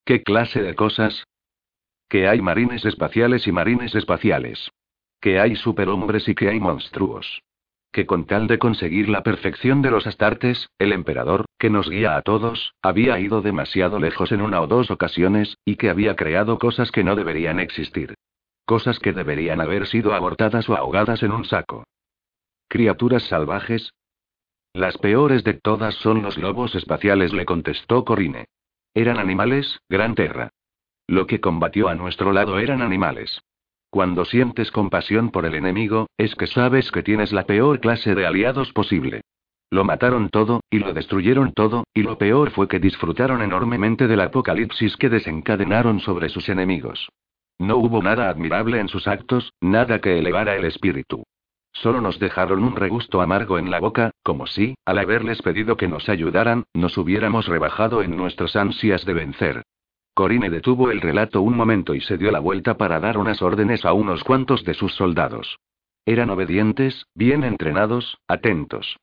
[0.04, 1.24] ¿Qué clase de cosas?
[2.08, 4.70] Que hay marines espaciales y marines espaciales.
[5.24, 7.42] Que hay superhombres y que hay monstruos.
[7.92, 12.16] Que con tal de conseguir la perfección de los astartes, el emperador, que nos guía
[12.16, 16.58] a todos, había ido demasiado lejos en una o dos ocasiones, y que había creado
[16.58, 18.12] cosas que no deberían existir.
[18.66, 21.84] Cosas que deberían haber sido abortadas o ahogadas en un saco.
[22.68, 23.94] Criaturas salvajes.
[24.74, 28.44] Las peores de todas son los lobos espaciales, le contestó Corine.
[28.92, 30.50] Eran animales, Gran Terra.
[31.06, 33.40] Lo que combatió a nuestro lado eran animales.
[33.94, 38.26] Cuando sientes compasión por el enemigo, es que sabes que tienes la peor clase de
[38.26, 39.20] aliados posible.
[39.70, 44.22] Lo mataron todo, y lo destruyeron todo, y lo peor fue que disfrutaron enormemente del
[44.22, 47.08] apocalipsis que desencadenaron sobre sus enemigos.
[47.60, 51.22] No hubo nada admirable en sus actos, nada que elevara el espíritu.
[51.70, 55.86] Solo nos dejaron un regusto amargo en la boca, como si, al haberles pedido que
[55.86, 59.62] nos ayudaran, nos hubiéramos rebajado en nuestras ansias de vencer.
[60.14, 63.84] Corine detuvo el relato un momento y se dio la vuelta para dar unas órdenes
[63.84, 65.58] a unos cuantos de sus soldados.
[66.06, 68.96] Eran obedientes, bien entrenados, atentos.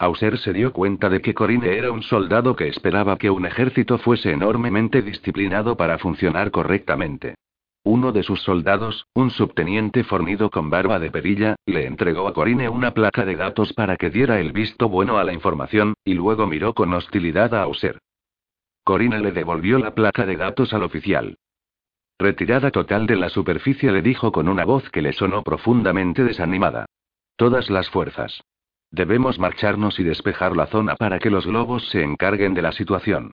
[0.00, 3.98] Auser se dio cuenta de que Corine era un soldado que esperaba que un ejército
[3.98, 7.36] fuese enormemente disciplinado para funcionar correctamente.
[7.84, 12.68] Uno de sus soldados, un subteniente fornido con barba de perilla, le entregó a Corine
[12.68, 16.48] una placa de datos para que diera el visto bueno a la información, y luego
[16.48, 18.00] miró con hostilidad a Auser.
[18.88, 21.36] Corine le devolvió la placa de datos al oficial.
[22.18, 26.86] Retirada total de la superficie le dijo con una voz que le sonó profundamente desanimada.
[27.36, 28.40] Todas las fuerzas.
[28.90, 33.32] Debemos marcharnos y despejar la zona para que los lobos se encarguen de la situación.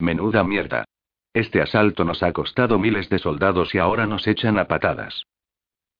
[0.00, 0.86] Menuda mierda.
[1.32, 5.22] Este asalto nos ha costado miles de soldados y ahora nos echan a patadas.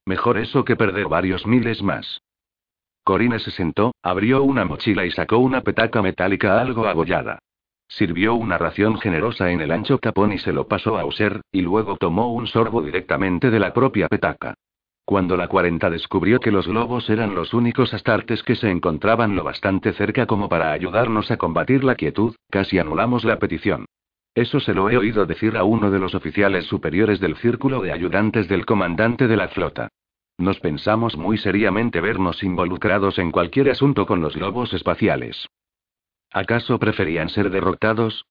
[0.04, 2.22] Mejor eso que perder varios miles más.
[3.04, 7.38] Corine se sentó, abrió una mochila y sacó una petaca metálica algo abollada.
[7.88, 11.62] Sirvió una ración generosa en el ancho tapón y se lo pasó a User, y
[11.62, 14.54] luego tomó un sorbo directamente de la propia petaca.
[15.04, 19.44] Cuando la 40 descubrió que los lobos eran los únicos astartes que se encontraban lo
[19.44, 23.86] bastante cerca como para ayudarnos a combatir la quietud, casi anulamos la petición.
[24.34, 27.92] Eso se lo he oído decir a uno de los oficiales superiores del círculo de
[27.92, 29.88] ayudantes del comandante de la flota.
[30.38, 35.46] Nos pensamos muy seriamente vernos involucrados en cualquier asunto con los lobos espaciales.
[36.36, 38.26] ¿Acaso preferían ser derrotados?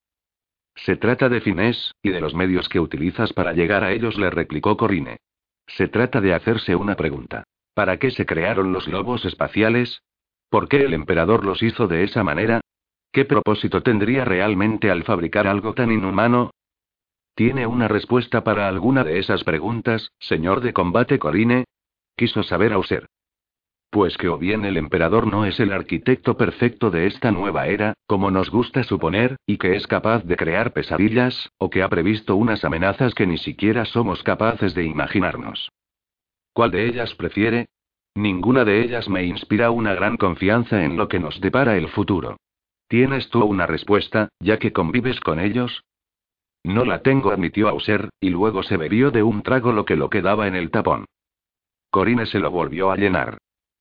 [0.75, 4.29] Se trata de Finés, y de los medios que utilizas para llegar a ellos, le
[4.29, 5.17] replicó Corine.
[5.65, 7.45] Se trata de hacerse una pregunta.
[7.73, 10.03] ¿Para qué se crearon los lobos espaciales?
[10.51, 12.61] ¿Por qué el emperador los hizo de esa manera?
[13.11, 16.51] ¿Qué propósito tendría realmente al fabricar algo tan inhumano?
[17.33, 21.65] ¿Tiene una respuesta para alguna de esas preguntas, señor de combate Corine?
[22.15, 23.07] Quiso saber Auser.
[23.95, 27.93] Pues que o bien el emperador no es el arquitecto perfecto de esta nueva era,
[28.07, 32.35] como nos gusta suponer, y que es capaz de crear pesadillas, o que ha previsto
[32.35, 35.71] unas amenazas que ni siquiera somos capaces de imaginarnos.
[36.51, 37.69] ¿Cuál de ellas prefiere?
[38.15, 42.35] Ninguna de ellas me inspira una gran confianza en lo que nos depara el futuro.
[42.89, 45.85] ¿Tienes tú una respuesta, ya que convives con ellos?
[46.65, 50.09] No la tengo, admitió Auser, y luego se bebió de un trago lo que lo
[50.09, 51.05] quedaba en el tapón.
[51.91, 53.37] Corine se lo volvió a llenar.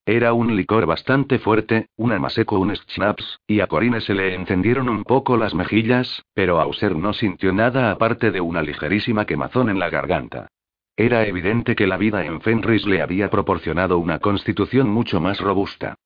[0.06, 4.90] Era un licor bastante fuerte, un amaseco, un schnapps, y a Corine se le encendieron
[4.90, 9.78] un poco las mejillas, pero Auser no sintió nada aparte de una ligerísima quemazón en
[9.78, 10.48] la garganta.
[10.94, 15.96] Era evidente que la vida en Fenris le había proporcionado una constitución mucho más robusta.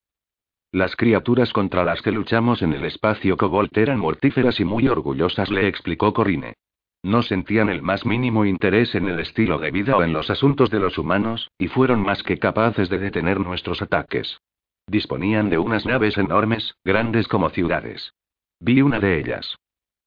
[0.70, 5.50] Las criaturas contra las que luchamos en el espacio Cobalt eran mortíferas y muy orgullosas,
[5.50, 6.54] le explicó Corine.
[7.02, 10.70] No sentían el más mínimo interés en el estilo de vida o en los asuntos
[10.70, 14.40] de los humanos, y fueron más que capaces de detener nuestros ataques.
[14.86, 18.14] Disponían de unas naves enormes, grandes como ciudades.
[18.58, 19.56] Vi una de ellas.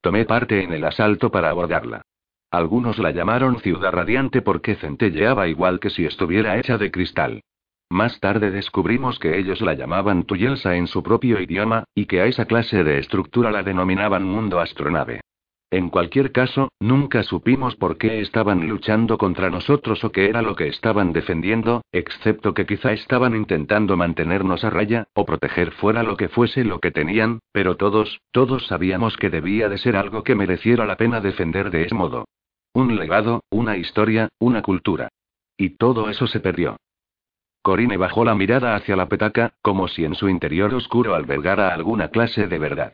[0.02, 2.02] Tomé parte en el asalto para abordarla.
[2.50, 7.40] Algunos la llamaron Ciudad Radiante porque centelleaba igual que si estuviera hecha de cristal.
[7.88, 12.26] Más tarde descubrimos que ellos la llamaban Tuyelsa en su propio idioma, y que a
[12.26, 15.21] esa clase de estructura la denominaban mundo astronave.
[15.72, 20.54] En cualquier caso, nunca supimos por qué estaban luchando contra nosotros o qué era lo
[20.54, 26.18] que estaban defendiendo, excepto que quizá estaban intentando mantenernos a raya, o proteger fuera lo
[26.18, 30.34] que fuese lo que tenían, pero todos, todos sabíamos que debía de ser algo que
[30.34, 32.26] mereciera la pena defender de ese modo.
[32.74, 35.08] Un legado, una historia, una cultura.
[35.56, 36.76] Y todo eso se perdió.
[37.62, 42.08] Corine bajó la mirada hacia la petaca, como si en su interior oscuro albergara alguna
[42.08, 42.92] clase de verdad.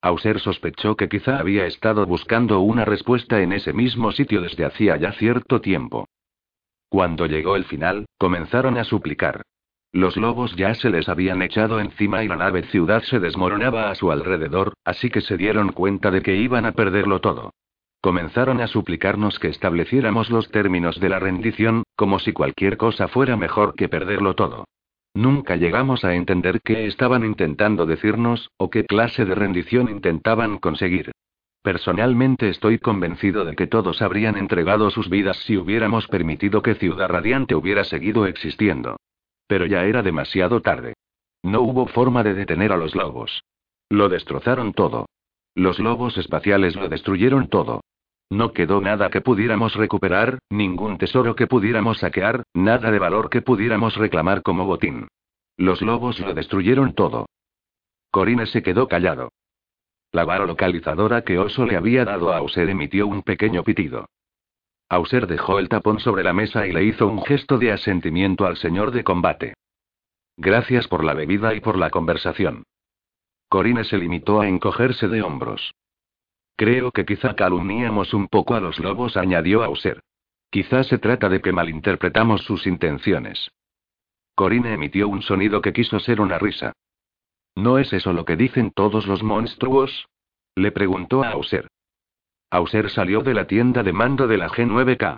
[0.00, 4.96] Auser sospechó que quizá había estado buscando una respuesta en ese mismo sitio desde hacía
[4.96, 6.06] ya cierto tiempo.
[6.88, 9.42] Cuando llegó el final, comenzaron a suplicar.
[9.92, 13.94] Los lobos ya se les habían echado encima y la nave ciudad se desmoronaba a
[13.94, 17.52] su alrededor, así que se dieron cuenta de que iban a perderlo todo.
[18.00, 23.36] Comenzaron a suplicarnos que estableciéramos los términos de la rendición, como si cualquier cosa fuera
[23.36, 24.64] mejor que perderlo todo.
[25.14, 31.12] Nunca llegamos a entender qué estaban intentando decirnos, o qué clase de rendición intentaban conseguir.
[31.62, 37.08] Personalmente estoy convencido de que todos habrían entregado sus vidas si hubiéramos permitido que Ciudad
[37.08, 38.96] Radiante hubiera seguido existiendo.
[39.46, 40.94] Pero ya era demasiado tarde.
[41.42, 43.42] No hubo forma de detener a los lobos.
[43.90, 45.06] Lo destrozaron todo.
[45.54, 47.80] Los lobos espaciales lo destruyeron todo.
[48.30, 53.40] No quedó nada que pudiéramos recuperar, ningún tesoro que pudiéramos saquear, nada de valor que
[53.40, 55.08] pudiéramos reclamar como botín.
[55.56, 57.26] Los lobos lo destruyeron todo.
[58.10, 59.30] Corine se quedó callado.
[60.12, 64.06] La vara localizadora que Oso le había dado a Auser emitió un pequeño pitido.
[64.88, 68.56] Auser dejó el tapón sobre la mesa y le hizo un gesto de asentimiento al
[68.56, 69.54] señor de combate.
[70.36, 72.64] Gracias por la bebida y por la conversación.
[73.48, 75.74] Corine se limitó a encogerse de hombros.
[76.58, 80.02] Creo que quizá calumniamos un poco a los lobos, añadió Auser.
[80.50, 83.52] Quizá se trata de que malinterpretamos sus intenciones.
[84.34, 86.72] Corine emitió un sonido que quiso ser una risa.
[87.54, 90.08] ¿No es eso lo que dicen todos los monstruos?
[90.56, 91.68] Le preguntó a Auser.
[92.50, 95.16] Auser salió de la tienda de mando de la G9K.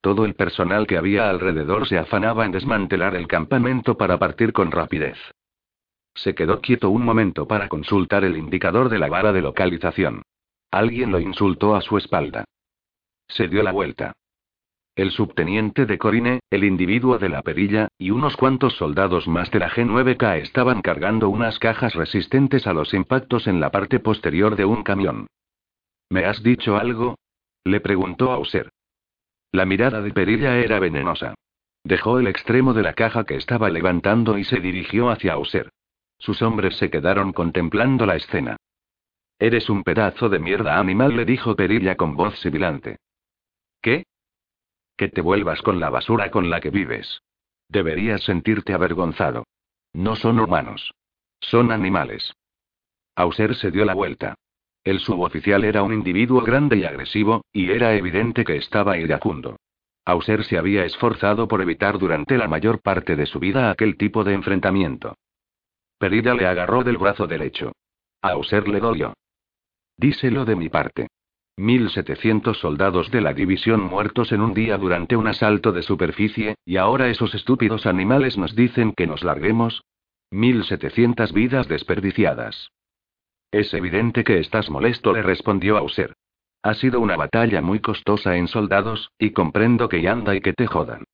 [0.00, 4.72] Todo el personal que había alrededor se afanaba en desmantelar el campamento para partir con
[4.72, 5.18] rapidez.
[6.16, 10.22] Se quedó quieto un momento para consultar el indicador de la vara de localización.
[10.70, 12.44] Alguien lo insultó a su espalda.
[13.28, 14.12] Se dio la vuelta.
[14.94, 19.60] El subteniente de Corine, el individuo de la perilla, y unos cuantos soldados más de
[19.60, 24.64] la G9K estaban cargando unas cajas resistentes a los impactos en la parte posterior de
[24.64, 25.26] un camión.
[26.10, 27.16] ¿Me has dicho algo?
[27.64, 28.70] Le preguntó Auser.
[29.52, 31.34] La mirada de Perilla era venenosa.
[31.82, 35.70] Dejó el extremo de la caja que estaba levantando y se dirigió hacia Auser.
[36.18, 38.56] Sus hombres se quedaron contemplando la escena.
[39.40, 42.98] Eres un pedazo de mierda animal, le dijo Perilla con voz sibilante.
[43.80, 44.04] ¿Qué?
[44.98, 47.22] Que te vuelvas con la basura con la que vives.
[47.66, 49.44] Deberías sentirte avergonzado.
[49.94, 50.92] No son humanos.
[51.40, 52.34] Son animales.
[53.16, 54.34] Auser se dio la vuelta.
[54.84, 59.56] El suboficial era un individuo grande y agresivo, y era evidente que estaba iracundo.
[60.04, 64.22] Auser se había esforzado por evitar durante la mayor parte de su vida aquel tipo
[64.22, 65.16] de enfrentamiento.
[65.96, 67.72] Perida le agarró del brazo derecho.
[68.20, 69.14] Auser le dolió.
[70.00, 71.08] Díselo de mi parte.
[71.58, 76.78] 1.700 soldados de la división muertos en un día durante un asalto de superficie, y
[76.78, 79.82] ahora esos estúpidos animales nos dicen que nos larguemos.
[80.30, 82.70] 1.700 vidas desperdiciadas.
[83.52, 86.14] Es evidente que estás molesto, le respondió Auser.
[86.62, 90.66] Ha sido una batalla muy costosa en soldados, y comprendo que anda y que te
[90.66, 91.04] jodan.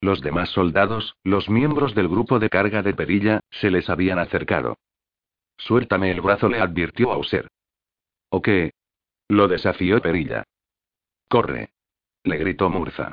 [0.00, 4.76] Los demás soldados, los miembros del grupo de carga de perilla, se les habían acercado.
[5.56, 7.48] Suéltame el brazo, le advirtió Auser.
[8.34, 8.72] ¿O qué?
[9.28, 10.42] Lo desafió Perilla.
[11.28, 11.68] Corre.
[12.24, 13.12] Le gritó Murza.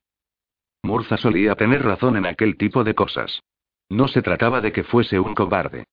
[0.81, 3.39] Murza solía tener razón en aquel tipo de cosas.
[3.87, 5.83] No se trataba de que fuese un cobarde.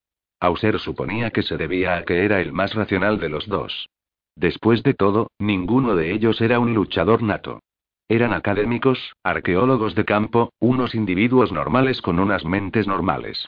[0.40, 3.90] Auser suponía que se debía a que era el más racional de los dos.
[4.34, 7.60] Después de todo, ninguno de ellos era un luchador nato.
[8.09, 13.46] Eran académicos, arqueólogos de campo, unos individuos normales con unas mentes normales.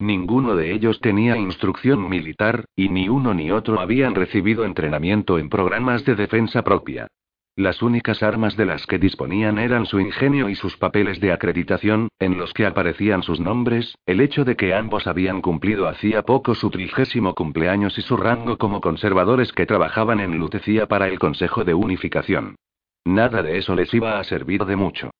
[0.00, 5.50] Ninguno de ellos tenía instrucción militar, y ni uno ni otro habían recibido entrenamiento en
[5.50, 7.06] programas de defensa propia.
[7.54, 12.08] Las únicas armas de las que disponían eran su ingenio y sus papeles de acreditación,
[12.18, 16.54] en los que aparecían sus nombres, el hecho de que ambos habían cumplido hacía poco
[16.54, 21.62] su trigésimo cumpleaños y su rango como conservadores que trabajaban en Lutecía para el Consejo
[21.64, 22.56] de Unificación.
[23.04, 25.10] Nada de eso les iba a servir de mucho.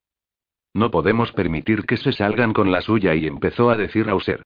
[0.72, 4.42] No podemos permitir que se salgan con la suya y empezó a decir Auser.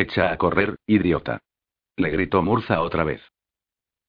[0.00, 1.40] Echa a correr, idiota.
[1.98, 3.20] Le gritó Murza otra vez.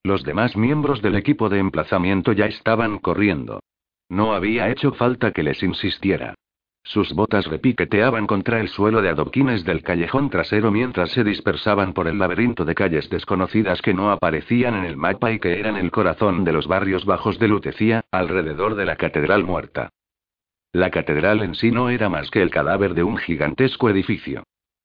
[0.02, 3.60] Los demás miembros del equipo de emplazamiento ya estaban corriendo.
[4.08, 6.32] No había hecho falta que les insistiera.
[6.82, 12.08] Sus botas repiqueteaban contra el suelo de adoquines del callejón trasero mientras se dispersaban por
[12.08, 15.90] el laberinto de calles desconocidas que no aparecían en el mapa y que eran el
[15.90, 19.90] corazón de los barrios bajos de Lutecía, alrededor de la catedral muerta.
[20.72, 24.44] La catedral en sí no era más que el cadáver de un gigantesco edificio.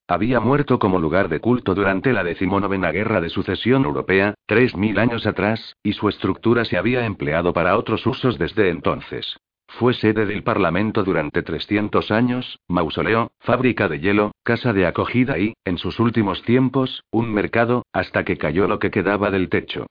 [0.10, 5.00] Había muerto como lugar de culto durante la decimonovena Guerra de Sucesión Europea, tres mil
[5.00, 9.38] años atrás, y su estructura se había empleado para otros usos desde entonces.
[9.68, 15.56] Fue sede del Parlamento durante 300 años, mausoleo, fábrica de hielo, casa de acogida y,
[15.66, 19.88] en sus últimos tiempos, un mercado, hasta que cayó lo que quedaba del techo.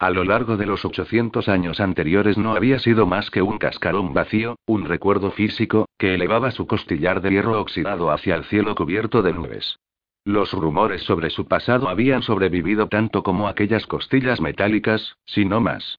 [0.00, 4.14] A lo largo de los 800 años anteriores no había sido más que un cascarón
[4.14, 9.20] vacío, un recuerdo físico, que elevaba su costillar de hierro oxidado hacia el cielo cubierto
[9.20, 9.78] de nubes.
[10.24, 15.98] Los rumores sobre su pasado habían sobrevivido tanto como aquellas costillas metálicas, si no más.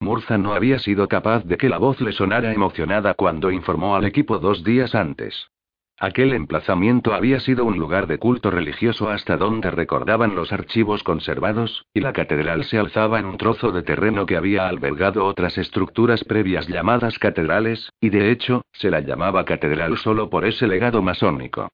[0.00, 4.06] Murza no había sido capaz de que la voz le sonara emocionada cuando informó al
[4.06, 5.46] equipo dos días antes.
[5.98, 11.86] Aquel emplazamiento había sido un lugar de culto religioso hasta donde recordaban los archivos conservados,
[11.94, 16.22] y la catedral se alzaba en un trozo de terreno que había albergado otras estructuras
[16.22, 21.70] previas llamadas catedrales, y de hecho, se la llamaba catedral solo por ese legado masónico.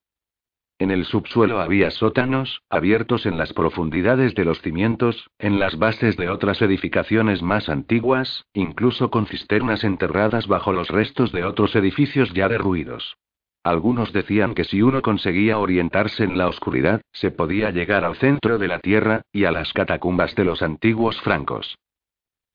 [0.79, 6.15] En el subsuelo había sótanos, abiertos en las profundidades de los cimientos, en las bases
[6.15, 12.31] de otras edificaciones más antiguas, incluso con cisternas enterradas bajo los restos de otros edificios
[12.33, 13.17] ya derruidos.
[13.63, 18.57] Algunos decían que si uno conseguía orientarse en la oscuridad, se podía llegar al centro
[18.57, 21.77] de la Tierra, y a las catacumbas de los antiguos francos.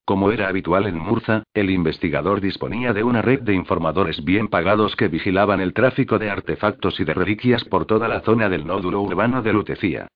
[0.05, 4.97] Como era habitual en Murza, el investigador disponía de una red de informadores bien pagados
[4.97, 9.01] que vigilaban el tráfico de artefactos y de reliquias por toda la zona del nódulo
[9.01, 10.09] urbano de Lutecía.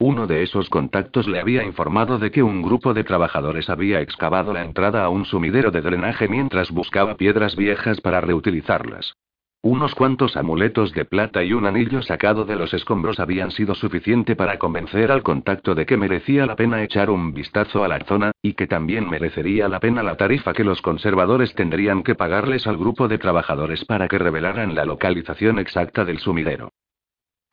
[0.00, 4.52] Uno de esos contactos le había informado de que un grupo de trabajadores había excavado
[4.52, 9.14] la entrada a un sumidero de drenaje mientras buscaba piedras viejas para reutilizarlas.
[9.62, 14.34] Unos cuantos amuletos de plata y un anillo sacado de los escombros habían sido suficiente
[14.34, 18.32] para convencer al contacto de que merecía la pena echar un vistazo a la zona,
[18.40, 22.78] y que también merecería la pena la tarifa que los conservadores tendrían que pagarles al
[22.78, 26.72] grupo de trabajadores para que revelaran la localización exacta del sumidero.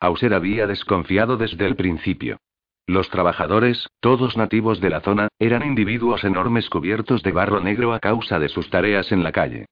[0.00, 2.38] Auser había desconfiado desde el principio.
[2.86, 8.00] Los trabajadores, todos nativos de la zona, eran individuos enormes cubiertos de barro negro a
[8.00, 9.66] causa de sus tareas en la calle.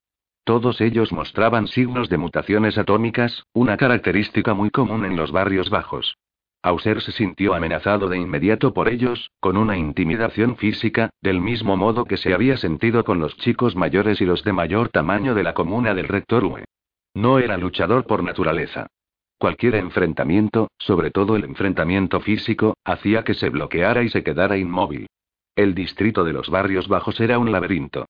[0.46, 6.18] Todos ellos mostraban signos de mutaciones atómicas, una característica muy común en los barrios bajos.
[6.62, 12.04] Auser se sintió amenazado de inmediato por ellos, con una intimidación física, del mismo modo
[12.04, 15.52] que se había sentido con los chicos mayores y los de mayor tamaño de la
[15.52, 16.64] comuna del rector Ue.
[17.12, 18.86] No era luchador por naturaleza.
[19.38, 25.08] Cualquier enfrentamiento, sobre todo el enfrentamiento físico, hacía que se bloqueara y se quedara inmóvil.
[25.56, 28.06] El distrito de los barrios bajos era un laberinto.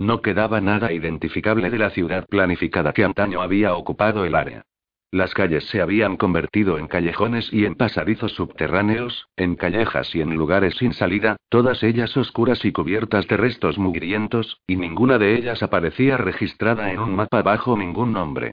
[0.00, 4.64] No quedaba nada identificable de la ciudad planificada que antaño había ocupado el área.
[5.12, 10.30] Las calles se habían convertido en callejones y en pasadizos subterráneos, en callejas y en
[10.30, 15.62] lugares sin salida, todas ellas oscuras y cubiertas de restos mugrientos, y ninguna de ellas
[15.62, 18.52] aparecía registrada en un mapa bajo ningún nombre.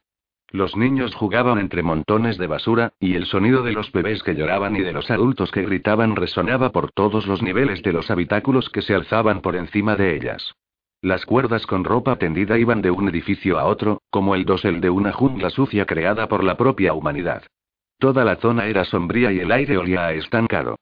[0.49, 4.76] Los niños jugaban entre montones de basura, y el sonido de los bebés que lloraban
[4.76, 8.82] y de los adultos que gritaban resonaba por todos los niveles de los habitáculos que
[8.82, 10.53] se alzaban por encima de ellas.
[11.02, 14.90] Las cuerdas con ropa tendida iban de un edificio a otro, como el dosel de
[14.90, 17.44] una jungla sucia creada por la propia humanidad.
[17.99, 20.76] Toda la zona era sombría y el aire olía a estancado.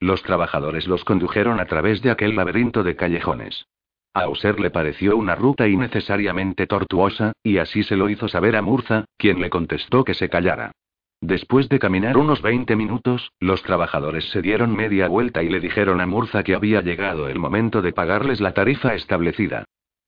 [0.00, 3.66] Los trabajadores los condujeron a través de aquel laberinto de callejones.
[4.14, 8.62] A Auser le pareció una ruta innecesariamente tortuosa, y así se lo hizo saber a
[8.62, 10.72] Murza, quien le contestó que se callara.
[11.20, 16.00] Después de caminar unos 20 minutos, los trabajadores se dieron media vuelta y le dijeron
[16.00, 19.64] a Murza que había llegado el momento de pagarles la tarifa establecida.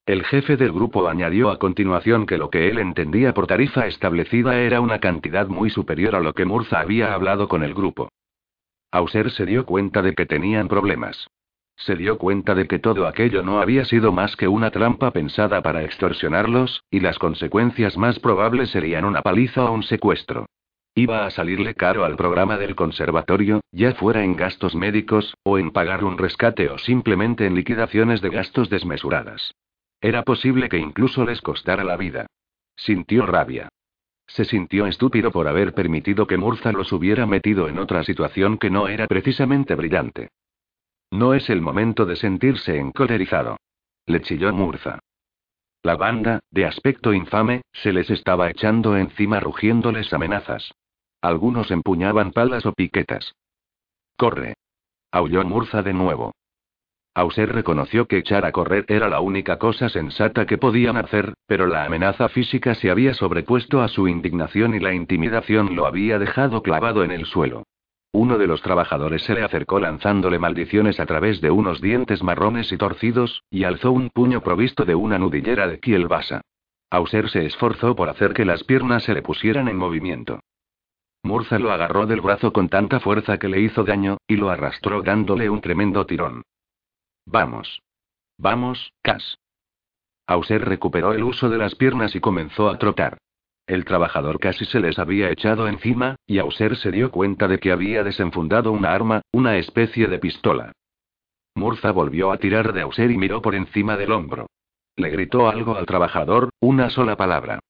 [0.07, 4.61] El jefe del grupo añadió a continuación que lo que él entendía por tarifa establecida
[4.61, 8.09] era una cantidad muy superior a lo que Murza había hablado con el grupo.
[8.93, 11.29] Auser se dio cuenta de que tenían problemas.
[11.77, 15.61] Se dio cuenta de que todo aquello no había sido más que una trampa pensada
[15.61, 20.47] para extorsionarlos, y las consecuencias más probables serían una paliza o un secuestro.
[20.95, 25.71] Iba a salirle caro al programa del conservatorio, ya fuera en gastos médicos, o en
[25.71, 29.55] pagar un rescate o simplemente en liquidaciones de gastos desmesuradas.
[30.01, 32.27] Era posible que incluso les costara la vida.
[32.77, 33.69] Sintió rabia.
[34.27, 38.71] Se sintió estúpido por haber permitido que Murza los hubiera metido en otra situación que
[38.71, 40.31] no era precisamente brillante.
[41.11, 43.57] No es el momento de sentirse encolerizado.
[44.07, 45.01] Le chilló Murza.
[45.83, 50.73] La banda, de aspecto infame, se les estaba echando encima rugiéndoles amenazas.
[51.23, 53.35] Algunos empuñaban palas o piquetas.
[54.17, 54.55] Corre.
[55.13, 56.33] Aulló Murza de nuevo.
[57.15, 61.67] Auser reconoció que echar a correr era la única cosa sensata que podían hacer, pero
[61.67, 66.63] la amenaza física se había sobrepuesto a su indignación y la intimidación lo había dejado
[66.63, 67.65] clavado en el suelo.
[68.13, 72.73] Uno de los trabajadores se le acercó lanzándole maldiciones a través de unos dientes marrones
[72.73, 76.41] y torcidos, y alzó un puño provisto de una nudillera de kielbasa.
[76.91, 80.41] Auser se esforzó por hacer que las piernas se le pusieran en movimiento.
[81.23, 85.03] Murza lo agarró del brazo con tanta fuerza que le hizo daño, y lo arrastró
[85.03, 86.43] dándole un tremendo tirón.
[87.27, 87.83] Vamos.
[88.39, 89.39] Vamos, Cas.
[90.27, 93.19] Auser recuperó el uso de las piernas y comenzó a trotar.
[93.67, 97.71] El trabajador casi se les había echado encima, y Auser se dio cuenta de que
[97.71, 100.73] había desenfundado una arma, una especie de pistola.
[101.55, 104.47] Murza volvió a tirar de Auser y miró por encima del hombro.
[104.97, 107.61] Le gritó algo al trabajador, una sola palabra.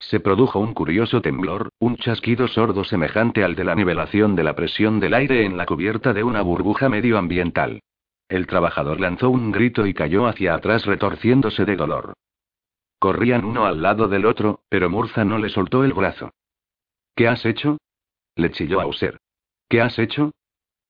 [0.00, 4.56] Se produjo un curioso temblor, un chasquido sordo semejante al de la nivelación de la
[4.56, 7.80] presión del aire en la cubierta de una burbuja medioambiental.
[8.28, 12.14] El trabajador lanzó un grito y cayó hacia atrás retorciéndose de dolor.
[12.98, 16.30] Corrían uno al lado del otro, pero Murza no le soltó el brazo.
[17.14, 17.78] ¿Qué has hecho?
[18.36, 19.18] Le chilló Auser.
[19.68, 20.32] ¿Qué has hecho?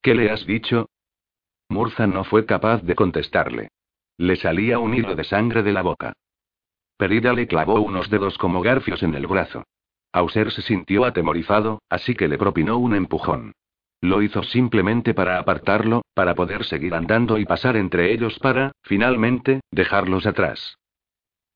[0.01, 0.89] ¿Qué le has dicho?
[1.69, 3.69] Murza no fue capaz de contestarle.
[4.17, 6.13] Le salía un hilo de sangre de la boca.
[7.01, 9.63] Perida le clavó unos dedos como garfios en el brazo.
[10.13, 13.53] Auser se sintió atemorizado, así que le propinó un empujón.
[14.01, 19.61] Lo hizo simplemente para apartarlo, para poder seguir andando y pasar entre ellos para, finalmente,
[19.71, 20.77] dejarlos atrás.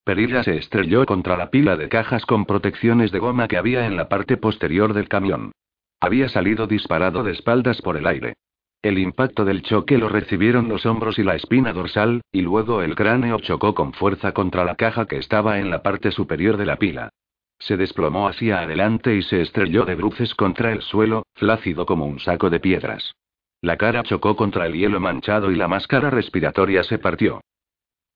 [0.02, 3.96] Perilla se estrelló contra la pila de cajas con protecciones de goma que había en
[3.96, 5.52] la parte posterior del camión.
[6.00, 8.34] Había salido disparado de espaldas por el aire.
[8.82, 12.94] El impacto del choque lo recibieron los hombros y la espina dorsal, y luego el
[12.94, 16.76] cráneo chocó con fuerza contra la caja que estaba en la parte superior de la
[16.76, 17.10] pila.
[17.58, 22.20] Se desplomó hacia adelante y se estrelló de bruces contra el suelo, flácido como un
[22.20, 23.14] saco de piedras.
[23.62, 27.40] La cara chocó contra el hielo manchado y la máscara respiratoria se partió.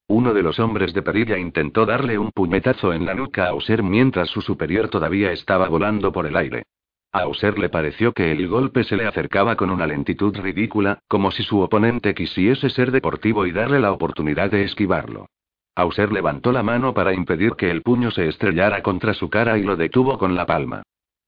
[0.07, 3.83] Uno de los hombres de perilla intentó darle un puñetazo en la nuca a Auser
[3.83, 6.65] mientras su superior todavía estaba volando por el aire.
[7.13, 11.33] A Auser le pareció que el golpe se le acercaba con una lentitud ridícula, como
[11.33, 15.27] si su oponente quisiese ser deportivo y darle la oportunidad de esquivarlo.
[15.75, 19.65] Auser levantó la mano para impedir que el puño se estrellara contra su cara y
[19.65, 20.83] lo detuvo con la palma.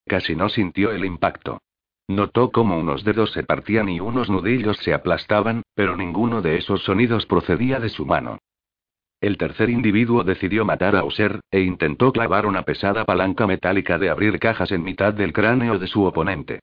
[0.06, 1.60] Casi no sintió el impacto.
[2.06, 6.82] Notó cómo unos dedos se partían y unos nudillos se aplastaban, pero ninguno de esos
[6.84, 8.38] sonidos procedía de su mano.
[9.23, 14.11] El tercer individuo decidió matar a Auser, e intentó clavar una pesada palanca metálica de
[14.11, 16.59] abrir cajas en mitad del cráneo de su oponente.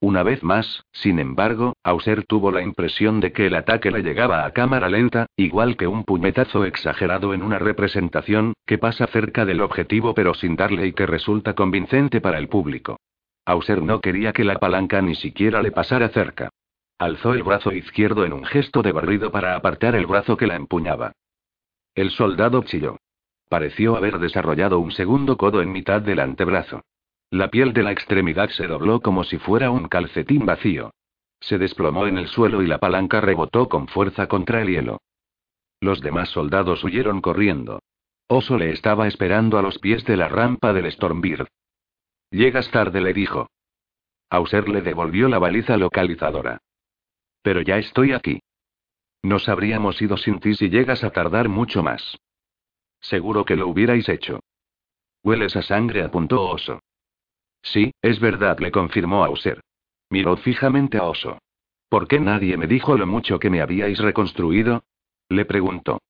[0.00, 4.44] Una vez más, sin embargo, Auser tuvo la impresión de que el ataque le llegaba
[4.44, 9.60] a cámara lenta, igual que un puñetazo exagerado en una representación, que pasa cerca del
[9.60, 12.96] objetivo pero sin darle y que resulta convincente para el público.
[13.44, 16.50] Auser no quería que la palanca ni siquiera le pasara cerca.
[16.96, 20.54] Alzó el brazo izquierdo en un gesto de barrido para apartar el brazo que la
[20.54, 21.10] empuñaba.
[21.94, 22.98] El soldado chilló.
[23.48, 26.82] Pareció haber desarrollado un segundo codo en mitad del antebrazo.
[27.30, 30.92] La piel de la extremidad se dobló como si fuera un calcetín vacío.
[31.40, 35.02] Se desplomó en el suelo y la palanca rebotó con fuerza contra el hielo.
[35.80, 37.80] Los demás soldados huyeron corriendo.
[38.26, 41.46] Oso le estaba esperando a los pies de la rampa del Stormbird.
[42.30, 43.50] Llegas tarde, le dijo.
[44.30, 46.58] Auser le devolvió la baliza localizadora.
[47.42, 48.40] Pero ya estoy aquí.
[49.24, 52.18] Nos habríamos ido sin ti si llegas a tardar mucho más.
[53.00, 54.40] Seguro que lo hubierais hecho.
[55.22, 56.80] Hueles a sangre, apuntó Oso.
[57.62, 59.62] Sí, es verdad, le confirmó Auser.
[60.10, 61.38] Miró fijamente a Oso.
[61.88, 64.84] ¿Por qué nadie me dijo lo mucho que me habíais reconstruido?
[65.30, 66.02] Le preguntó.